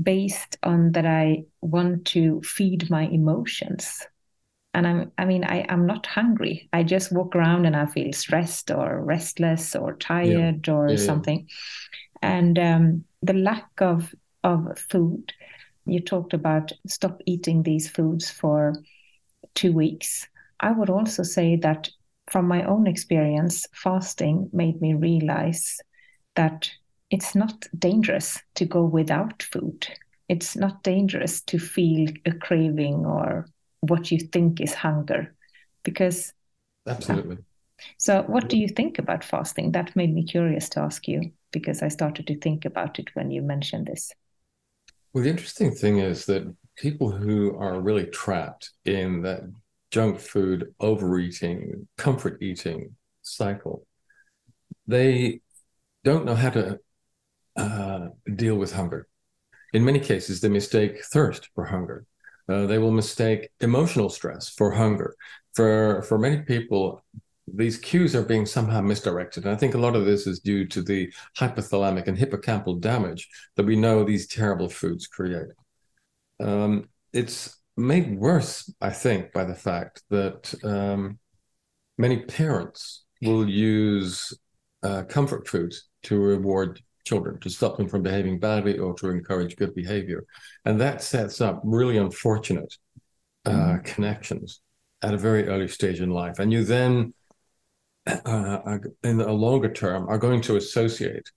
based 0.00 0.56
on 0.62 0.92
that 0.92 1.06
I 1.06 1.44
want 1.60 2.06
to 2.06 2.40
feed 2.42 2.90
my 2.90 3.02
emotions 3.02 4.06
and 4.74 4.86
i'm 4.86 5.12
i 5.18 5.24
mean 5.24 5.44
i 5.44 5.64
i'm 5.68 5.86
not 5.86 6.06
hungry 6.06 6.68
i 6.72 6.82
just 6.82 7.12
walk 7.12 7.34
around 7.34 7.66
and 7.66 7.76
i 7.76 7.86
feel 7.86 8.12
stressed 8.12 8.70
or 8.70 9.02
restless 9.02 9.74
or 9.74 9.94
tired 9.94 10.66
yeah. 10.66 10.74
or 10.74 10.90
yeah, 10.90 10.96
something 10.96 11.38
yeah. 11.38 11.54
And 12.22 12.58
um, 12.58 13.04
the 13.22 13.34
lack 13.34 13.68
of 13.80 14.14
of 14.42 14.78
food 14.78 15.32
you 15.86 16.00
talked 16.00 16.32
about 16.32 16.72
stop 16.86 17.20
eating 17.26 17.62
these 17.62 17.88
foods 17.88 18.30
for 18.30 18.74
two 19.54 19.72
weeks. 19.72 20.26
I 20.60 20.72
would 20.72 20.90
also 20.90 21.22
say 21.22 21.56
that 21.56 21.88
from 22.30 22.46
my 22.46 22.62
own 22.64 22.86
experience 22.86 23.66
fasting 23.72 24.48
made 24.52 24.80
me 24.80 24.94
realize 24.94 25.78
that 26.36 26.70
it's 27.10 27.34
not 27.34 27.66
dangerous 27.78 28.38
to 28.54 28.64
go 28.64 28.84
without 28.84 29.42
food. 29.42 29.88
It's 30.28 30.56
not 30.56 30.82
dangerous 30.84 31.40
to 31.42 31.58
feel 31.58 32.08
a 32.24 32.32
craving 32.32 33.04
or 33.04 33.46
what 33.80 34.12
you 34.12 34.18
think 34.18 34.60
is 34.60 34.74
hunger 34.74 35.34
because 35.82 36.32
absolutely. 36.86 37.38
So, 37.98 38.22
what 38.22 38.48
do 38.48 38.58
you 38.58 38.68
think 38.68 38.98
about 38.98 39.24
fasting? 39.24 39.72
That 39.72 39.96
made 39.96 40.14
me 40.14 40.24
curious 40.24 40.68
to 40.70 40.80
ask 40.80 41.08
you 41.08 41.32
because 41.52 41.82
I 41.82 41.88
started 41.88 42.26
to 42.28 42.38
think 42.38 42.64
about 42.64 42.98
it 42.98 43.14
when 43.14 43.30
you 43.30 43.42
mentioned 43.42 43.86
this. 43.86 44.12
Well, 45.12 45.24
the 45.24 45.30
interesting 45.30 45.74
thing 45.74 45.98
is 45.98 46.26
that 46.26 46.54
people 46.76 47.10
who 47.10 47.56
are 47.56 47.80
really 47.80 48.06
trapped 48.06 48.70
in 48.84 49.22
that 49.22 49.42
junk 49.90 50.20
food, 50.20 50.74
overeating, 50.78 51.88
comfort 51.96 52.40
eating 52.40 52.96
cycle, 53.22 53.86
they 54.86 55.40
don't 56.04 56.24
know 56.24 56.34
how 56.34 56.50
to 56.50 56.78
uh, 57.56 58.08
deal 58.34 58.56
with 58.56 58.72
hunger. 58.72 59.08
In 59.72 59.84
many 59.84 60.00
cases, 60.00 60.40
they 60.40 60.48
mistake 60.48 61.04
thirst 61.04 61.48
for 61.54 61.64
hunger. 61.64 62.06
Uh, 62.48 62.66
they 62.66 62.78
will 62.78 62.90
mistake 62.90 63.50
emotional 63.60 64.08
stress 64.08 64.48
for 64.48 64.72
hunger. 64.72 65.14
For 65.54 66.02
for 66.02 66.18
many 66.18 66.42
people, 66.42 67.04
these 67.54 67.78
cues 67.78 68.14
are 68.14 68.22
being 68.22 68.46
somehow 68.46 68.80
misdirected. 68.80 69.44
And 69.44 69.52
I 69.52 69.56
think 69.56 69.74
a 69.74 69.78
lot 69.78 69.96
of 69.96 70.04
this 70.04 70.26
is 70.26 70.40
due 70.40 70.66
to 70.68 70.82
the 70.82 71.12
hypothalamic 71.38 72.06
and 72.06 72.16
hippocampal 72.16 72.80
damage 72.80 73.28
that 73.56 73.66
we 73.66 73.76
know 73.76 74.04
these 74.04 74.26
terrible 74.26 74.68
foods 74.68 75.06
create. 75.06 75.48
Um, 76.40 76.88
it's 77.12 77.56
made 77.76 78.18
worse, 78.18 78.72
I 78.80 78.90
think, 78.90 79.32
by 79.32 79.44
the 79.44 79.54
fact 79.54 80.02
that 80.10 80.54
um, 80.64 81.18
many 81.98 82.18
parents 82.24 83.04
will 83.22 83.48
use 83.48 84.32
uh, 84.82 85.02
comfort 85.02 85.46
foods 85.46 85.88
to 86.04 86.18
reward 86.18 86.80
children, 87.04 87.38
to 87.40 87.50
stop 87.50 87.76
them 87.76 87.88
from 87.88 88.02
behaving 88.02 88.38
badly 88.38 88.78
or 88.78 88.94
to 88.94 89.10
encourage 89.10 89.56
good 89.56 89.74
behavior. 89.74 90.24
And 90.64 90.80
that 90.80 91.02
sets 91.02 91.40
up 91.40 91.60
really 91.64 91.96
unfortunate 91.96 92.72
uh, 93.44 93.50
mm. 93.50 93.84
connections 93.84 94.60
at 95.02 95.14
a 95.14 95.18
very 95.18 95.48
early 95.48 95.68
stage 95.68 96.00
in 96.00 96.10
life. 96.10 96.38
And 96.38 96.52
you 96.52 96.64
then 96.64 97.14
uh, 98.24 98.78
in 99.02 99.20
a 99.20 99.32
longer 99.32 99.72
term 99.72 100.08
are 100.08 100.18
going 100.18 100.40
to 100.42 100.56
associate 100.56 101.30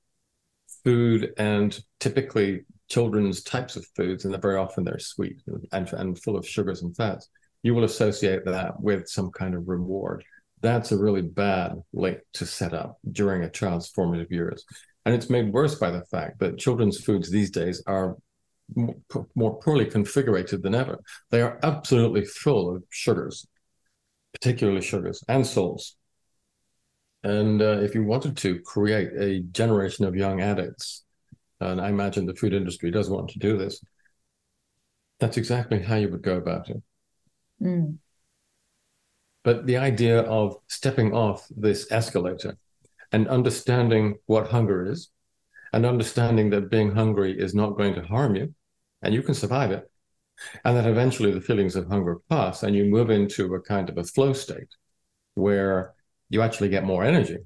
food 0.83 1.33
and 1.37 1.79
typically 1.99 2.61
children's 2.89 3.43
types 3.43 3.75
of 3.75 3.85
foods, 3.95 4.25
and 4.25 4.39
very 4.41 4.57
often 4.57 4.83
they're 4.83 4.99
sweet 4.99 5.41
and, 5.71 5.91
and 5.93 6.21
full 6.21 6.37
of 6.37 6.47
sugars 6.47 6.81
and 6.83 6.95
fats. 6.95 7.29
You 7.63 7.73
will 7.73 7.85
associate 7.85 8.45
that 8.45 8.79
with 8.79 9.07
some 9.07 9.31
kind 9.31 9.55
of 9.55 9.67
reward. 9.67 10.23
That's 10.61 10.91
a 10.91 10.97
really 10.97 11.21
bad 11.21 11.81
link 11.93 12.19
to 12.33 12.45
set 12.45 12.73
up 12.73 12.97
during 13.11 13.43
a 13.43 13.49
child's 13.49 13.89
formative 13.89 14.31
years. 14.31 14.65
And 15.05 15.15
it's 15.15 15.29
made 15.29 15.51
worse 15.51 15.75
by 15.75 15.91
the 15.91 16.05
fact 16.05 16.39
that 16.39 16.57
children's 16.57 17.03
foods 17.03 17.29
these 17.29 17.51
days 17.51 17.83
are 17.87 18.15
more 19.35 19.59
poorly 19.59 19.85
configured 19.85 20.61
than 20.61 20.75
ever. 20.75 20.99
They 21.31 21.41
are 21.41 21.59
absolutely 21.63 22.25
full 22.25 22.75
of 22.75 22.83
sugars, 22.89 23.45
particularly 24.33 24.81
sugars 24.81 25.23
and 25.27 25.45
salts. 25.45 25.97
And 27.23 27.61
uh, 27.61 27.79
if 27.79 27.95
you 27.95 28.03
wanted 28.03 28.35
to 28.37 28.59
create 28.59 29.11
a 29.17 29.41
generation 29.51 30.05
of 30.05 30.15
young 30.15 30.41
addicts, 30.41 31.03
and 31.59 31.79
I 31.79 31.89
imagine 31.89 32.25
the 32.25 32.35
food 32.35 32.53
industry 32.53 32.91
does 32.91 33.09
want 33.09 33.29
to 33.29 33.39
do 33.39 33.57
this, 33.57 33.83
that's 35.19 35.37
exactly 35.37 35.81
how 35.81 35.95
you 35.95 36.09
would 36.09 36.21
go 36.21 36.37
about 36.37 36.69
it. 36.69 36.81
Mm. 37.61 37.97
But 39.43 39.65
the 39.65 39.77
idea 39.77 40.21
of 40.21 40.57
stepping 40.67 41.13
off 41.13 41.47
this 41.49 41.91
escalator 41.91 42.57
and 43.11 43.27
understanding 43.27 44.15
what 44.25 44.47
hunger 44.47 44.85
is, 44.85 45.09
and 45.71 45.85
understanding 45.85 46.49
that 46.51 46.69
being 46.69 46.93
hungry 46.93 47.37
is 47.37 47.55
not 47.55 47.77
going 47.77 47.95
to 47.95 48.03
harm 48.03 48.35
you, 48.35 48.53
and 49.01 49.13
you 49.13 49.23
can 49.23 49.33
survive 49.33 49.71
it, 49.71 49.89
and 50.63 50.77
that 50.77 50.85
eventually 50.85 51.31
the 51.31 51.41
feelings 51.41 51.75
of 51.75 51.87
hunger 51.87 52.19
pass 52.29 52.63
and 52.63 52.75
you 52.75 52.85
move 52.85 53.09
into 53.09 53.53
a 53.53 53.61
kind 53.61 53.89
of 53.89 53.97
a 53.97 54.03
flow 54.03 54.33
state 54.33 54.67
where 55.35 55.93
you 56.29 56.41
actually 56.41 56.69
get 56.69 56.83
more 56.83 57.03
energy 57.03 57.37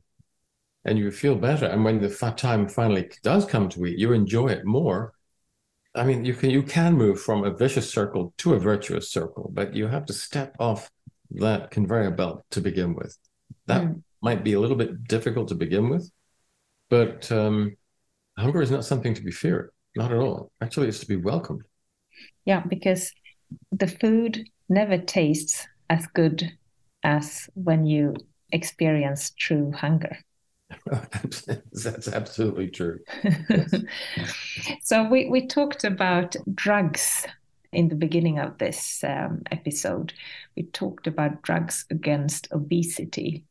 and 0.86 0.98
you 0.98 1.12
feel 1.12 1.36
better. 1.36 1.66
And 1.66 1.84
when 1.84 2.02
the 2.02 2.10
fat 2.10 2.38
time 2.38 2.68
finally 2.68 3.10
does 3.22 3.46
come 3.46 3.70
to 3.70 3.86
eat, 3.86 4.00
you 4.00 4.14
enjoy 4.14 4.48
it 4.48 4.66
more. 4.66 5.14
I 5.94 6.04
mean, 6.04 6.26
you 6.26 6.34
can 6.34 6.50
you 6.50 6.64
can 6.64 6.94
move 6.94 7.22
from 7.22 7.44
a 7.44 7.52
vicious 7.52 7.92
circle 7.92 8.34
to 8.38 8.54
a 8.54 8.60
virtuous 8.60 9.12
circle, 9.12 9.50
but 9.54 9.76
you 9.76 9.88
have 9.88 10.06
to 10.06 10.14
step 10.14 10.56
off 10.60 10.90
that 11.32 11.72
conveyor 11.72 12.12
belt 12.12 12.44
to 12.52 12.62
begin 12.62 12.96
with. 12.96 13.18
That 13.66 13.84
mm. 13.84 14.02
might 14.22 14.44
be 14.44 14.54
a 14.54 14.60
little 14.60 14.78
bit 14.78 15.08
difficult 15.08 15.50
to 15.50 15.56
begin 15.56 15.90
with, 15.90 16.10
but 16.90 17.30
um, 17.32 17.76
hunger 18.38 18.62
is 18.62 18.72
not 18.72 18.86
something 18.86 19.14
to 19.14 19.22
be 19.22 19.32
feared, 19.32 19.72
not 19.96 20.12
at 20.12 20.20
all. 20.20 20.52
Actually, 20.62 20.88
it's 20.88 21.00
to 21.00 21.08
be 21.08 21.18
welcomed. 21.18 21.64
Yeah, 22.46 22.62
because 22.62 23.12
the 23.72 23.88
food 23.88 24.48
never 24.70 24.98
tastes 24.98 25.68
as 25.90 26.08
good 26.08 26.52
as 27.04 27.50
when 27.56 27.86
you 27.86 28.16
experience 28.52 29.32
true 29.32 29.72
hunger. 29.72 30.18
That's 31.72 32.08
absolutely 32.08 32.70
true. 32.70 33.00
so 34.84 35.08
we, 35.08 35.30
we 35.30 35.48
talked 35.48 35.84
about 35.84 36.36
drugs 36.54 37.26
in 37.72 37.90
the 37.90 37.96
beginning 37.96 38.40
of 38.40 38.58
this 38.58 39.04
um, 39.04 39.44
episode. 39.52 40.14
We 40.56 40.64
talked 40.64 41.08
about 41.08 41.42
drugs 41.42 41.86
against 41.90 42.48
obesity. 42.52 43.44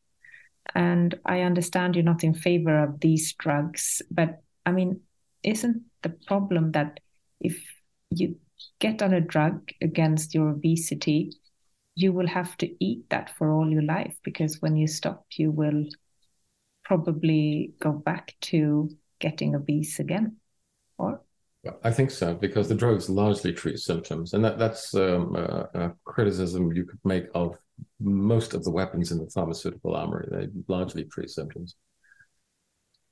And 0.75 1.19
I 1.25 1.41
understand 1.41 1.95
you're 1.95 2.05
not 2.05 2.25
in 2.25 2.35
favor 2.35 2.83
of 2.83 3.01
these 3.01 3.33
drugs, 3.35 4.03
but 4.11 4.43
I 4.65 4.73
mean, 4.73 5.01
isn't 5.43 5.83
the 6.03 6.11
problem 6.27 6.73
that 6.73 7.01
if 7.41 7.63
you 8.11 8.37
get 8.79 9.03
on 9.03 9.15
a 9.15 9.21
drug 9.21 9.71
against 9.81 10.35
your 10.35 10.51
obesity, 10.51 11.33
you 11.97 12.13
will 12.13 12.29
have 12.29 12.57
to 12.59 12.85
eat 12.85 13.09
that 13.09 13.31
for 13.37 13.51
all 13.51 13.69
your 13.69 13.83
life 13.83 14.15
because 14.23 14.61
when 14.61 14.77
you 14.77 14.87
stop, 14.87 15.25
you 15.33 15.51
will 15.51 15.87
probably 16.85 17.73
go 17.81 17.91
back 17.91 18.37
to 18.43 18.91
getting 19.19 19.57
obese 19.57 19.99
again, 19.99 20.37
or? 20.99 21.23
I 21.83 21.91
think 21.91 22.13
so 22.13 22.35
because 22.35 22.69
the 22.69 22.77
drugs 22.77 23.11
largely 23.11 23.53
treat 23.53 23.79
symptoms, 23.79 24.35
and 24.35 24.45
that, 24.45 24.59
that's 24.59 24.95
um, 24.95 25.35
a, 25.35 25.69
a, 25.75 25.95
criticism 26.05 26.73
you 26.73 26.85
could 26.85 27.01
make 27.03 27.25
of 27.35 27.59
most 27.99 28.55
of 28.55 28.63
the 28.63 28.71
weapons 28.71 29.11
in 29.11 29.19
the 29.19 29.29
pharmaceutical 29.31 29.97
armory. 29.97 30.29
They 30.31 30.49
largely 30.69 31.05
treat 31.05 31.31
symptoms. 31.31 31.75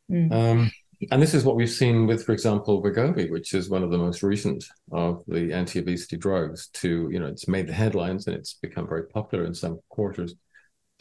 Mm. 0.09 0.33
Um, 0.33 0.71
and 1.11 1.23
this 1.23 1.35
is 1.35 1.45
what 1.45 1.57
we've 1.57 1.71
seen 1.71 2.07
with, 2.07 2.25
for 2.25 2.33
example, 2.33 2.83
Wegovy, 2.83 3.31
which 3.31 3.55
is 3.55 3.71
one 3.71 3.83
of 3.83 3.91
the 3.91 3.99
most 3.99 4.23
recent 4.23 4.65
of 4.93 5.23
the 5.27 5.53
anti-obesity 5.53 6.17
drugs. 6.17 6.69
To 6.75 7.09
you 7.11 7.19
know, 7.21 7.27
it's 7.27 7.49
made 7.49 7.69
the 7.69 7.73
headlines 7.73 8.27
and 8.27 8.37
it's 8.37 8.55
become 8.55 8.89
very 8.89 9.09
popular 9.09 9.45
in 9.45 9.55
some 9.55 9.81
quarters. 9.89 10.35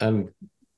And 0.00 0.30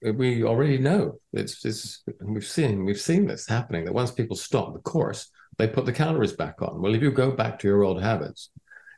we 0.02 0.44
already 0.44 0.78
know 0.78 1.20
it's, 1.32 1.64
it's 1.64 2.04
we've 2.20 2.46
seen 2.46 2.84
we've 2.84 3.00
seen 3.00 3.26
this 3.26 3.46
happening. 3.46 3.84
That 3.84 3.94
once 3.94 4.10
people 4.10 4.36
stop 4.36 4.72
the 4.72 4.80
course, 4.80 5.30
they 5.58 5.68
put 5.68 5.86
the 5.86 5.92
calories 5.92 6.32
back 6.32 6.60
on. 6.62 6.80
Well, 6.80 6.94
if 6.94 7.02
you 7.02 7.10
go 7.10 7.30
back 7.30 7.58
to 7.60 7.68
your 7.68 7.82
old 7.82 8.02
habits, 8.02 8.50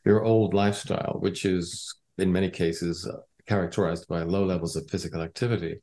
your 0.05 0.25
old 0.25 0.55
lifestyle, 0.55 1.17
which 1.21 1.45
is 1.45 1.95
in 2.19 2.33
many 2.33 2.51
cases 2.51 3.09
characterized 3.47 4.09
by 4.09 4.23
low 4.23 4.45
levels 4.45 4.77
of 4.77 4.89
physical 4.91 5.23
activity, 5.23 5.81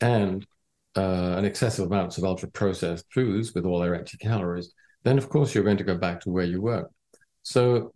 and 0.00 0.46
uh, 0.96 1.34
an 1.36 1.44
excessive 1.44 1.86
amounts 1.86 2.18
of 2.18 2.24
ultra 2.24 2.48
processed 2.48 3.06
foods 3.12 3.54
with 3.54 3.66
all 3.66 3.80
their 3.80 3.94
empty 3.94 4.16
calories, 4.18 4.72
then 5.04 5.18
of 5.18 5.28
course 5.28 5.54
you're 5.54 5.64
going 5.64 5.76
to 5.76 5.84
go 5.84 5.96
back 5.96 6.20
to 6.20 6.30
where 6.30 6.44
you 6.44 6.60
were. 6.60 6.90
So 7.42 7.92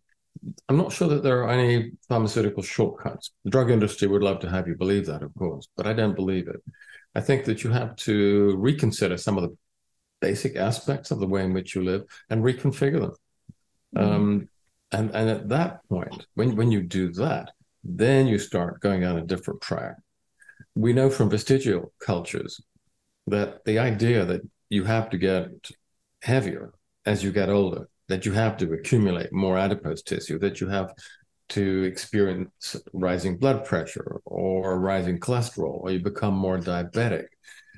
I'm 0.68 0.76
not 0.76 0.92
sure 0.92 1.08
that 1.08 1.22
there 1.22 1.42
are 1.42 1.50
any 1.50 1.92
pharmaceutical 2.08 2.62
shortcuts. 2.62 3.32
The 3.44 3.50
drug 3.50 3.70
industry 3.70 4.08
would 4.08 4.22
love 4.22 4.40
to 4.40 4.50
have 4.50 4.68
you 4.68 4.76
believe 4.76 5.06
that, 5.06 5.22
of 5.22 5.34
course, 5.34 5.68
but 5.76 5.86
I 5.86 5.92
don't 5.92 6.14
believe 6.14 6.48
it. 6.48 6.62
I 7.14 7.20
think 7.20 7.44
that 7.46 7.64
you 7.64 7.70
have 7.70 7.96
to 7.96 8.54
reconsider 8.56 9.16
some 9.16 9.36
of 9.36 9.42
the 9.42 9.56
basic 10.20 10.56
aspects 10.56 11.10
of 11.10 11.18
the 11.18 11.26
way 11.26 11.44
in 11.44 11.52
which 11.52 11.74
you 11.74 11.82
live 11.82 12.02
and 12.28 12.44
reconfigure 12.44 13.00
them. 13.00 13.14
Mm-hmm. 13.96 14.12
Um, 14.12 14.48
and, 14.92 15.10
and 15.14 15.30
at 15.30 15.48
that 15.48 15.80
point, 15.88 16.26
when, 16.34 16.56
when 16.56 16.70
you 16.70 16.82
do 16.82 17.12
that, 17.12 17.50
then 17.82 18.26
you 18.26 18.38
start 18.38 18.80
going 18.80 19.04
on 19.04 19.18
a 19.18 19.26
different 19.26 19.60
track. 19.60 19.96
We 20.74 20.92
know 20.92 21.10
from 21.10 21.30
vestigial 21.30 21.92
cultures 22.00 22.60
that 23.26 23.64
the 23.64 23.78
idea 23.78 24.24
that 24.24 24.42
you 24.68 24.84
have 24.84 25.10
to 25.10 25.18
get 25.18 25.48
heavier 26.22 26.72
as 27.06 27.22
you 27.24 27.32
get 27.32 27.48
older, 27.48 27.88
that 28.08 28.26
you 28.26 28.32
have 28.32 28.56
to 28.58 28.72
accumulate 28.72 29.32
more 29.32 29.58
adipose 29.58 30.02
tissue, 30.02 30.38
that 30.38 30.60
you 30.60 30.68
have 30.68 30.92
to 31.50 31.82
experience 31.82 32.76
rising 32.92 33.36
blood 33.36 33.64
pressure 33.64 34.20
or 34.24 34.78
rising 34.78 35.18
cholesterol, 35.18 35.80
or 35.80 35.90
you 35.90 36.00
become 36.00 36.34
more 36.34 36.58
diabetic. 36.58 37.26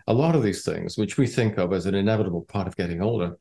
A 0.07 0.13
lot 0.13 0.35
of 0.35 0.43
these 0.43 0.65
things, 0.65 0.99
which 0.99 1.17
we 1.17 1.27
think 1.27 1.59
of 1.59 1.73
as 1.73 1.87
an 1.87 1.95
inevitable 1.95 2.43
part 2.43 2.67
of 2.67 2.77
getting 2.77 3.03
older, 3.03 3.39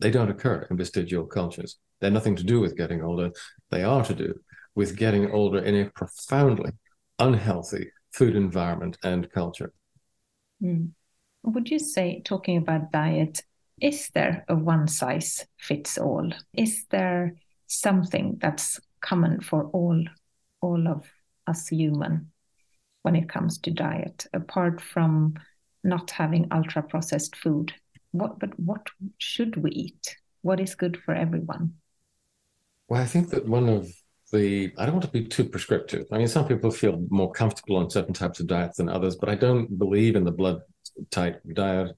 they 0.00 0.10
don't 0.10 0.30
occur 0.30 0.66
in 0.70 0.76
vestigial 0.76 1.24
cultures. 1.24 1.78
They're 2.00 2.10
nothing 2.10 2.36
to 2.36 2.44
do 2.44 2.60
with 2.60 2.76
getting 2.76 3.02
older. 3.02 3.30
They 3.70 3.84
are 3.84 4.04
to 4.04 4.14
do 4.14 4.40
with 4.74 4.96
getting 4.96 5.30
older 5.30 5.60
in 5.60 5.76
a 5.76 5.90
profoundly 5.90 6.72
unhealthy 7.18 7.90
food 8.12 8.36
environment 8.36 8.98
and 9.04 9.30
culture. 9.30 9.72
Mm. 10.62 10.90
Would 11.44 11.70
you 11.70 11.78
say, 11.78 12.22
talking 12.24 12.56
about 12.56 12.92
diet, 12.92 13.42
is 13.80 14.08
there 14.14 14.44
a 14.48 14.54
one 14.54 14.88
size 14.88 15.46
fits 15.58 15.98
all? 15.98 16.32
Is 16.52 16.86
there 16.90 17.36
something 17.66 18.38
that's 18.40 18.80
common 19.00 19.40
for 19.40 19.64
all 19.72 20.04
all 20.60 20.86
of 20.86 21.10
us 21.48 21.68
human? 21.68 22.32
when 23.02 23.16
it 23.16 23.28
comes 23.28 23.58
to 23.58 23.70
diet, 23.70 24.26
apart 24.32 24.80
from 24.80 25.34
not 25.84 26.10
having 26.10 26.48
ultra 26.52 26.82
processed 26.82 27.36
food? 27.36 27.72
What, 28.12 28.38
but 28.38 28.58
what 28.58 28.88
should 29.18 29.56
we 29.56 29.70
eat? 29.70 30.16
What 30.42 30.60
is 30.60 30.74
good 30.74 30.98
for 31.04 31.14
everyone? 31.14 31.74
Well, 32.88 33.00
I 33.00 33.06
think 33.06 33.30
that 33.30 33.46
one 33.46 33.68
of 33.68 33.92
the, 34.32 34.72
I 34.78 34.86
don't 34.86 34.94
want 34.94 35.04
to 35.04 35.10
be 35.10 35.26
too 35.26 35.44
prescriptive. 35.44 36.06
I 36.12 36.18
mean, 36.18 36.28
some 36.28 36.46
people 36.46 36.70
feel 36.70 37.04
more 37.10 37.32
comfortable 37.32 37.76
on 37.76 37.90
certain 37.90 38.14
types 38.14 38.40
of 38.40 38.46
diets 38.46 38.78
than 38.78 38.88
others, 38.88 39.16
but 39.16 39.28
I 39.28 39.34
don't 39.34 39.78
believe 39.78 40.16
in 40.16 40.24
the 40.24 40.32
blood 40.32 40.60
type 41.10 41.40
diet. 41.52 41.96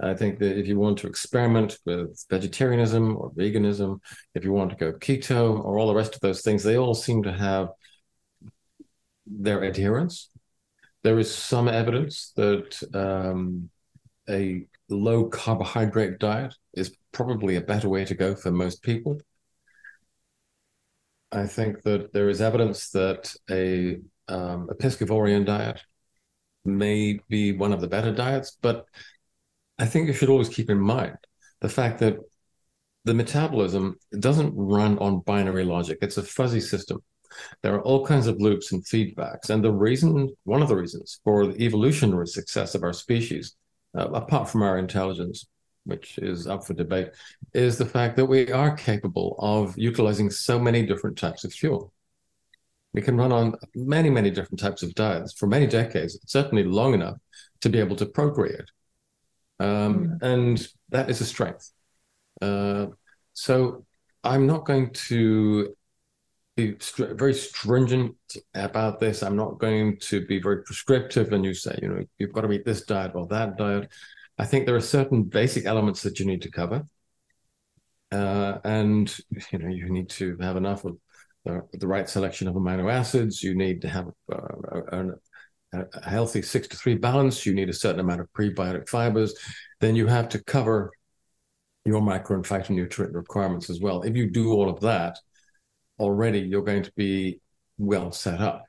I 0.00 0.14
think 0.14 0.40
that 0.40 0.58
if 0.58 0.66
you 0.66 0.78
want 0.78 0.98
to 0.98 1.06
experiment 1.06 1.78
with 1.86 2.24
vegetarianism 2.28 3.16
or 3.16 3.30
veganism, 3.32 4.00
if 4.34 4.44
you 4.44 4.52
want 4.52 4.70
to 4.70 4.76
go 4.76 4.92
keto 4.92 5.64
or 5.64 5.78
all 5.78 5.86
the 5.86 5.94
rest 5.94 6.14
of 6.14 6.20
those 6.20 6.42
things, 6.42 6.62
they 6.62 6.76
all 6.76 6.94
seem 6.94 7.22
to 7.22 7.32
have 7.32 7.68
their 9.26 9.64
adherents. 9.64 10.30
There 11.04 11.18
is 11.18 11.32
some 11.32 11.68
evidence 11.68 12.32
that 12.36 12.82
um, 12.92 13.70
a 14.28 14.66
low 14.88 15.26
carbohydrate 15.26 16.18
diet 16.18 16.54
is 16.72 16.96
probably 17.12 17.56
a 17.56 17.60
better 17.60 17.88
way 17.88 18.04
to 18.04 18.14
go 18.14 18.34
for 18.34 18.50
most 18.50 18.82
people. 18.82 19.20
I 21.30 21.46
think 21.46 21.82
that 21.82 22.12
there 22.12 22.28
is 22.28 22.40
evidence 22.40 22.90
that 22.90 23.34
a, 23.50 24.00
um, 24.28 24.68
a 24.70 25.44
diet 25.44 25.82
may 26.64 27.18
be 27.28 27.52
one 27.52 27.72
of 27.72 27.80
the 27.80 27.88
better 27.88 28.12
diets, 28.12 28.56
but 28.60 28.86
I 29.78 29.86
think 29.86 30.06
you 30.06 30.12
should 30.12 30.28
always 30.28 30.48
keep 30.48 30.70
in 30.70 30.80
mind 30.80 31.16
the 31.60 31.68
fact 31.68 31.98
that 32.00 32.16
the 33.04 33.14
metabolism 33.14 33.96
doesn't 34.18 34.54
run 34.54 34.98
on 34.98 35.20
binary 35.20 35.64
logic. 35.64 35.98
It's 36.00 36.16
a 36.16 36.22
fuzzy 36.22 36.60
system. 36.60 37.02
There 37.62 37.74
are 37.74 37.82
all 37.82 38.06
kinds 38.06 38.26
of 38.26 38.40
loops 38.40 38.72
and 38.72 38.84
feedbacks. 38.84 39.50
And 39.50 39.62
the 39.62 39.72
reason, 39.72 40.34
one 40.44 40.62
of 40.62 40.68
the 40.68 40.76
reasons 40.76 41.20
for 41.24 41.46
the 41.46 41.62
evolutionary 41.62 42.28
success 42.28 42.74
of 42.74 42.82
our 42.82 42.92
species, 42.92 43.56
uh, 43.96 44.08
apart 44.10 44.48
from 44.48 44.62
our 44.62 44.78
intelligence, 44.78 45.46
which 45.84 46.18
is 46.18 46.46
up 46.46 46.64
for 46.64 46.72
debate, 46.72 47.10
is 47.52 47.76
the 47.76 47.84
fact 47.84 48.16
that 48.16 48.26
we 48.26 48.50
are 48.52 48.74
capable 48.74 49.36
of 49.38 49.76
utilizing 49.76 50.30
so 50.30 50.58
many 50.58 50.86
different 50.86 51.18
types 51.18 51.44
of 51.44 51.52
fuel. 51.52 51.92
We 52.94 53.02
can 53.02 53.16
run 53.16 53.32
on 53.32 53.56
many, 53.74 54.08
many 54.08 54.30
different 54.30 54.60
types 54.60 54.82
of 54.82 54.94
diets 54.94 55.32
for 55.32 55.46
many 55.46 55.66
decades, 55.66 56.18
certainly 56.26 56.64
long 56.64 56.94
enough 56.94 57.16
to 57.60 57.68
be 57.68 57.80
able 57.80 57.96
to 57.96 58.06
procreate. 58.06 58.70
Um, 59.60 60.18
mm. 60.20 60.22
And 60.22 60.68
that 60.90 61.10
is 61.10 61.20
a 61.20 61.24
strength. 61.24 61.70
Uh, 62.40 62.86
so 63.32 63.84
I'm 64.22 64.46
not 64.46 64.64
going 64.64 64.90
to 65.08 65.74
be 66.56 66.76
st- 66.78 67.18
very 67.18 67.34
stringent 67.34 68.14
about 68.54 69.00
this. 69.00 69.22
I'm 69.22 69.36
not 69.36 69.58
going 69.58 69.98
to 69.98 70.24
be 70.24 70.40
very 70.40 70.62
prescriptive 70.62 71.32
and 71.32 71.44
you 71.44 71.52
say, 71.52 71.76
you 71.82 71.88
know, 71.88 72.04
you've 72.18 72.32
got 72.32 72.42
to 72.42 72.52
eat 72.52 72.64
this 72.64 72.82
diet 72.82 73.12
or 73.14 73.26
that 73.26 73.58
diet. 73.58 73.90
I 74.38 74.46
think 74.46 74.66
there 74.66 74.76
are 74.76 74.80
certain 74.80 75.24
basic 75.24 75.64
elements 75.66 76.02
that 76.02 76.20
you 76.20 76.26
need 76.26 76.42
to 76.42 76.50
cover. 76.50 76.86
Uh, 78.12 78.58
and, 78.62 79.16
you 79.50 79.58
know, 79.58 79.68
you 79.68 79.90
need 79.90 80.08
to 80.10 80.36
have 80.40 80.56
enough 80.56 80.84
of 80.84 80.96
the, 81.44 81.62
the 81.72 81.86
right 81.86 82.08
selection 82.08 82.48
of 82.48 82.54
amino 82.54 82.92
acids. 82.92 83.42
You 83.42 83.54
need 83.54 83.82
to 83.82 83.88
have 83.88 84.08
uh, 84.32 84.38
a, 84.92 85.84
a 85.94 86.08
healthy 86.08 86.42
six 86.42 86.68
to 86.68 86.76
three 86.76 86.94
balance, 86.94 87.44
you 87.44 87.54
need 87.54 87.68
a 87.68 87.74
certain 87.74 88.00
amount 88.00 88.20
of 88.20 88.32
prebiotic 88.32 88.88
fibers. 88.88 89.34
Then 89.80 89.96
you 89.96 90.06
have 90.06 90.28
to 90.30 90.42
cover 90.44 90.92
your 91.84 92.00
micro 92.00 92.36
and 92.36 92.44
phytonutrient 92.44 93.14
requirements 93.14 93.68
as 93.68 93.80
well. 93.80 94.02
If 94.02 94.16
you 94.16 94.30
do 94.30 94.52
all 94.52 94.70
of 94.70 94.80
that, 94.80 95.18
already 95.98 96.40
you're 96.40 96.62
going 96.62 96.84
to 96.84 96.92
be 96.96 97.40
well 97.78 98.12
set 98.12 98.40
up. 98.40 98.64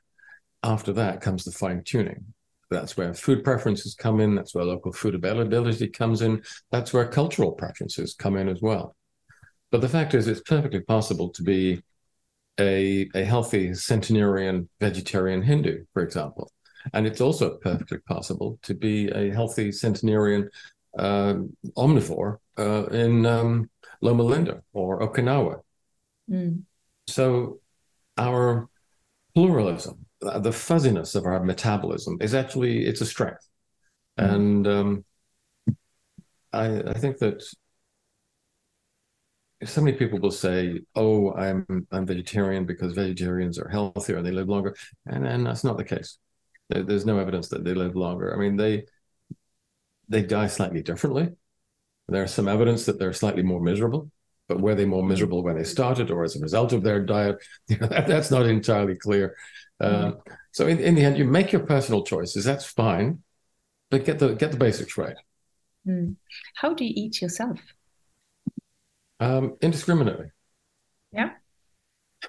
After 0.62 0.92
that 0.94 1.20
comes 1.20 1.44
the 1.44 1.52
fine 1.52 1.82
tuning. 1.84 2.24
That's 2.70 2.96
where 2.96 3.14
food 3.14 3.44
preferences 3.44 3.94
come 3.94 4.20
in. 4.20 4.34
That's 4.34 4.54
where 4.54 4.64
local 4.64 4.92
food 4.92 5.14
availability 5.14 5.86
comes 5.88 6.20
in. 6.22 6.42
That's 6.72 6.92
where 6.92 7.06
cultural 7.06 7.52
preferences 7.52 8.14
come 8.14 8.36
in 8.36 8.48
as 8.48 8.60
well. 8.60 8.96
But 9.70 9.80
the 9.80 9.88
fact 9.88 10.14
is, 10.14 10.26
it's 10.26 10.40
perfectly 10.40 10.80
possible 10.80 11.30
to 11.30 11.42
be 11.42 11.82
a, 12.58 13.08
a 13.14 13.24
healthy 13.24 13.74
centenarian 13.74 14.68
vegetarian 14.80 15.42
Hindu, 15.42 15.84
for 15.92 16.02
example. 16.02 16.50
And 16.92 17.06
it's 17.06 17.20
also 17.20 17.56
perfectly 17.56 17.98
possible 17.98 18.58
to 18.62 18.74
be 18.74 19.08
a 19.08 19.30
healthy 19.30 19.72
centenarian 19.72 20.50
uh, 20.98 21.34
omnivore 21.76 22.38
uh, 22.58 22.86
in 22.86 23.26
um, 23.26 23.70
Loma 24.00 24.22
Linda 24.22 24.62
or 24.72 25.00
Okinawa. 25.00 25.60
Mm. 26.30 26.62
So 27.08 27.60
our 28.16 28.68
pluralism, 29.34 30.06
uh, 30.24 30.38
the 30.38 30.52
fuzziness 30.52 31.14
of 31.14 31.24
our 31.26 31.42
metabolism 31.42 32.18
is 32.20 32.34
actually, 32.34 32.86
it's 32.86 33.00
a 33.00 33.06
strength. 33.06 33.46
Mm. 34.18 34.34
And 34.34 34.66
um, 34.66 35.04
I, 36.52 36.80
I 36.80 36.94
think 36.94 37.18
that 37.18 37.42
so 39.64 39.80
many 39.80 39.96
people 39.96 40.18
will 40.18 40.30
say, 40.30 40.80
"Oh, 40.94 41.32
I'm 41.32 41.86
I'm 41.90 42.06
vegetarian 42.06 42.66
because 42.66 42.92
vegetarians 42.92 43.58
are 43.58 43.68
healthier 43.68 44.18
and 44.18 44.26
they 44.26 44.30
live 44.30 44.48
longer," 44.48 44.76
and 45.06 45.26
and 45.26 45.46
that's 45.46 45.64
not 45.64 45.76
the 45.76 45.84
case. 45.84 46.18
There's 46.68 47.06
no 47.06 47.18
evidence 47.18 47.48
that 47.48 47.64
they 47.64 47.74
live 47.74 47.96
longer. 47.96 48.34
I 48.34 48.38
mean, 48.38 48.56
they 48.56 48.84
they 50.08 50.22
die 50.22 50.48
slightly 50.48 50.82
differently. 50.82 51.30
There's 52.08 52.32
some 52.32 52.48
evidence 52.48 52.86
that 52.86 52.98
they're 52.98 53.12
slightly 53.12 53.42
more 53.42 53.60
miserable, 53.60 54.10
but 54.48 54.60
were 54.60 54.74
they 54.74 54.84
more 54.84 55.02
miserable 55.02 55.42
when 55.42 55.56
they 55.56 55.64
started 55.64 56.10
or 56.10 56.22
as 56.22 56.36
a 56.36 56.40
result 56.40 56.72
of 56.72 56.82
their 56.82 57.04
diet? 57.04 57.36
that's 57.68 58.30
not 58.30 58.46
entirely 58.46 58.94
clear. 58.94 59.36
Uh, 59.80 60.12
so 60.52 60.66
in, 60.66 60.78
in 60.78 60.94
the 60.94 61.04
end, 61.04 61.18
you 61.18 61.24
make 61.24 61.52
your 61.52 61.66
personal 61.66 62.04
choices. 62.04 62.44
That's 62.44 62.64
fine, 62.64 63.22
but 63.90 64.04
get 64.04 64.18
the 64.18 64.34
get 64.34 64.52
the 64.52 64.58
basics 64.58 64.98
right. 64.98 65.16
Mm. 65.86 66.16
How 66.54 66.74
do 66.74 66.84
you 66.84 66.92
eat 66.94 67.22
yourself? 67.22 67.58
Um, 69.20 69.56
indiscriminately. 69.60 70.26
Yeah. 71.12 71.30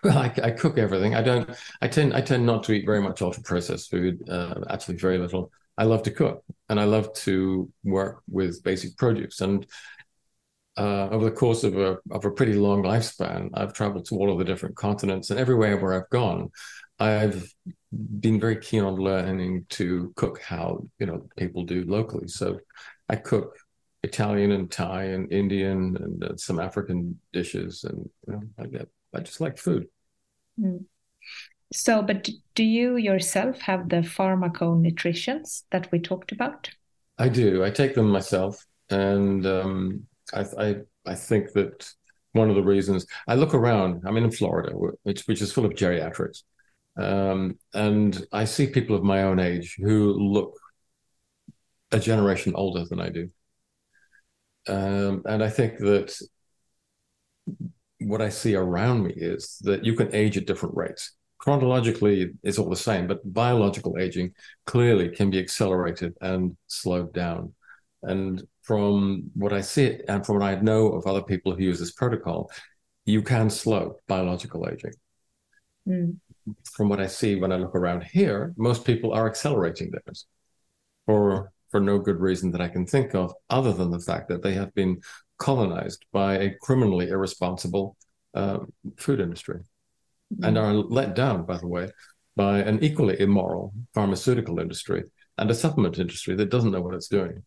Well, 0.03 0.17
I, 0.17 0.31
I, 0.43 0.51
cook 0.51 0.77
everything. 0.77 1.15
I 1.15 1.23
don't. 1.23 1.49
I 1.81 1.87
tend. 1.87 2.13
I 2.13 2.21
tend 2.21 2.45
not 2.45 2.63
to 2.65 2.73
eat 2.73 2.85
very 2.85 3.01
much 3.01 3.21
ultra 3.21 3.41
processed 3.41 3.89
food. 3.89 4.29
Uh, 4.29 4.55
actually, 4.69 4.97
very 4.97 5.17
little. 5.17 5.49
I 5.77 5.85
love 5.85 6.03
to 6.03 6.11
cook, 6.11 6.43
and 6.69 6.79
I 6.79 6.83
love 6.83 7.13
to 7.13 7.71
work 7.83 8.21
with 8.29 8.61
basic 8.63 8.95
produce. 8.97 9.41
And 9.41 9.65
uh, 10.77 11.09
over 11.09 11.25
the 11.25 11.31
course 11.31 11.63
of 11.63 11.77
a 11.77 11.97
of 12.11 12.25
a 12.25 12.31
pretty 12.31 12.53
long 12.53 12.83
lifespan, 12.83 13.49
I've 13.53 13.73
traveled 13.73 14.05
to 14.07 14.15
all 14.15 14.31
of 14.31 14.37
the 14.37 14.45
different 14.45 14.75
continents, 14.75 15.31
and 15.31 15.39
everywhere 15.39 15.77
where 15.77 15.93
I've 15.93 16.09
gone, 16.09 16.51
I've 16.99 17.51
been 18.19 18.39
very 18.39 18.57
keen 18.57 18.83
on 18.83 18.95
learning 18.95 19.65
to 19.69 20.13
cook 20.15 20.41
how 20.41 20.85
you 20.99 21.07
know 21.07 21.27
people 21.37 21.63
do 21.63 21.85
locally. 21.85 22.27
So, 22.27 22.59
I 23.09 23.15
cook 23.15 23.57
Italian 24.03 24.51
and 24.51 24.69
Thai 24.71 25.03
and 25.05 25.31
Indian 25.31 25.97
and 25.99 26.23
uh, 26.23 26.37
some 26.37 26.59
African 26.59 27.19
dishes, 27.33 27.83
and 27.83 28.09
you 28.27 28.33
know, 28.33 28.41
I 28.59 28.67
get 28.67 28.87
I 29.13 29.19
just 29.19 29.41
like 29.41 29.57
food. 29.57 29.87
Mm. 30.59 30.85
So, 31.73 32.01
but 32.01 32.29
do 32.55 32.63
you 32.63 32.95
yourself 32.95 33.59
have 33.61 33.89
the 33.89 33.97
pharmaconutrients 34.01 35.63
that 35.71 35.91
we 35.91 35.99
talked 35.99 36.31
about? 36.31 36.69
I 37.17 37.29
do. 37.29 37.63
I 37.63 37.71
take 37.71 37.95
them 37.95 38.09
myself, 38.09 38.65
and 38.89 39.45
um, 39.45 40.03
I, 40.33 40.45
I, 40.57 40.75
I 41.05 41.15
think 41.15 41.51
that 41.53 41.91
one 42.31 42.49
of 42.49 42.55
the 42.55 42.63
reasons 42.63 43.05
I 43.27 43.35
look 43.35 43.53
around. 43.53 44.03
I'm 44.05 44.17
in 44.17 44.31
Florida, 44.31 44.71
which 44.71 45.23
which 45.23 45.41
is 45.41 45.51
full 45.51 45.65
of 45.65 45.73
geriatrics, 45.73 46.43
um, 46.97 47.57
and 47.73 48.25
I 48.31 48.45
see 48.45 48.67
people 48.67 48.95
of 48.95 49.03
my 49.03 49.23
own 49.23 49.39
age 49.39 49.75
who 49.79 50.13
look 50.13 50.53
a 51.91 51.99
generation 51.99 52.53
older 52.55 52.85
than 52.85 53.01
I 53.01 53.09
do, 53.09 53.29
um, 54.67 55.21
and 55.25 55.43
I 55.43 55.49
think 55.49 55.77
that 55.79 56.15
what 57.99 58.21
I 58.21 58.29
see 58.29 58.55
around 58.55 59.03
me 59.03 59.13
is 59.15 59.57
that 59.61 59.83
you 59.83 59.95
can 59.95 60.13
age 60.13 60.37
at 60.37 60.45
different 60.45 60.75
rates. 60.75 61.13
Chronologically, 61.39 62.31
it's 62.43 62.57
all 62.57 62.69
the 62.69 62.75
same, 62.75 63.07
but 63.07 63.33
biological 63.33 63.97
aging 63.97 64.33
clearly 64.65 65.09
can 65.09 65.29
be 65.29 65.39
accelerated 65.39 66.15
and 66.21 66.57
slowed 66.67 67.13
down. 67.13 67.53
And 68.03 68.43
from 68.61 69.31
what 69.33 69.53
I 69.53 69.61
see 69.61 69.99
and 70.07 70.25
from 70.25 70.39
what 70.39 70.45
I 70.45 70.55
know 70.55 70.89
of 70.89 71.07
other 71.07 71.21
people 71.21 71.55
who 71.55 71.63
use 71.63 71.79
this 71.79 71.91
protocol, 71.91 72.51
you 73.05 73.21
can 73.21 73.49
slow 73.49 73.97
biological 74.07 74.67
aging. 74.69 74.93
Mm. 75.87 76.17
From 76.63 76.89
what 76.89 76.99
I 76.99 77.07
see 77.07 77.35
when 77.35 77.51
I 77.51 77.57
look 77.57 77.75
around 77.75 78.03
here, 78.03 78.53
most 78.57 78.85
people 78.85 79.13
are 79.13 79.27
accelerating 79.27 79.91
theirs 79.91 80.25
for 81.05 81.51
for 81.69 81.79
no 81.79 81.99
good 81.99 82.19
reason 82.19 82.51
that 82.51 82.61
I 82.61 82.67
can 82.67 82.85
think 82.85 83.15
of, 83.15 83.33
other 83.49 83.73
than 83.73 83.91
the 83.91 83.99
fact 83.99 84.29
that 84.29 84.43
they 84.43 84.53
have 84.53 84.73
been 84.73 85.01
colonized 85.37 86.05
by 86.11 86.37
a 86.37 86.55
criminally 86.61 87.09
irresponsible 87.09 87.95
uh, 88.33 88.59
food 88.97 89.19
industry 89.19 89.59
mm-hmm. 90.33 90.43
and 90.43 90.57
are 90.57 90.73
let 90.73 91.15
down, 91.15 91.45
by 91.45 91.57
the 91.57 91.67
way, 91.67 91.89
by 92.35 92.59
an 92.59 92.83
equally 92.83 93.19
immoral 93.19 93.73
pharmaceutical 93.93 94.59
industry 94.59 95.03
and 95.37 95.49
a 95.49 95.55
supplement 95.55 95.99
industry 95.99 96.35
that 96.35 96.49
doesn't 96.49 96.71
know 96.71 96.81
what 96.81 96.95
it's 96.95 97.07
doing. 97.07 97.43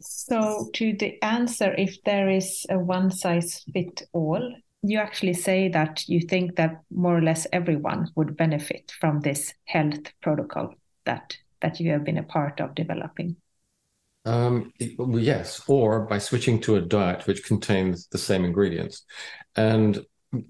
So, 0.00 0.68
to 0.74 0.96
the 0.96 1.22
answer, 1.22 1.74
if 1.74 2.02
there 2.04 2.28
is 2.28 2.66
a 2.68 2.78
one 2.78 3.10
size 3.10 3.64
fit 3.72 4.02
all, 4.12 4.54
you 4.82 4.98
actually 4.98 5.34
say 5.34 5.68
that 5.68 6.08
you 6.08 6.20
think 6.20 6.56
that 6.56 6.82
more 6.90 7.16
or 7.16 7.22
less 7.22 7.46
everyone 7.52 8.08
would 8.16 8.36
benefit 8.36 8.92
from 9.00 9.20
this 9.20 9.54
health 9.64 10.12
protocol. 10.20 10.74
that 11.04 11.36
that 11.62 11.80
you 11.80 11.90
have 11.92 12.04
been 12.04 12.18
a 12.18 12.22
part 12.22 12.60
of 12.60 12.74
developing? 12.74 13.36
Um, 14.24 14.72
yes, 14.78 15.62
or 15.66 16.06
by 16.06 16.18
switching 16.18 16.60
to 16.60 16.76
a 16.76 16.80
diet 16.80 17.26
which 17.26 17.44
contains 17.44 18.06
the 18.06 18.18
same 18.18 18.44
ingredients. 18.44 19.04
And 19.56 20.04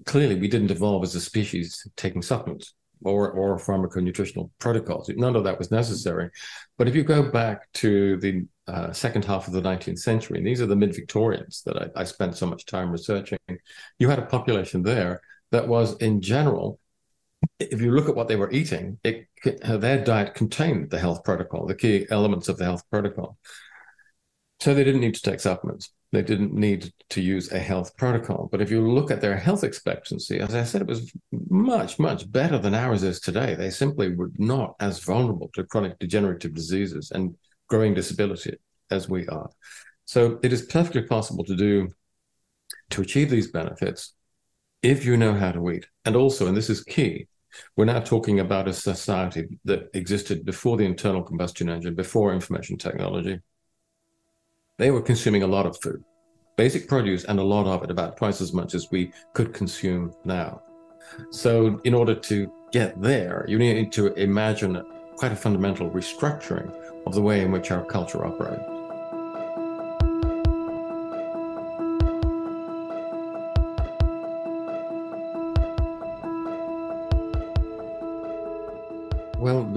clearly, 0.05 0.35
we 0.35 0.47
didn't 0.47 0.71
evolve 0.71 1.03
as 1.03 1.15
a 1.15 1.21
species 1.21 1.87
taking 1.95 2.21
supplements 2.21 2.73
or, 3.03 3.31
or 3.31 3.57
pharmaconutritional 3.57 4.49
protocols. 4.59 5.09
None 5.09 5.35
of 5.35 5.43
that 5.43 5.57
was 5.57 5.71
necessary. 5.71 6.29
But 6.77 6.87
if 6.87 6.95
you 6.95 7.03
go 7.03 7.29
back 7.31 7.71
to 7.73 8.17
the 8.17 8.45
uh, 8.67 8.93
second 8.93 9.25
half 9.25 9.47
of 9.47 9.53
the 9.53 9.61
19th 9.61 9.99
century, 9.99 10.37
and 10.37 10.47
these 10.47 10.61
are 10.61 10.67
the 10.67 10.75
mid 10.75 10.95
Victorians 10.95 11.63
that 11.65 11.77
I, 11.77 12.01
I 12.01 12.03
spent 12.03 12.37
so 12.37 12.45
much 12.45 12.65
time 12.65 12.91
researching, 12.91 13.39
you 13.99 14.09
had 14.09 14.19
a 14.19 14.25
population 14.25 14.83
there 14.83 15.21
that 15.51 15.67
was, 15.67 15.97
in 15.97 16.21
general, 16.21 16.79
if 17.71 17.81
you 17.81 17.91
look 17.91 18.09
at 18.09 18.15
what 18.15 18.27
they 18.27 18.35
were 18.35 18.51
eating, 18.51 18.99
it, 19.03 19.27
their 19.65 20.03
diet 20.03 20.33
contained 20.35 20.89
the 20.89 20.99
health 20.99 21.23
protocol, 21.23 21.65
the 21.65 21.75
key 21.75 22.05
elements 22.09 22.49
of 22.49 22.57
the 22.57 22.63
health 22.65 22.83
protocol. 22.89 23.37
So 24.59 24.73
they 24.73 24.83
didn't 24.83 25.01
need 25.01 25.15
to 25.15 25.21
take 25.21 25.39
supplements. 25.39 25.91
They 26.11 26.21
didn't 26.21 26.53
need 26.53 26.93
to 27.09 27.21
use 27.21 27.51
a 27.51 27.59
health 27.59 27.97
protocol. 27.97 28.47
But 28.51 28.61
if 28.61 28.69
you 28.69 28.87
look 28.87 29.09
at 29.09 29.19
their 29.19 29.35
health 29.35 29.63
expectancy, 29.63 30.39
as 30.39 30.53
I 30.53 30.63
said, 30.63 30.81
it 30.81 30.87
was 30.87 31.11
much, 31.49 31.97
much 31.97 32.31
better 32.31 32.59
than 32.59 32.75
ours 32.75 33.03
is 33.03 33.19
today. 33.19 33.55
They 33.55 33.71
simply 33.71 34.15
were 34.15 34.31
not 34.37 34.75
as 34.79 34.99
vulnerable 34.99 35.49
to 35.55 35.63
chronic 35.63 35.97
degenerative 35.99 36.53
diseases 36.53 37.11
and 37.11 37.35
growing 37.67 37.93
disability 37.93 38.57
as 38.91 39.09
we 39.09 39.27
are. 39.27 39.49
So 40.05 40.39
it 40.43 40.53
is 40.53 40.61
perfectly 40.61 41.01
possible 41.01 41.43
to 41.45 41.55
do 41.55 41.89
to 42.91 43.01
achieve 43.01 43.29
these 43.29 43.51
benefits 43.51 44.13
if 44.83 45.05
you 45.05 45.17
know 45.17 45.33
how 45.33 45.51
to 45.51 45.71
eat. 45.71 45.87
And 46.05 46.15
also, 46.15 46.45
and 46.47 46.55
this 46.55 46.69
is 46.69 46.83
key, 46.83 47.27
we're 47.75 47.85
now 47.85 47.99
talking 47.99 48.39
about 48.39 48.67
a 48.67 48.73
society 48.73 49.59
that 49.65 49.89
existed 49.93 50.45
before 50.45 50.77
the 50.77 50.85
internal 50.85 51.23
combustion 51.23 51.69
engine, 51.69 51.95
before 51.95 52.33
information 52.33 52.77
technology. 52.77 53.39
They 54.77 54.91
were 54.91 55.01
consuming 55.01 55.43
a 55.43 55.47
lot 55.47 55.65
of 55.65 55.79
food, 55.81 56.03
basic 56.57 56.87
produce, 56.87 57.25
and 57.25 57.39
a 57.39 57.43
lot 57.43 57.67
of 57.67 57.83
it, 57.83 57.91
about 57.91 58.17
twice 58.17 58.41
as 58.41 58.53
much 58.53 58.73
as 58.73 58.89
we 58.91 59.11
could 59.33 59.53
consume 59.53 60.13
now. 60.25 60.61
So, 61.29 61.79
in 61.83 61.93
order 61.93 62.15
to 62.15 62.51
get 62.71 62.99
there, 63.01 63.45
you 63.47 63.59
need 63.59 63.91
to 63.93 64.13
imagine 64.13 64.83
quite 65.17 65.31
a 65.31 65.35
fundamental 65.35 65.91
restructuring 65.91 66.73
of 67.05 67.13
the 67.13 67.21
way 67.21 67.41
in 67.41 67.51
which 67.51 67.69
our 67.69 67.85
culture 67.85 68.25
operates. 68.25 68.72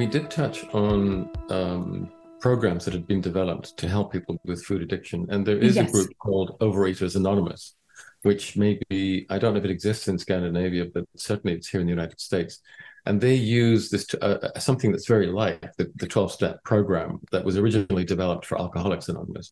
We 0.06 0.12
did 0.12 0.30
touch 0.30 0.64
on 0.72 1.28
um, 1.50 2.12
programs 2.38 2.84
that 2.84 2.94
had 2.94 3.08
been 3.08 3.20
developed 3.20 3.76
to 3.76 3.88
help 3.88 4.12
people 4.12 4.40
with 4.44 4.64
food 4.64 4.80
addiction. 4.80 5.26
And 5.30 5.44
there 5.44 5.58
is 5.58 5.74
yes. 5.74 5.88
a 5.88 5.92
group 5.92 6.10
called 6.20 6.56
Overeaters 6.60 7.16
Anonymous, 7.16 7.74
which 8.22 8.56
maybe, 8.56 9.26
I 9.28 9.38
don't 9.40 9.52
know 9.52 9.58
if 9.58 9.64
it 9.64 9.70
exists 9.72 10.06
in 10.06 10.16
Scandinavia, 10.16 10.84
but 10.94 11.06
certainly 11.16 11.56
it's 11.56 11.66
here 11.66 11.80
in 11.80 11.88
the 11.88 11.92
United 11.92 12.20
States. 12.20 12.60
And 13.04 13.20
they 13.20 13.34
use 13.34 13.90
this 13.90 14.06
to, 14.06 14.24
uh, 14.24 14.50
uh 14.54 14.60
something 14.60 14.92
that's 14.92 15.08
very 15.08 15.26
like 15.26 15.74
the, 15.76 15.90
the 15.96 16.06
12 16.06 16.30
step 16.30 16.62
program 16.62 17.18
that 17.32 17.44
was 17.44 17.56
originally 17.56 18.04
developed 18.04 18.46
for 18.46 18.60
Alcoholics 18.60 19.08
Anonymous. 19.08 19.50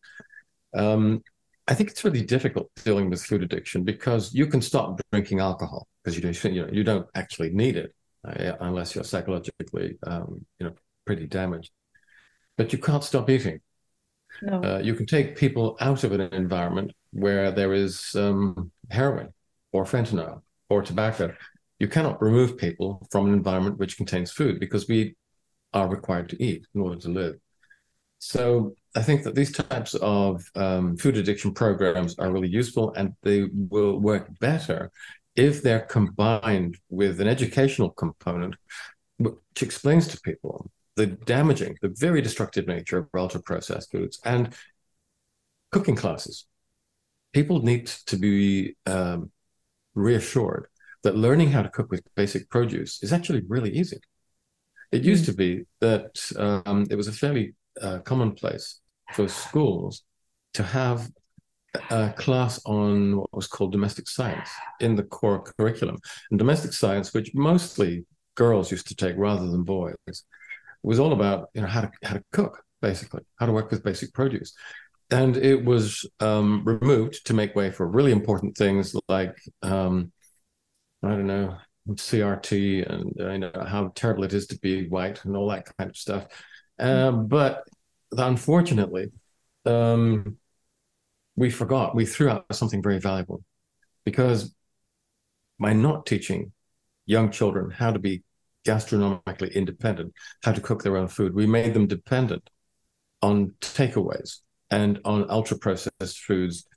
Um, 0.73 1.21
I 1.67 1.73
think 1.73 1.89
it's 1.89 2.05
really 2.05 2.23
difficult 2.23 2.69
dealing 2.85 3.09
with 3.09 3.21
food 3.21 3.43
addiction 3.43 3.83
because 3.83 4.33
you 4.33 4.47
can 4.47 4.61
stop 4.61 5.01
drinking 5.11 5.41
alcohol 5.41 5.89
because 6.01 6.15
you 6.15 6.21
don't, 6.21 6.55
you 6.55 6.61
know, 6.61 6.71
you 6.71 6.85
don't 6.85 7.07
actually 7.13 7.49
need 7.49 7.75
it 7.75 7.93
unless 8.59 8.95
you're 8.95 9.03
psychologically, 9.03 9.97
um, 10.05 10.45
you 10.59 10.67
know, 10.67 10.73
pretty 11.05 11.27
damaged 11.27 11.71
but 12.57 12.71
you 12.71 12.79
can't 12.79 13.03
stop 13.03 13.29
eating. 13.29 13.59
No. 14.41 14.61
Uh, 14.63 14.79
you 14.79 14.93
can 14.95 15.05
take 15.05 15.37
people 15.37 15.77
out 15.79 16.03
of 16.03 16.11
an 16.11 16.21
environment 16.21 16.91
where 17.11 17.51
there 17.51 17.73
is 17.73 18.13
um, 18.15 18.71
heroin 18.89 19.33
or 19.71 19.85
fentanyl 19.85 20.41
or 20.69 20.81
tobacco. 20.81 21.33
You 21.79 21.87
cannot 21.87 22.21
remove 22.21 22.57
people 22.57 23.07
from 23.11 23.27
an 23.27 23.33
environment 23.33 23.77
which 23.77 23.97
contains 23.97 24.31
food 24.31 24.59
because 24.59 24.87
we 24.87 25.15
are 25.73 25.87
required 25.87 26.29
to 26.29 26.43
eat 26.43 26.65
in 26.73 26.81
order 26.81 26.99
to 27.01 27.09
live. 27.09 27.35
So 28.19 28.75
I 28.95 29.01
think 29.01 29.23
that 29.23 29.35
these 29.35 29.51
types 29.51 29.93
of 29.95 30.43
um, 30.55 30.97
food 30.97 31.17
addiction 31.17 31.53
programs 31.53 32.17
are 32.17 32.31
really 32.31 32.47
useful 32.47 32.93
and 32.93 33.13
they 33.23 33.45
will 33.53 33.99
work 33.99 34.27
better 34.39 34.91
if 35.35 35.61
they're 35.61 35.81
combined 35.81 36.77
with 36.89 37.19
an 37.19 37.27
educational 37.27 37.89
component 37.89 38.55
which 39.17 39.61
explains 39.61 40.07
to 40.07 40.19
people 40.21 40.71
the 40.95 41.07
damaging, 41.07 41.77
the 41.81 41.93
very 41.97 42.21
destructive 42.21 42.67
nature 42.67 42.97
of 42.97 43.07
ultra 43.15 43.41
processed 43.41 43.91
foods 43.91 44.19
and 44.23 44.53
cooking 45.71 45.95
classes. 45.95 46.45
People 47.33 47.61
need 47.61 47.87
to 47.87 48.17
be 48.17 48.75
um, 48.85 49.31
reassured 49.93 50.67
that 51.03 51.17
learning 51.17 51.51
how 51.51 51.61
to 51.61 51.69
cook 51.69 51.91
with 51.91 52.01
basic 52.15 52.49
produce 52.49 53.03
is 53.03 53.11
actually 53.11 53.43
really 53.47 53.71
easy. 53.71 53.99
It 54.91 55.03
used 55.03 55.23
mm. 55.23 55.27
to 55.27 55.33
be 55.33 55.63
that 55.81 56.31
um, 56.37 56.87
it 56.89 56.95
was 56.95 57.07
a 57.07 57.11
fairly 57.11 57.55
uh, 57.81 57.99
commonplace 57.99 58.79
for 59.13 59.27
schools 59.27 60.03
to 60.53 60.63
have 60.63 61.09
a 61.89 62.13
class 62.17 62.61
on 62.65 63.17
what 63.17 63.33
was 63.33 63.47
called 63.47 63.71
domestic 63.71 64.07
science 64.07 64.49
in 64.79 64.95
the 64.95 65.03
core 65.03 65.41
curriculum. 65.41 65.97
And 66.29 66.39
domestic 66.39 66.73
science, 66.73 67.13
which 67.13 67.33
mostly 67.33 68.05
girls 68.35 68.71
used 68.71 68.87
to 68.87 68.95
take 68.95 69.15
rather 69.17 69.47
than 69.47 69.63
boys, 69.63 69.95
was 70.85 70.99
all 70.99 71.13
about 71.13 71.49
you 71.53 71.61
know 71.61 71.67
how 71.67 71.81
to 71.81 71.91
how 72.03 72.13
to 72.13 72.23
cook 72.31 72.63
basically 72.81 73.23
how 73.37 73.47
to 73.47 73.51
work 73.51 73.71
with 73.71 73.83
basic 73.83 74.13
produce 74.13 74.53
and 75.09 75.35
it 75.37 75.63
was 75.63 76.05
um, 76.19 76.63
removed 76.63 77.25
to 77.25 77.33
make 77.33 77.55
way 77.55 77.71
for 77.71 77.87
really 77.87 78.11
important 78.11 78.55
things 78.55 78.95
like 79.09 79.35
um, 79.63 80.11
i 81.03 81.09
don't 81.09 81.27
know 81.27 81.57
crt 81.89 82.89
and 82.89 83.13
uh, 83.19 83.31
you 83.31 83.39
know 83.39 83.51
how 83.67 83.91
terrible 83.95 84.23
it 84.23 84.33
is 84.33 84.47
to 84.47 84.57
be 84.59 84.87
white 84.87 85.23
and 85.25 85.35
all 85.35 85.49
that 85.49 85.65
kind 85.77 85.89
of 85.89 85.97
stuff 85.97 86.27
um, 86.79 87.27
but 87.27 87.63
unfortunately 88.17 89.11
um, 89.65 90.37
we 91.35 91.49
forgot 91.49 91.95
we 91.95 92.05
threw 92.05 92.29
out 92.29 92.45
something 92.53 92.81
very 92.81 92.99
valuable 92.99 93.43
because 94.03 94.55
by 95.59 95.73
not 95.73 96.05
teaching 96.05 96.51
young 97.05 97.31
children 97.31 97.71
how 97.71 97.91
to 97.91 97.99
be 97.99 98.23
gastronomically 98.65 99.53
independent, 99.53 100.13
how 100.43 100.51
to 100.51 100.61
cook 100.61 100.83
their 100.83 100.97
own 100.97 101.07
food. 101.07 101.33
We 101.33 101.45
made 101.45 101.73
them 101.73 101.87
dependent 101.87 102.49
on 103.21 103.53
takeaways 103.61 104.39
and 104.71 104.99
on 105.05 105.29
ultra 105.29 105.57
processed 105.57 106.19
foods 106.19 106.67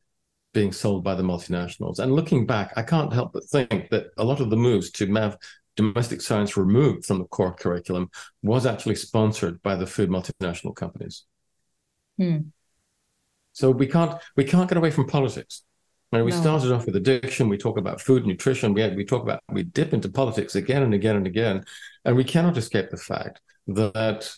being 0.53 0.73
sold 0.73 1.03
by 1.03 1.15
the 1.15 1.23
multinationals. 1.23 1.99
And 1.99 2.13
looking 2.13 2.47
back, 2.47 2.73
I 2.77 2.83
can't 2.83 3.13
help 3.13 3.33
but 3.33 3.45
think 3.45 3.89
that 3.91 4.07
a 4.17 4.25
lot 4.25 4.41
of 4.41 4.51
the 4.51 4.57
moves 4.57 4.91
to 4.93 5.13
have 5.15 5.39
domestic 5.77 6.21
science 6.21 6.57
removed 6.57 7.07
from 7.07 7.19
the 7.19 7.25
core 7.25 7.55
curriculum 7.55 8.11
was 8.43 8.67
actually 8.67 8.97
sponsored 8.97 9.63
by 9.63 9.77
the 9.77 9.87
food 9.87 10.11
multinational 10.11 10.75
companies. 10.75 11.25
Hmm. 12.19 12.39
So 13.59 13.73
we 13.73 13.89
can't 13.89 14.15
we 14.37 14.45
can't 14.45 14.69
get 14.69 14.79
away 14.79 14.93
from 14.93 15.09
politics. 15.09 15.65
Right? 16.13 16.25
We 16.25 16.31
no. 16.31 16.41
started 16.41 16.71
off 16.71 16.87
with 16.87 16.95
addiction. 16.95 17.49
We 17.49 17.59
talk 17.59 17.77
about 17.77 18.01
food, 18.01 18.25
nutrition. 18.25 18.73
We 18.73 18.89
we 18.91 19.05
talk 19.05 19.25
about 19.25 19.41
we 19.51 19.65
dip 19.65 19.93
into 19.93 20.09
politics 20.09 20.55
again 20.55 20.85
and 20.85 20.95
again 20.95 21.17
and 21.17 21.27
again, 21.27 21.65
and 22.05 22.17
we 22.17 22.23
cannot 22.23 22.57
escape 22.57 22.91
the 22.91 22.97
fact 22.97 23.41
that 23.67 24.31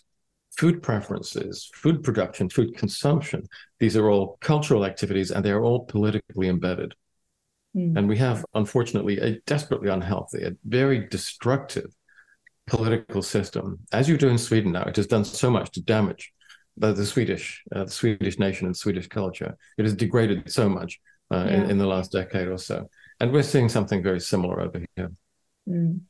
food 0.57 0.81
preferences, 0.81 1.69
food 1.75 2.01
production, 2.01 2.49
food 2.49 2.75
consumption, 2.75 3.45
these 3.79 3.95
are 3.95 4.09
all 4.09 4.39
cultural 4.41 4.85
activities, 4.85 5.29
and 5.29 5.45
they 5.45 5.51
are 5.51 5.63
all 5.63 5.85
politically 5.85 6.47
embedded. 6.47 6.95
Mm. 7.77 7.97
And 7.97 8.09
we 8.09 8.17
have, 8.17 8.43
unfortunately, 8.55 9.19
a 9.19 9.39
desperately 9.41 9.89
unhealthy, 9.89 10.43
a 10.43 10.53
very 10.65 11.07
destructive 11.09 11.95
political 12.65 13.21
system, 13.21 13.79
as 13.91 14.09
you 14.09 14.17
do 14.17 14.29
in 14.29 14.39
Sweden 14.39 14.71
now. 14.71 14.83
It 14.83 14.95
has 14.95 15.07
done 15.07 15.25
so 15.25 15.51
much 15.51 15.71
to 15.73 15.81
damage 15.81 16.33
the, 16.81 16.93
the 16.93 17.05
Swedish, 17.05 17.63
uh, 17.73 17.85
the 17.85 17.91
Swedish 17.91 18.39
nation 18.39 18.65
and 18.67 18.75
Swedish 18.75 19.07
culture. 19.07 19.55
It 19.77 19.83
has 19.83 19.93
degraded 19.93 20.51
so 20.51 20.67
much 20.67 20.99
uh, 21.31 21.45
yeah. 21.47 21.55
in, 21.55 21.71
in 21.71 21.77
the 21.77 21.85
last 21.85 22.11
decade 22.11 22.47
or 22.47 22.57
so. 22.57 22.89
And 23.19 23.31
we're 23.31 23.43
seeing 23.43 23.69
something 23.69 24.03
very 24.03 24.19
similar 24.19 24.61
over 24.61 24.83
here. 24.95 25.11
Mm. 25.69 26.01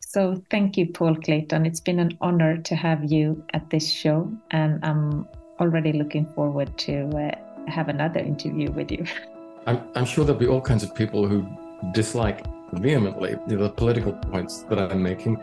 So 0.00 0.42
thank 0.50 0.76
you, 0.76 0.86
Paul 0.92 1.16
Clayton. 1.16 1.64
It's 1.64 1.80
been 1.80 1.98
an 1.98 2.18
honor 2.20 2.58
to 2.58 2.76
have 2.76 3.10
you 3.10 3.42
at 3.54 3.70
this 3.70 3.90
show, 3.90 4.30
and 4.50 4.84
I'm 4.84 5.26
already 5.58 5.92
looking 5.94 6.26
forward 6.34 6.76
to 6.86 7.08
uh, 7.16 7.70
have 7.70 7.88
another 7.88 8.20
interview 8.20 8.70
with 8.70 8.92
you. 8.92 9.06
I'm, 9.66 9.80
I'm 9.94 10.04
sure 10.04 10.24
there'll 10.24 10.38
be 10.38 10.48
all 10.48 10.60
kinds 10.60 10.82
of 10.82 10.94
people 10.94 11.26
who 11.26 11.46
dislike 11.92 12.44
vehemently 12.74 13.36
the 13.46 13.70
political 13.70 14.12
points 14.12 14.62
that 14.64 14.78
I'm 14.78 15.02
making. 15.02 15.42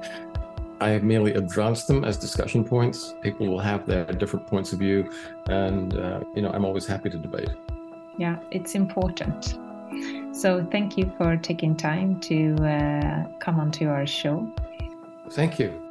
I 0.82 0.90
have 0.90 1.04
merely 1.04 1.34
advanced 1.34 1.88
them 1.88 2.04
as 2.04 2.18
discussion 2.18 2.64
points. 2.64 3.16
People 3.22 3.48
will 3.48 3.60
have 3.60 3.86
their 3.86 4.06
different 4.06 4.48
points 4.48 4.74
of 4.74 4.80
view, 4.80 5.12
and 5.48 5.98
uh, 5.98 6.22
you 6.36 6.42
know 6.42 6.52
I'm 6.52 6.66
always 6.66 6.86
happy 6.86 7.10
to 7.10 7.18
debate 7.18 7.50
yeah, 8.20 8.36
it's 8.52 8.76
important. 8.76 9.58
So 10.36 10.68
thank 10.72 10.98
you 10.98 11.12
for 11.18 11.38
taking 11.38 11.76
time 11.76 12.20
to 12.20 12.56
uh, 12.56 13.24
come 13.40 13.60
onto 13.60 13.88
our 13.88 14.06
show. 14.06 14.48
Thank 15.32 15.58
you. 15.58 15.89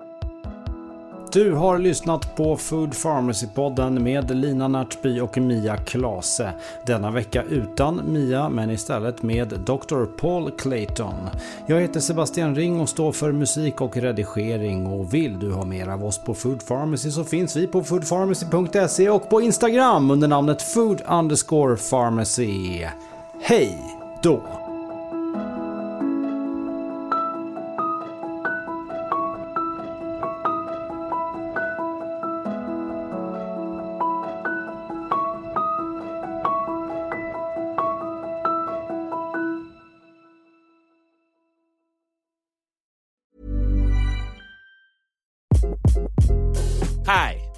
Du 1.33 1.53
har 1.53 1.79
lyssnat 1.79 2.37
på 2.37 2.57
Food 2.57 2.95
Pharmacy-podden 2.95 3.99
med 3.99 4.37
Lina 4.37 4.69
Närtby 4.69 5.21
och 5.21 5.39
Mia 5.39 5.77
Klase. 5.77 6.53
Denna 6.87 7.11
vecka 7.11 7.43
utan 7.43 8.13
Mia 8.13 8.49
men 8.49 8.71
istället 8.71 9.23
med 9.23 9.49
Dr. 9.49 10.05
Paul 10.21 10.51
Clayton. 10.51 11.15
Jag 11.67 11.81
heter 11.81 12.01
Sebastian 12.01 12.55
Ring 12.55 12.81
och 12.81 12.89
står 12.89 13.13
för 13.13 13.33
musik 13.33 13.81
och 13.81 13.97
redigering 13.97 14.87
och 14.87 15.15
vill 15.15 15.39
du 15.39 15.53
ha 15.53 15.65
mer 15.65 15.89
av 15.89 16.05
oss 16.05 16.19
på 16.19 16.35
Food 16.35 16.67
Pharmacy 16.67 17.11
så 17.11 17.25
finns 17.25 17.57
vi 17.57 17.67
på 17.67 17.83
foodpharmacy.se 17.83 19.11
och 19.11 19.31
på 19.31 19.41
Instagram 19.41 20.11
under 20.11 20.29
namnet 20.29 20.63
food 20.63 21.03
underscore 21.09 21.77
pharmacy. 21.77 22.87
Hej 23.43 23.79
då! 24.23 24.68